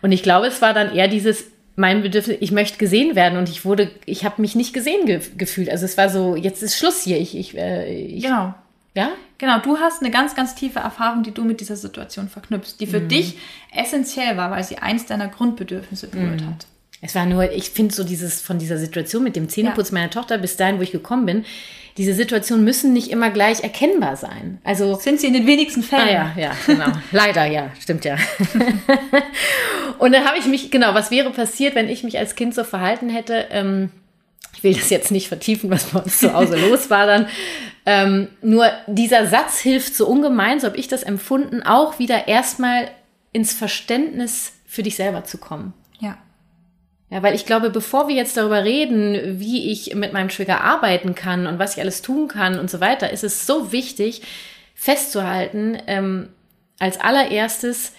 Und 0.00 0.12
ich 0.12 0.22
glaube, 0.22 0.46
es 0.46 0.62
war 0.62 0.72
dann 0.72 0.94
eher 0.94 1.08
dieses, 1.08 1.46
mein 1.74 2.00
Bedürfnis, 2.02 2.36
ich 2.38 2.52
möchte 2.52 2.78
gesehen 2.78 3.16
werden 3.16 3.38
und 3.38 3.48
ich 3.48 3.64
wurde, 3.64 3.90
ich 4.04 4.24
habe 4.24 4.40
mich 4.40 4.54
nicht 4.54 4.72
gesehen 4.72 5.04
ge 5.06 5.20
gefühlt. 5.36 5.68
Also 5.68 5.84
es 5.84 5.98
war 5.98 6.10
so, 6.10 6.36
jetzt 6.36 6.62
ist 6.62 6.78
Schluss 6.78 7.02
hier. 7.02 7.18
Ich, 7.18 7.36
ich, 7.36 7.58
äh, 7.58 7.92
ich 7.92 8.22
genau. 8.22 8.54
Ja? 8.96 9.10
Genau, 9.36 9.58
du 9.58 9.76
hast 9.78 10.00
eine 10.00 10.10
ganz, 10.10 10.34
ganz 10.34 10.54
tiefe 10.54 10.78
Erfahrung, 10.78 11.22
die 11.22 11.32
du 11.32 11.44
mit 11.44 11.60
dieser 11.60 11.76
Situation 11.76 12.28
verknüpfst, 12.28 12.78
die 12.80 12.86
für 12.86 13.00
mhm. 13.00 13.08
dich 13.08 13.38
essentiell 13.70 14.38
war, 14.38 14.50
weil 14.50 14.64
sie 14.64 14.78
eins 14.78 15.04
deiner 15.04 15.28
Grundbedürfnisse 15.28 16.08
berührt 16.08 16.40
mhm. 16.40 16.46
hat. 16.46 16.66
Es 17.02 17.14
war 17.14 17.26
nur, 17.26 17.52
ich 17.52 17.70
finde 17.70 17.94
so 17.94 18.04
dieses 18.04 18.40
von 18.40 18.58
dieser 18.58 18.78
Situation 18.78 19.22
mit 19.22 19.36
dem 19.36 19.50
Zähneputz 19.50 19.90
ja. 19.90 19.94
meiner 19.94 20.10
Tochter 20.10 20.38
bis 20.38 20.56
dahin, 20.56 20.78
wo 20.78 20.82
ich 20.82 20.92
gekommen 20.92 21.26
bin, 21.26 21.44
diese 21.98 22.14
Situationen 22.14 22.64
müssen 22.64 22.94
nicht 22.94 23.10
immer 23.10 23.30
gleich 23.30 23.62
erkennbar 23.62 24.16
sein. 24.16 24.58
Also 24.64 24.94
sind 24.96 25.20
sie 25.20 25.26
in 25.26 25.34
den 25.34 25.46
wenigsten 25.46 25.82
Fällen. 25.82 26.08
Ah, 26.08 26.32
ja, 26.34 26.34
ja, 26.36 26.52
genau. 26.66 26.86
Leider, 27.12 27.44
ja, 27.44 27.70
stimmt 27.78 28.06
ja. 28.06 28.16
und 29.98 30.12
dann 30.12 30.24
habe 30.24 30.38
ich 30.38 30.46
mich, 30.46 30.70
genau, 30.70 30.94
was 30.94 31.10
wäre 31.10 31.30
passiert, 31.30 31.74
wenn 31.74 31.90
ich 31.90 32.02
mich 32.02 32.18
als 32.18 32.34
Kind 32.34 32.54
so 32.54 32.64
verhalten 32.64 33.10
hätte? 33.10 33.46
Ähm, 33.50 33.90
ich 34.56 34.64
will 34.64 34.74
das 34.74 34.88
jetzt 34.88 35.10
nicht 35.10 35.28
vertiefen, 35.28 35.70
was 35.70 35.84
bei 35.84 36.00
uns 36.00 36.18
zu 36.18 36.32
Hause 36.32 36.56
los 36.70 36.88
war 36.88 37.06
dann. 37.06 37.28
Ähm, 37.84 38.28
nur 38.40 38.70
dieser 38.86 39.26
Satz 39.26 39.60
hilft 39.60 39.94
so 39.94 40.06
ungemein, 40.06 40.60
so 40.60 40.66
habe 40.66 40.78
ich 40.78 40.88
das 40.88 41.02
empfunden, 41.02 41.62
auch 41.62 41.98
wieder 41.98 42.26
erstmal 42.26 42.90
ins 43.32 43.52
Verständnis 43.52 44.54
für 44.66 44.82
dich 44.82 44.96
selber 44.96 45.24
zu 45.24 45.36
kommen. 45.38 45.74
Ja. 46.00 46.16
Ja, 47.10 47.22
weil 47.22 47.34
ich 47.34 47.44
glaube, 47.44 47.70
bevor 47.70 48.08
wir 48.08 48.16
jetzt 48.16 48.36
darüber 48.36 48.64
reden, 48.64 49.38
wie 49.38 49.70
ich 49.70 49.94
mit 49.94 50.12
meinem 50.12 50.30
Trigger 50.30 50.62
arbeiten 50.62 51.14
kann 51.14 51.46
und 51.46 51.58
was 51.58 51.74
ich 51.74 51.82
alles 51.82 52.02
tun 52.02 52.26
kann 52.26 52.58
und 52.58 52.70
so 52.70 52.80
weiter, 52.80 53.12
ist 53.12 53.24
es 53.24 53.46
so 53.46 53.72
wichtig, 53.72 54.22
festzuhalten, 54.74 55.78
ähm, 55.86 56.30
als 56.78 56.98
allererstes 56.98 57.92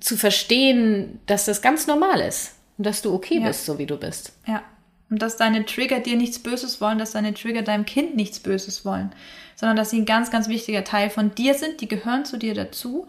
zu 0.00 0.16
verstehen, 0.16 1.20
dass 1.26 1.46
das 1.46 1.62
ganz 1.62 1.86
normal 1.86 2.20
ist 2.20 2.56
und 2.76 2.84
dass 2.86 3.02
du 3.02 3.14
okay 3.14 3.38
ja. 3.38 3.46
bist, 3.46 3.64
so 3.64 3.78
wie 3.78 3.86
du 3.86 3.96
bist. 3.96 4.32
Ja. 4.46 4.62
Und 5.10 5.22
dass 5.22 5.36
deine 5.36 5.64
Trigger 5.64 6.00
dir 6.00 6.16
nichts 6.16 6.38
Böses 6.38 6.80
wollen, 6.80 6.98
dass 6.98 7.12
deine 7.12 7.34
Trigger 7.34 7.62
deinem 7.62 7.84
Kind 7.84 8.16
nichts 8.16 8.40
Böses 8.40 8.84
wollen, 8.84 9.12
sondern 9.54 9.76
dass 9.76 9.90
sie 9.90 9.98
ein 9.98 10.06
ganz, 10.06 10.30
ganz 10.30 10.48
wichtiger 10.48 10.82
Teil 10.82 11.10
von 11.10 11.34
dir 11.34 11.54
sind, 11.54 11.80
die 11.80 11.88
gehören 11.88 12.24
zu 12.24 12.38
dir 12.38 12.54
dazu. 12.54 13.06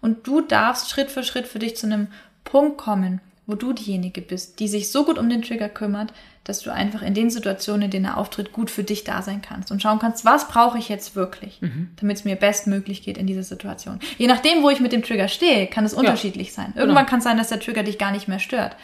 Und 0.00 0.26
du 0.26 0.40
darfst 0.42 0.90
Schritt 0.90 1.10
für 1.10 1.24
Schritt 1.24 1.46
für 1.46 1.58
dich 1.58 1.76
zu 1.76 1.86
einem 1.86 2.08
Punkt 2.44 2.78
kommen, 2.78 3.20
wo 3.46 3.56
du 3.56 3.72
diejenige 3.72 4.20
bist, 4.20 4.60
die 4.60 4.68
sich 4.68 4.90
so 4.90 5.04
gut 5.04 5.18
um 5.18 5.28
den 5.28 5.42
Trigger 5.42 5.68
kümmert, 5.68 6.12
dass 6.44 6.60
du 6.60 6.72
einfach 6.72 7.02
in 7.02 7.14
den 7.14 7.30
Situationen, 7.30 7.82
in 7.82 7.90
denen 7.90 8.04
er 8.06 8.16
auftritt, 8.16 8.52
gut 8.52 8.70
für 8.70 8.82
dich 8.82 9.04
da 9.04 9.22
sein 9.22 9.42
kannst 9.42 9.70
und 9.70 9.82
schauen 9.82 9.98
kannst, 9.98 10.24
was 10.24 10.48
brauche 10.48 10.78
ich 10.78 10.88
jetzt 10.88 11.14
wirklich, 11.14 11.60
mhm. 11.60 11.90
damit 11.96 12.18
es 12.18 12.24
mir 12.24 12.36
bestmöglich 12.36 13.02
geht 13.02 13.18
in 13.18 13.26
dieser 13.26 13.42
Situation. 13.42 14.00
Je 14.16 14.26
nachdem, 14.26 14.62
wo 14.62 14.70
ich 14.70 14.80
mit 14.80 14.92
dem 14.92 15.02
Trigger 15.02 15.28
stehe, 15.28 15.66
kann 15.66 15.84
es 15.84 15.94
unterschiedlich 15.94 16.48
ja. 16.48 16.54
sein. 16.54 16.72
Irgendwann 16.76 17.04
genau. 17.04 17.10
kann 17.10 17.18
es 17.18 17.24
sein, 17.24 17.36
dass 17.36 17.48
der 17.48 17.60
Trigger 17.60 17.82
dich 17.82 17.98
gar 17.98 18.10
nicht 18.10 18.26
mehr 18.26 18.38
stört. 18.38 18.74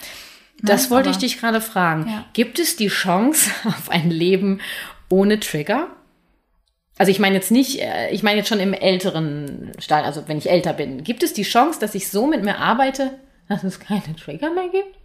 Das 0.63 0.83
Nein, 0.83 0.91
wollte 0.91 1.11
ich 1.11 1.19
dich 1.19 1.39
gerade 1.39 1.61
fragen. 1.61 2.09
Ja. 2.09 2.25
Gibt 2.33 2.59
es 2.59 2.77
die 2.77 2.89
Chance 2.89 3.51
auf 3.65 3.91
ein 3.91 4.11
Leben 4.11 4.61
ohne 5.09 5.41
Trigger? 5.41 5.89
Also 6.99 7.11
ich 7.11 7.19
meine 7.19 7.35
jetzt 7.35 7.51
nicht, 7.51 7.81
äh, 7.81 8.11
ich 8.11 8.23
meine 8.23 8.39
jetzt 8.39 8.49
schon 8.49 8.61
im 8.61 8.73
älteren 8.73 9.73
Stall, 9.79 10.05
also 10.05 10.29
wenn 10.29 10.39
ich 10.39 10.51
älter 10.51 10.73
bin. 10.73 11.05
Gibt 11.05 11.23
es 11.23 11.35
die 11.35 11.43
Chance, 11.43 11.79
dass 11.79 11.95
ich 11.95 12.09
so 12.09 12.27
mit 12.27 12.43
mir 12.43 12.59
arbeite, 12.59 13.19
dass 13.49 13.65
es 13.65 13.81
keine 13.81 14.17
Trigger 14.17 14.51
mehr 14.51 14.69
gibt? 14.69 14.97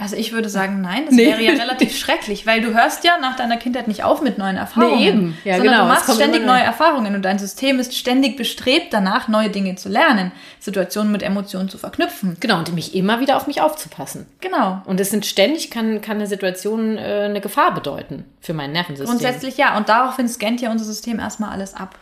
Also 0.00 0.14
ich 0.14 0.32
würde 0.32 0.48
sagen, 0.48 0.80
nein, 0.80 1.06
das 1.06 1.14
nee. 1.16 1.26
wäre 1.26 1.42
ja 1.42 1.52
relativ 1.54 1.96
schrecklich, 1.98 2.46
weil 2.46 2.60
du 2.60 2.72
hörst 2.72 3.02
ja 3.02 3.18
nach 3.18 3.34
deiner 3.34 3.56
Kindheit 3.56 3.88
nicht 3.88 4.04
auf 4.04 4.22
mit 4.22 4.38
neuen 4.38 4.56
Erfahrungen. 4.56 4.96
Nee, 4.96 5.08
eben. 5.08 5.38
Ja, 5.44 5.56
sondern 5.56 5.74
genau. 5.74 5.86
du 5.86 5.88
machst 5.92 6.14
ständig 6.14 6.46
neue 6.46 6.62
Erfahrungen 6.62 7.16
und 7.16 7.22
dein 7.22 7.40
System 7.40 7.80
ist 7.80 7.96
ständig 7.96 8.36
bestrebt 8.36 8.92
danach, 8.92 9.26
neue 9.26 9.50
Dinge 9.50 9.74
zu 9.74 9.88
lernen, 9.88 10.30
Situationen 10.60 11.10
mit 11.10 11.24
Emotionen 11.24 11.68
zu 11.68 11.78
verknüpfen. 11.78 12.36
Genau, 12.38 12.58
und 12.58 12.72
mich 12.74 12.94
immer 12.94 13.18
wieder 13.18 13.36
auf 13.36 13.48
mich 13.48 13.60
aufzupassen. 13.60 14.26
Genau. 14.40 14.82
Und 14.84 15.00
es 15.00 15.10
sind 15.10 15.26
ständig, 15.26 15.68
kann, 15.68 16.00
kann 16.00 16.18
eine 16.18 16.28
Situation 16.28 16.96
äh, 16.96 17.24
eine 17.24 17.40
Gefahr 17.40 17.74
bedeuten 17.74 18.24
für 18.40 18.54
mein 18.54 18.70
Nervensystem. 18.70 19.18
Grundsätzlich 19.18 19.56
ja, 19.56 19.76
und 19.76 19.88
daraufhin 19.88 20.28
scannt 20.28 20.60
ja 20.60 20.70
unser 20.70 20.84
System 20.84 21.18
erstmal 21.18 21.50
alles 21.50 21.74
ab. 21.74 21.98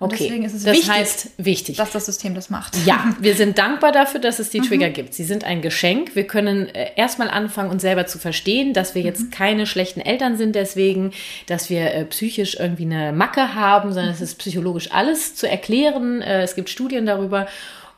Und 0.00 0.14
Okay, 0.14 0.24
deswegen 0.24 0.44
ist 0.46 0.54
es 0.54 0.64
das 0.64 0.76
wichtig, 0.76 0.90
heißt 0.90 1.30
wichtig. 1.36 1.76
dass 1.76 1.92
das 1.92 2.06
System 2.06 2.34
das 2.34 2.48
macht. 2.48 2.74
Ja, 2.86 3.14
wir 3.20 3.34
sind 3.34 3.58
dankbar 3.58 3.92
dafür, 3.92 4.18
dass 4.18 4.38
es 4.38 4.48
die 4.48 4.60
Trigger 4.60 4.88
gibt. 4.88 5.12
Sie 5.12 5.24
sind 5.24 5.44
ein 5.44 5.60
Geschenk. 5.60 6.16
Wir 6.16 6.26
können 6.26 6.74
äh, 6.74 6.92
erstmal 6.96 7.28
anfangen, 7.28 7.70
uns 7.70 7.82
selber 7.82 8.06
zu 8.06 8.18
verstehen, 8.18 8.72
dass 8.72 8.94
wir 8.94 9.02
jetzt 9.02 9.30
keine 9.30 9.66
schlechten 9.66 10.00
Eltern 10.00 10.38
sind 10.38 10.54
deswegen, 10.54 11.12
dass 11.48 11.68
wir 11.68 11.92
äh, 11.92 12.06
psychisch 12.06 12.56
irgendwie 12.58 12.84
eine 12.84 13.12
Macke 13.12 13.54
haben, 13.54 13.92
sondern 13.92 14.10
es 14.10 14.22
ist 14.22 14.38
psychologisch 14.38 14.90
alles 14.90 15.34
zu 15.34 15.46
erklären. 15.46 16.22
Äh, 16.22 16.44
es 16.44 16.54
gibt 16.54 16.70
Studien 16.70 17.04
darüber. 17.04 17.46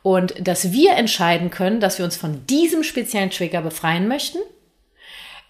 Und 0.03 0.35
dass 0.41 0.73
wir 0.73 0.95
entscheiden 0.95 1.51
können, 1.51 1.79
dass 1.79 1.99
wir 1.99 2.05
uns 2.05 2.17
von 2.17 2.45
diesem 2.49 2.83
speziellen 2.83 3.31
Trigger 3.31 3.63
befreien 3.63 4.09
möchten. 4.09 4.39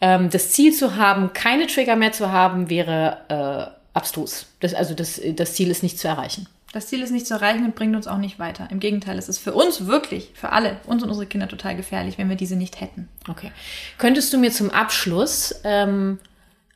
Ähm, 0.02 0.28
das 0.28 0.50
Ziel 0.50 0.74
zu 0.74 0.96
haben, 0.96 1.32
keine 1.32 1.66
Trigger 1.66 1.96
mehr 1.96 2.12
zu 2.12 2.30
haben, 2.30 2.68
wäre 2.68 3.72
äh, 3.74 3.82
abstrus. 3.94 4.46
Das, 4.61 4.74
also 4.74 4.94
das, 4.94 5.20
das 5.35 5.55
Ziel 5.55 5.70
ist 5.70 5.83
nicht 5.83 5.98
zu 5.98 6.09
erreichen. 6.09 6.46
Das 6.72 6.87
Ziel 6.87 7.02
ist 7.02 7.11
nicht 7.11 7.26
zu 7.26 7.35
erreichen 7.35 7.66
und 7.66 7.74
bringt 7.74 7.94
uns 7.94 8.07
auch 8.07 8.16
nicht 8.16 8.38
weiter. 8.38 8.66
Im 8.70 8.81
Gegenteil, 8.81 9.18
es 9.18 9.28
ist 9.28 9.38
für 9.38 9.52
uns 9.52 9.87
wirklich, 9.87 10.31
für 10.33 10.52
alle, 10.52 10.78
uns 10.87 11.02
und 11.02 11.11
unsere 11.11 11.26
Kinder 11.26 11.46
total 11.46 11.76
gefährlich, 11.76 12.16
wenn 12.16 12.31
wir 12.31 12.37
diese 12.37 12.57
nicht 12.57 12.81
hätten. 12.81 13.09
Okay. 13.28 13.52
Könntest 13.98 14.33
du 14.33 14.38
mir 14.38 14.50
zum 14.50 14.70
Abschluss 14.70 15.55
ähm, 15.64 16.18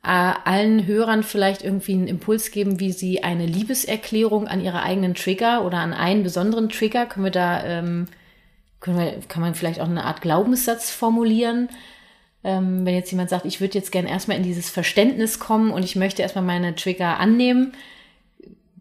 äh, 0.07 0.09
allen 0.44 0.87
Hörern 0.87 1.22
vielleicht 1.22 1.64
irgendwie 1.64 1.94
einen 1.94 2.09
Impuls 2.09 2.50
geben, 2.50 2.79
wie 2.79 2.92
sie 2.92 3.24
eine 3.24 3.46
Liebeserklärung 3.46 4.46
an 4.46 4.61
ihre 4.61 4.83
eigenen 4.83 5.14
Trigger 5.14 5.64
oder 5.64 5.79
an 5.79 5.94
einen 5.94 6.22
besonderen 6.22 6.68
Trigger, 6.68 7.07
können 7.07 7.24
wir 7.24 7.33
da, 7.33 7.64
ähm, 7.64 8.07
können 8.81 8.98
wir, 8.98 9.18
kann 9.29 9.40
man 9.40 9.55
vielleicht 9.55 9.81
auch 9.81 9.88
eine 9.88 10.05
Art 10.05 10.20
Glaubenssatz 10.20 10.90
formulieren? 10.90 11.70
Ähm, 12.44 12.87
wenn 12.87 12.94
jetzt 12.94 13.11
jemand 13.11 13.31
sagt, 13.31 13.44
ich 13.44 13.61
würde 13.61 13.75
jetzt 13.75 13.90
gerne 13.90 14.09
erstmal 14.09 14.37
in 14.37 14.42
dieses 14.42 14.70
Verständnis 14.70 15.38
kommen 15.38 15.70
und 15.70 15.85
ich 15.85 15.96
möchte 15.96 16.22
erstmal 16.22 16.44
meine 16.44 16.75
Trigger 16.75 17.18
annehmen, 17.18 17.72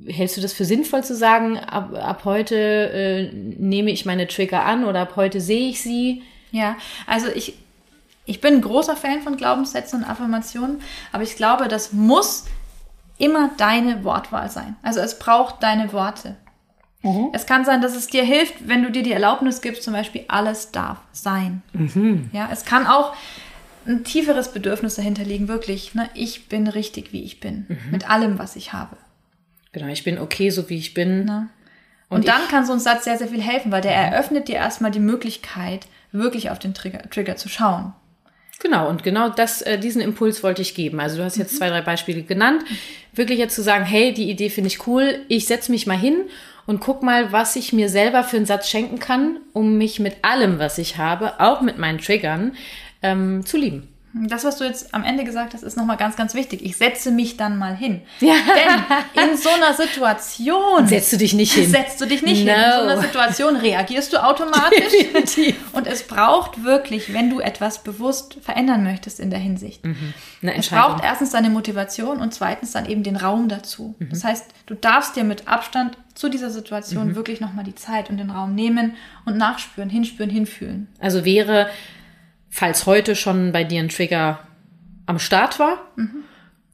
hältst 0.05 0.37
du 0.37 0.41
das 0.41 0.53
für 0.53 0.65
sinnvoll 0.65 1.03
zu 1.03 1.15
sagen, 1.15 1.57
ab, 1.57 1.93
ab 1.93 2.25
heute 2.25 2.55
äh, 2.55 3.31
nehme 3.33 3.91
ich 3.91 4.05
meine 4.05 4.27
Trigger 4.27 4.65
an 4.65 4.85
oder 4.85 5.01
ab 5.01 5.15
heute 5.15 5.41
sehe 5.41 5.69
ich 5.69 5.81
sie? 5.81 6.21
Ja, 6.51 6.75
also 7.07 7.27
ich, 7.33 7.57
ich 8.25 8.41
bin 8.41 8.55
ein 8.55 8.61
großer 8.61 8.95
Fan 8.95 9.21
von 9.21 9.37
Glaubenssätzen 9.37 10.03
und 10.03 10.09
Affirmationen, 10.09 10.81
aber 11.11 11.23
ich 11.23 11.35
glaube, 11.35 11.67
das 11.67 11.91
muss 11.91 12.45
immer 13.17 13.51
deine 13.57 14.03
Wortwahl 14.03 14.49
sein. 14.49 14.75
Also 14.83 14.99
es 14.99 15.17
braucht 15.17 15.63
deine 15.63 15.91
Worte. 15.93 16.35
Es 17.33 17.45
kann 17.45 17.65
sein, 17.65 17.81
dass 17.81 17.95
es 17.95 18.07
dir 18.07 18.23
hilft, 18.23 18.67
wenn 18.67 18.81
du 18.81 18.89
dir 18.89 19.03
die 19.03 19.11
Erlaubnis 19.11 19.61
gibst, 19.61 19.83
zum 19.83 19.93
Beispiel, 19.93 20.25
alles 20.27 20.71
darf 20.71 20.97
sein. 21.11 21.61
Ja, 22.33 22.49
es 22.51 22.65
kann 22.65 22.87
auch 22.87 23.13
ein 23.87 24.03
tieferes 24.03 24.51
Bedürfnis 24.51 24.95
dahinter 24.95 25.23
liegen, 25.23 25.47
wirklich. 25.47 25.93
Ne? 25.95 26.09
Ich 26.13 26.47
bin 26.47 26.67
richtig, 26.67 27.13
wie 27.13 27.23
ich 27.23 27.39
bin, 27.39 27.65
mit 27.91 28.09
allem, 28.09 28.39
was 28.39 28.55
ich 28.55 28.73
habe. 28.73 28.97
Genau, 29.71 29.87
ich 29.87 30.03
bin 30.03 30.19
okay, 30.19 30.49
so 30.49 30.69
wie 30.69 30.77
ich 30.77 30.93
bin. 30.93 31.25
Ne? 31.25 31.49
Und, 32.09 32.19
Und 32.19 32.27
dann 32.27 32.41
ich- 32.43 32.49
kann 32.49 32.65
so 32.65 32.73
ein 32.73 32.79
Satz 32.79 33.03
sehr, 33.03 33.17
sehr 33.17 33.27
viel 33.27 33.41
helfen, 33.41 33.71
weil 33.71 33.81
der 33.81 33.93
eröffnet 33.95 34.47
dir 34.47 34.55
erstmal 34.55 34.91
die 34.91 34.99
Möglichkeit, 34.99 35.87
wirklich 36.11 36.49
auf 36.49 36.59
den 36.59 36.73
Trigger, 36.73 37.09
Trigger 37.09 37.35
zu 37.35 37.49
schauen. 37.49 37.93
Genau, 38.61 38.87
und 38.89 39.03
genau 39.03 39.27
das, 39.29 39.61
äh, 39.61 39.77
diesen 39.77 40.01
Impuls 40.01 40.41
wollte 40.41 40.61
ich 40.61 40.75
geben. 40.75 40.99
Also 41.01 41.17
du 41.17 41.23
hast 41.25 41.35
jetzt 41.35 41.57
zwei, 41.57 41.67
drei 41.69 41.81
Beispiele 41.81 42.23
genannt. 42.23 42.63
Wirklich 43.13 43.37
jetzt 43.37 43.53
zu 43.55 43.61
sagen, 43.61 43.83
hey, 43.83 44.13
die 44.13 44.29
Idee 44.29 44.49
finde 44.49 44.69
ich 44.69 44.87
cool, 44.87 45.19
ich 45.27 45.45
setze 45.45 45.71
mich 45.71 45.87
mal 45.87 45.97
hin 45.97 46.15
und 46.65 46.79
guck 46.79 47.03
mal, 47.03 47.33
was 47.33 47.57
ich 47.57 47.73
mir 47.73 47.89
selber 47.89 48.23
für 48.23 48.37
einen 48.37 48.45
Satz 48.45 48.69
schenken 48.69 48.97
kann, 48.97 49.39
um 49.51 49.77
mich 49.77 49.99
mit 49.99 50.23
allem, 50.23 50.57
was 50.57 50.77
ich 50.77 50.97
habe, 50.97 51.39
auch 51.41 51.61
mit 51.61 51.77
meinen 51.77 51.99
Triggern, 51.99 52.53
ähm, 53.11 53.45
zu 53.45 53.57
lieben. 53.57 53.87
Das, 54.17 54.45
was 54.45 54.55
du 54.59 54.63
jetzt 54.63 54.93
am 54.93 55.03
Ende 55.03 55.25
gesagt 55.25 55.53
hast, 55.53 55.61
ist 55.63 55.75
nochmal 55.75 55.97
ganz, 55.97 56.15
ganz 56.15 56.35
wichtig. 56.35 56.63
Ich 56.63 56.77
setze 56.77 57.11
mich 57.11 57.35
dann 57.35 57.57
mal 57.57 57.75
hin. 57.75 58.01
Ja. 58.21 58.35
Denn 59.13 59.31
in 59.31 59.35
so 59.37 59.49
einer 59.49 59.73
Situation 59.73 60.87
Setzt 60.87 61.11
du 61.11 61.17
dich 61.17 61.33
nicht 61.33 61.51
hin. 61.51 61.69
setzt 61.69 61.99
du 61.99 62.05
dich 62.05 62.21
nicht 62.21 62.37
hin. 62.39 62.47
In 62.47 62.55
so 62.55 62.77
No. 62.85 62.91
einer 62.91 63.01
Situation 63.01 63.57
reagierst 63.57 64.13
du 64.13 64.23
automatisch. 64.23 64.89
Definitiv. 65.01 65.57
Und 65.73 65.85
es 65.85 66.03
braucht 66.03 66.63
wirklich, 66.63 67.11
wenn 67.13 67.29
du 67.29 67.41
etwas 67.41 67.83
bewusst 67.83 68.37
verändern 68.41 68.85
möchtest 68.85 69.19
in 69.19 69.31
der 69.31 69.39
Hinsicht. 69.39 69.83
Eine 70.41 70.55
Es 70.55 70.69
braucht 70.69 71.03
erstens 71.03 71.31
deine 71.31 71.49
Motivation 71.49 72.19
und 72.21 72.33
zweitens 72.33 72.71
dann 72.71 72.85
eben 72.85 73.03
den 73.03 73.17
Raum 73.17 73.49
dazu. 73.49 73.95
Mhm. 73.99 74.11
Das 74.11 74.23
heißt, 74.23 74.45
du 74.67 74.75
darfst 74.75 75.17
dir 75.17 75.25
mit 75.25 75.49
Abstand 75.49 75.97
zu 76.13 76.29
dieser 76.29 76.51
Situation 76.51 77.09
Mhm. 77.09 77.15
wirklich 77.17 77.41
nochmal 77.41 77.65
die 77.65 77.75
Zeit 77.75 78.09
und 78.09 78.15
den 78.15 78.29
Raum 78.29 78.55
nehmen 78.55 78.93
und 79.25 79.35
nachspüren, 79.35 79.89
hinspüren, 79.89 80.29
hinfühlen. 80.29 80.87
Also 81.01 81.25
wäre, 81.25 81.67
falls 82.55 82.85
heute 82.85 83.17
schon 83.17 83.51
bei 83.51 83.65
dir 83.65 83.81
ein 83.81 83.89
Trigger 83.89 84.39
am 85.07 85.19
Start 85.19 85.59
war, 85.59 85.91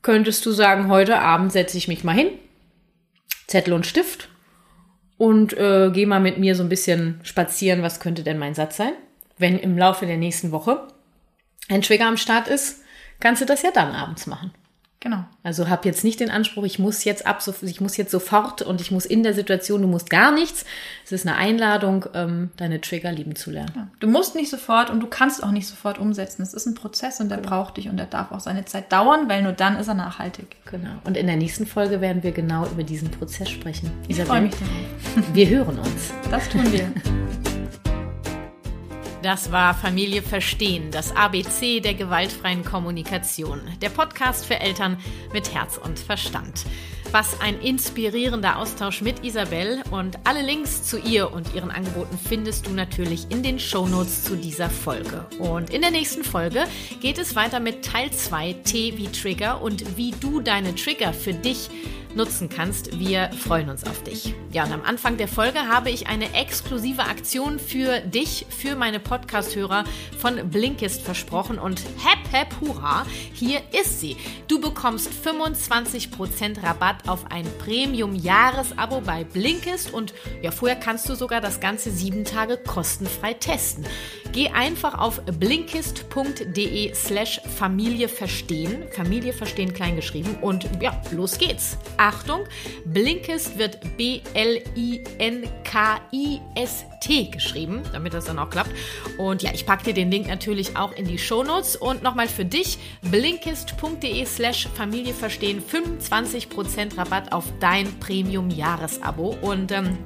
könntest 0.03 0.45
du 0.45 0.51
sagen, 0.51 0.89
heute 0.89 1.19
Abend 1.19 1.51
setze 1.51 1.75
ich 1.75 1.87
mich 1.87 2.03
mal 2.03 2.15
hin, 2.15 2.27
Zettel 3.47 3.73
und 3.73 3.87
Stift 3.87 4.29
und 5.17 5.57
äh, 5.57 5.89
gehe 5.91 6.05
mal 6.05 6.19
mit 6.19 6.37
mir 6.37 6.53
so 6.53 6.61
ein 6.61 6.69
bisschen 6.69 7.19
spazieren, 7.23 7.81
was 7.81 7.99
könnte 7.99 8.21
denn 8.21 8.37
mein 8.37 8.53
Satz 8.53 8.77
sein? 8.77 8.93
Wenn 9.39 9.57
im 9.57 9.75
Laufe 9.75 10.05
der 10.05 10.17
nächsten 10.17 10.51
Woche 10.51 10.87
ein 11.67 11.81
Trigger 11.81 12.05
am 12.05 12.17
Start 12.17 12.47
ist, 12.47 12.83
kannst 13.19 13.41
du 13.41 13.47
das 13.47 13.63
ja 13.63 13.71
dann 13.71 13.95
abends 13.95 14.27
machen. 14.27 14.51
Genau. 15.03 15.23
Also 15.41 15.67
hab 15.67 15.83
jetzt 15.85 16.03
nicht 16.03 16.19
den 16.19 16.29
Anspruch, 16.29 16.63
ich 16.63 16.77
muss 16.77 17.03
jetzt 17.05 17.25
ab, 17.25 17.41
so- 17.41 17.55
ich 17.63 17.81
muss 17.81 17.97
jetzt 17.97 18.11
sofort 18.11 18.61
und 18.61 18.81
ich 18.81 18.91
muss 18.91 19.07
in 19.07 19.23
der 19.23 19.33
Situation, 19.33 19.81
du 19.81 19.87
musst 19.87 20.11
gar 20.11 20.31
nichts. 20.31 20.63
Es 21.03 21.11
ist 21.11 21.25
eine 21.27 21.37
Einladung, 21.37 22.05
ähm, 22.13 22.51
deine 22.57 22.79
Trigger 22.81 23.11
lieben 23.11 23.35
zu 23.35 23.49
lernen. 23.49 23.71
Ja. 23.75 23.87
Du 23.99 24.07
musst 24.07 24.35
nicht 24.35 24.51
sofort 24.51 24.91
und 24.91 24.99
du 24.99 25.07
kannst 25.07 25.43
auch 25.43 25.49
nicht 25.49 25.67
sofort 25.67 25.97
umsetzen. 25.97 26.43
Es 26.43 26.53
ist 26.53 26.67
ein 26.67 26.75
Prozess 26.75 27.19
und 27.19 27.29
der 27.29 27.37
braucht 27.37 27.77
dich 27.77 27.89
und 27.89 27.97
der 27.97 28.05
darf 28.05 28.31
auch 28.31 28.39
seine 28.41 28.65
Zeit 28.65 28.91
dauern, 28.91 29.27
weil 29.27 29.41
nur 29.41 29.53
dann 29.53 29.75
ist 29.77 29.87
er 29.87 29.95
nachhaltig. 29.95 30.55
Genau. 30.69 30.91
Und 31.03 31.17
in 31.17 31.25
der 31.25 31.35
nächsten 31.35 31.65
Folge 31.65 31.99
werden 31.99 32.21
wir 32.21 32.31
genau 32.31 32.67
über 32.67 32.83
diesen 32.83 33.09
Prozess 33.09 33.49
sprechen. 33.49 33.89
Ich 34.07 34.21
freue 34.21 34.41
mich 34.41 34.51
darauf. 34.51 35.33
Wir 35.33 35.49
hören 35.49 35.79
uns. 35.79 36.13
Das 36.29 36.47
tun 36.47 36.71
wir. 36.71 36.91
Das 39.21 39.51
war 39.51 39.75
Familie 39.75 40.23
Verstehen, 40.23 40.89
das 40.89 41.15
ABC 41.15 41.79
der 41.79 41.93
gewaltfreien 41.93 42.65
Kommunikation. 42.65 43.61
Der 43.79 43.89
Podcast 43.89 44.47
für 44.47 44.59
Eltern 44.59 44.97
mit 45.31 45.53
Herz 45.53 45.77
und 45.77 45.99
Verstand. 45.99 46.65
Was 47.11 47.41
ein 47.41 47.59
inspirierender 47.59 48.57
Austausch 48.57 49.01
mit 49.01 49.25
Isabel 49.25 49.83
und 49.91 50.17
alle 50.23 50.41
Links 50.41 50.83
zu 50.83 50.97
ihr 50.97 51.33
und 51.33 51.53
ihren 51.53 51.69
Angeboten 51.69 52.17
findest 52.17 52.67
du 52.67 52.71
natürlich 52.71 53.29
in 53.29 53.43
den 53.43 53.59
Shownotes 53.59 54.23
zu 54.23 54.37
dieser 54.37 54.69
Folge. 54.69 55.25
Und 55.37 55.71
in 55.71 55.81
der 55.81 55.91
nächsten 55.91 56.23
Folge 56.23 56.63
geht 57.01 57.17
es 57.17 57.35
weiter 57.35 57.59
mit 57.59 57.83
Teil 57.83 58.11
2 58.11 58.53
T 58.63 58.97
wie 58.97 59.09
Trigger 59.09 59.61
und 59.61 59.97
wie 59.97 60.11
du 60.11 60.39
deine 60.39 60.73
Trigger 60.73 61.11
für 61.11 61.33
dich 61.33 61.69
nutzen 62.15 62.49
kannst. 62.49 62.99
Wir 62.99 63.29
freuen 63.31 63.69
uns 63.69 63.85
auf 63.85 64.03
dich. 64.03 64.33
Ja, 64.51 64.65
und 64.65 64.73
am 64.73 64.83
Anfang 64.83 65.17
der 65.17 65.27
Folge 65.27 65.67
habe 65.67 65.89
ich 65.89 66.07
eine 66.07 66.33
exklusive 66.33 67.03
Aktion 67.03 67.59
für 67.59 67.99
dich, 67.99 68.45
für 68.49 68.75
meine 68.75 68.99
Podcast-Hörer 68.99 69.85
von 70.17 70.49
Blinkist 70.49 71.01
versprochen 71.01 71.57
und 71.57 71.81
hep, 72.03 72.31
hep, 72.31 72.47
hurra, 72.61 73.05
hier 73.33 73.61
ist 73.71 73.99
sie. 73.99 74.17
Du 74.47 74.59
bekommst 74.59 75.09
25% 75.25 76.63
Rabatt 76.63 77.00
auf 77.07 77.31
ein 77.31 77.45
Premium-Jahresabo 77.59 79.01
bei 79.01 79.23
Blinkist 79.23 79.93
und 79.93 80.13
ja, 80.41 80.51
vorher 80.51 80.77
kannst 80.77 81.07
du 81.09 81.15
sogar 81.15 81.41
das 81.41 81.59
ganze 81.59 81.91
sieben 81.91 82.25
Tage 82.25 82.57
kostenfrei 82.57 83.33
testen. 83.33 83.85
Geh 84.31 84.49
einfach 84.49 84.97
auf 84.97 85.21
blinkist.de 85.25 86.93
slash 86.93 87.41
Familie 87.57 88.07
verstehen, 88.07 88.85
Familie 88.91 89.33
verstehen 89.33 89.73
klein 89.73 89.97
geschrieben 89.97 90.37
und 90.41 90.69
ja, 90.81 91.01
los 91.11 91.37
geht's. 91.37 91.77
Achtung, 91.97 92.45
Blinkist 92.85 93.57
wird 93.57 93.79
B-L-I-N-K-I-S-T 93.97 94.61
geschrieben, 97.25 97.81
damit 97.91 98.13
das 98.13 98.25
dann 98.25 98.39
auch 98.39 98.49
klappt. 98.49 98.71
Und 99.17 99.43
ja, 99.43 99.51
ich 99.53 99.65
packe 99.65 99.83
dir 99.85 99.93
den 99.93 100.11
Link 100.11 100.27
natürlich 100.27 100.77
auch 100.77 100.93
in 100.93 101.05
die 101.05 101.17
Shownotes 101.17 101.75
und 101.75 102.01
nochmal 102.03 102.27
für 102.29 102.45
dich, 102.45 102.77
blinkist.de 103.01 104.25
slash 104.25 104.69
Familie 104.75 105.13
verstehen, 105.13 105.61
25% 105.61 106.90
Rabatt 106.97 107.31
auf 107.31 107.45
dein 107.59 107.87
Premium-Jahresabo. 107.99 109.37
Und 109.41 109.71
ähm, 109.71 109.97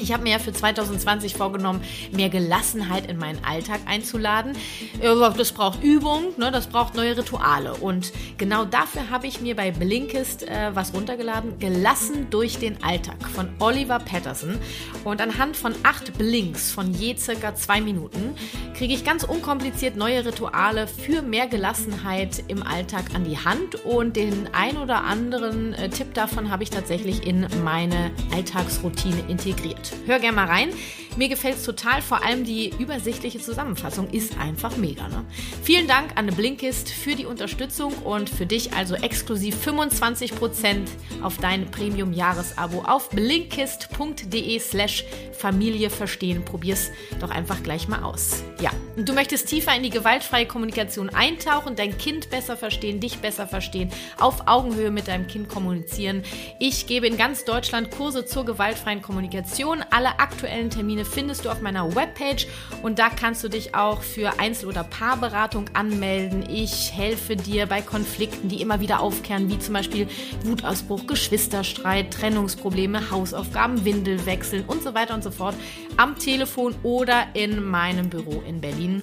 ich 0.00 0.12
habe 0.12 0.22
mir 0.22 0.32
ja 0.32 0.38
für 0.38 0.52
2020 0.52 1.34
vorgenommen, 1.34 1.82
mehr 2.12 2.28
Gelassenheit 2.28 3.10
in 3.10 3.18
meinen 3.18 3.42
Alltag 3.44 3.80
einzuladen. 3.86 4.52
Das 5.00 5.52
braucht 5.52 5.82
Übung, 5.82 6.32
ne, 6.36 6.50
das 6.50 6.66
braucht 6.66 6.94
neue 6.94 7.16
Rituale. 7.16 7.74
Und 7.74 8.12
genau 8.38 8.64
dafür 8.64 9.10
habe 9.10 9.26
ich 9.26 9.40
mir 9.40 9.56
bei 9.56 9.70
Blinkist 9.70 10.48
äh, 10.48 10.74
was 10.74 10.94
runtergeladen. 10.94 11.58
Gelassen 11.58 12.28
durch 12.30 12.58
den 12.58 12.82
Alltag 12.82 13.16
von 13.34 13.48
Oliver 13.58 13.98
Patterson. 13.98 14.58
Und 15.04 15.20
anhand 15.20 15.56
von 15.56 15.74
acht 15.82 16.16
Blinks 16.18 16.70
von 16.70 16.92
je 16.92 17.16
circa 17.16 17.54
zwei 17.54 17.80
Minuten 17.80 18.34
kriege 18.74 18.94
ich 18.94 19.04
ganz 19.04 19.24
unkompliziert 19.24 19.96
neue 19.96 20.24
Rituale 20.24 20.86
für 20.86 21.22
mehr 21.22 21.46
Gelassenheit 21.46 22.42
im 22.48 22.62
Alltag 22.62 23.04
an 23.14 23.24
die 23.24 23.38
Hand. 23.38 23.84
Und 23.84 24.16
den 24.16 24.48
ein 24.52 24.76
oder 24.76 25.04
anderen 25.04 25.74
äh, 25.74 25.88
Tipp 25.88 26.14
davon 26.14 26.50
habe 26.50 26.62
ich 26.62 26.70
tatsächlich 26.70 27.26
in 27.26 27.46
meine 27.62 28.10
Alltagsroutine 28.32 29.24
integriert. 29.28 29.89
Hör 30.06 30.18
gerne 30.18 30.36
mal 30.36 30.46
rein. 30.46 30.72
Mir 31.16 31.28
gefällt 31.28 31.56
es 31.56 31.64
total, 31.64 32.02
vor 32.02 32.24
allem 32.24 32.44
die 32.44 32.72
übersichtliche 32.78 33.40
Zusammenfassung 33.40 34.08
ist 34.10 34.38
einfach 34.38 34.76
mega. 34.76 35.08
Ne? 35.08 35.24
Vielen 35.62 35.88
Dank 35.88 36.12
an 36.16 36.26
Blinkist 36.26 36.88
für 36.88 37.16
die 37.16 37.26
Unterstützung 37.26 37.92
und 38.04 38.30
für 38.30 38.46
dich 38.46 38.72
also 38.72 38.94
exklusiv 38.94 39.56
25% 39.66 40.86
auf 41.22 41.36
dein 41.38 41.70
Premium-Jahresabo 41.70 42.82
auf 42.86 43.10
blinkist.de 43.10 44.58
slash 44.60 45.04
Familie 45.32 45.90
verstehen. 45.90 46.44
Probier's 46.44 46.90
doch 47.18 47.30
einfach 47.30 47.62
gleich 47.62 47.88
mal 47.88 48.02
aus. 48.02 48.44
Ja, 48.60 48.70
du 48.96 49.12
möchtest 49.12 49.48
tiefer 49.48 49.74
in 49.74 49.82
die 49.82 49.90
gewaltfreie 49.90 50.46
Kommunikation 50.46 51.08
eintauchen, 51.08 51.76
dein 51.76 51.96
Kind 51.98 52.30
besser 52.30 52.56
verstehen, 52.56 53.00
dich 53.00 53.18
besser 53.18 53.46
verstehen, 53.46 53.90
auf 54.18 54.46
Augenhöhe 54.46 54.90
mit 54.90 55.08
deinem 55.08 55.26
Kind 55.26 55.48
kommunizieren. 55.48 56.22
Ich 56.58 56.86
gebe 56.86 57.06
in 57.06 57.16
ganz 57.16 57.44
Deutschland 57.44 57.90
Kurse 57.90 58.26
zur 58.26 58.44
gewaltfreien 58.44 59.02
Kommunikation. 59.02 59.82
Alle 59.90 60.20
aktuellen 60.20 60.70
Termine 60.70 60.99
findest 61.04 61.44
du 61.44 61.50
auf 61.50 61.60
meiner 61.60 61.94
Webpage 61.94 62.46
und 62.82 62.98
da 62.98 63.10
kannst 63.10 63.42
du 63.44 63.48
dich 63.48 63.74
auch 63.74 64.02
für 64.02 64.38
Einzel- 64.38 64.68
oder 64.68 64.84
Paarberatung 64.84 65.66
anmelden. 65.72 66.44
Ich 66.48 66.92
helfe 66.92 67.36
dir 67.36 67.66
bei 67.66 67.82
Konflikten, 67.82 68.48
die 68.48 68.60
immer 68.60 68.80
wieder 68.80 69.00
aufkehren, 69.00 69.48
wie 69.50 69.58
zum 69.58 69.74
Beispiel 69.74 70.08
Wutausbruch, 70.44 71.06
Geschwisterstreit, 71.06 72.12
Trennungsprobleme, 72.12 73.10
Hausaufgaben, 73.10 73.84
Windelwechseln 73.84 74.64
und 74.66 74.82
so 74.82 74.94
weiter 74.94 75.14
und 75.14 75.24
so 75.24 75.30
fort 75.30 75.54
am 75.96 76.18
Telefon 76.18 76.74
oder 76.82 77.26
in 77.34 77.62
meinem 77.62 78.08
Büro 78.08 78.42
in 78.46 78.60
Berlin. 78.60 79.02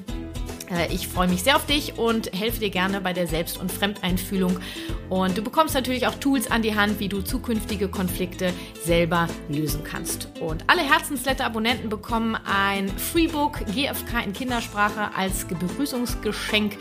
Äh, 0.69 0.93
ich 0.93 1.07
freue 1.07 1.27
mich 1.27 1.43
sehr 1.43 1.55
auf 1.55 1.65
dich 1.65 1.97
und 1.97 2.31
helfe 2.33 2.59
dir 2.59 2.69
gerne 2.69 3.01
bei 3.01 3.13
der 3.13 3.27
Selbst- 3.27 3.59
und 3.59 3.71
Fremdeinfühlung. 3.71 4.59
Und 5.09 5.37
du 5.37 5.41
bekommst 5.41 5.73
natürlich 5.73 6.07
auch 6.07 6.15
Tools 6.15 6.51
an 6.51 6.61
die 6.61 6.75
Hand, 6.75 6.99
wie 6.99 7.07
du 7.07 7.21
zukünftige 7.21 7.87
Konflikte 7.87 8.53
selber 8.83 9.27
lösen 9.49 9.83
kannst. 9.83 10.27
Und 10.39 10.65
alle 10.67 10.81
Herzensletter-Abonnenten 10.81 11.89
bekommen 11.89 12.37
ein 12.45 12.89
Freebook 12.89 13.65
GFK 13.67 14.25
in 14.25 14.33
Kindersprache 14.33 15.15
als 15.15 15.45
Begrüßungsgeschenk. 15.45 16.77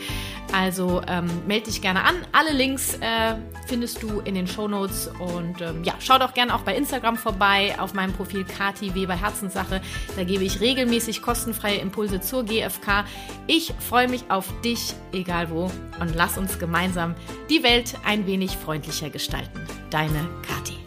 Also 0.53 1.01
ähm, 1.07 1.29
melde 1.45 1.65
dich 1.65 1.81
gerne 1.81 2.03
an. 2.03 2.15
Alle 2.31 2.53
Links 2.53 2.95
äh, 2.95 3.35
findest 3.67 4.01
du 4.01 4.21
in 4.21 4.35
den 4.35 4.47
Show 4.47 4.67
Notes. 4.67 5.09
Und 5.19 5.61
ähm, 5.61 5.83
ja, 5.83 5.93
schau 5.99 6.17
doch 6.17 6.33
gerne 6.33 6.55
auch 6.55 6.61
bei 6.61 6.75
Instagram 6.75 7.17
vorbei 7.17 7.75
auf 7.79 7.93
meinem 7.93 8.13
Profil 8.13 8.45
Kati 8.45 8.95
Weber 8.95 9.19
Herzenssache. 9.19 9.81
Da 10.15 10.23
gebe 10.23 10.43
ich 10.43 10.59
regelmäßig 10.61 11.21
kostenfreie 11.21 11.77
Impulse 11.77 12.21
zur 12.21 12.43
GFK. 12.43 13.05
Ich 13.47 13.73
freue 13.79 14.07
mich 14.07 14.29
auf 14.29 14.45
dich, 14.61 14.93
egal 15.11 15.49
wo. 15.49 15.71
Und 15.99 16.15
lass 16.15 16.37
uns 16.37 16.59
gemeinsam 16.59 17.15
die 17.49 17.63
Welt 17.63 17.95
ein 18.05 18.25
wenig 18.25 18.57
freundlicher 18.57 19.09
gestalten. 19.09 19.61
Deine 19.89 20.27
Kati. 20.47 20.86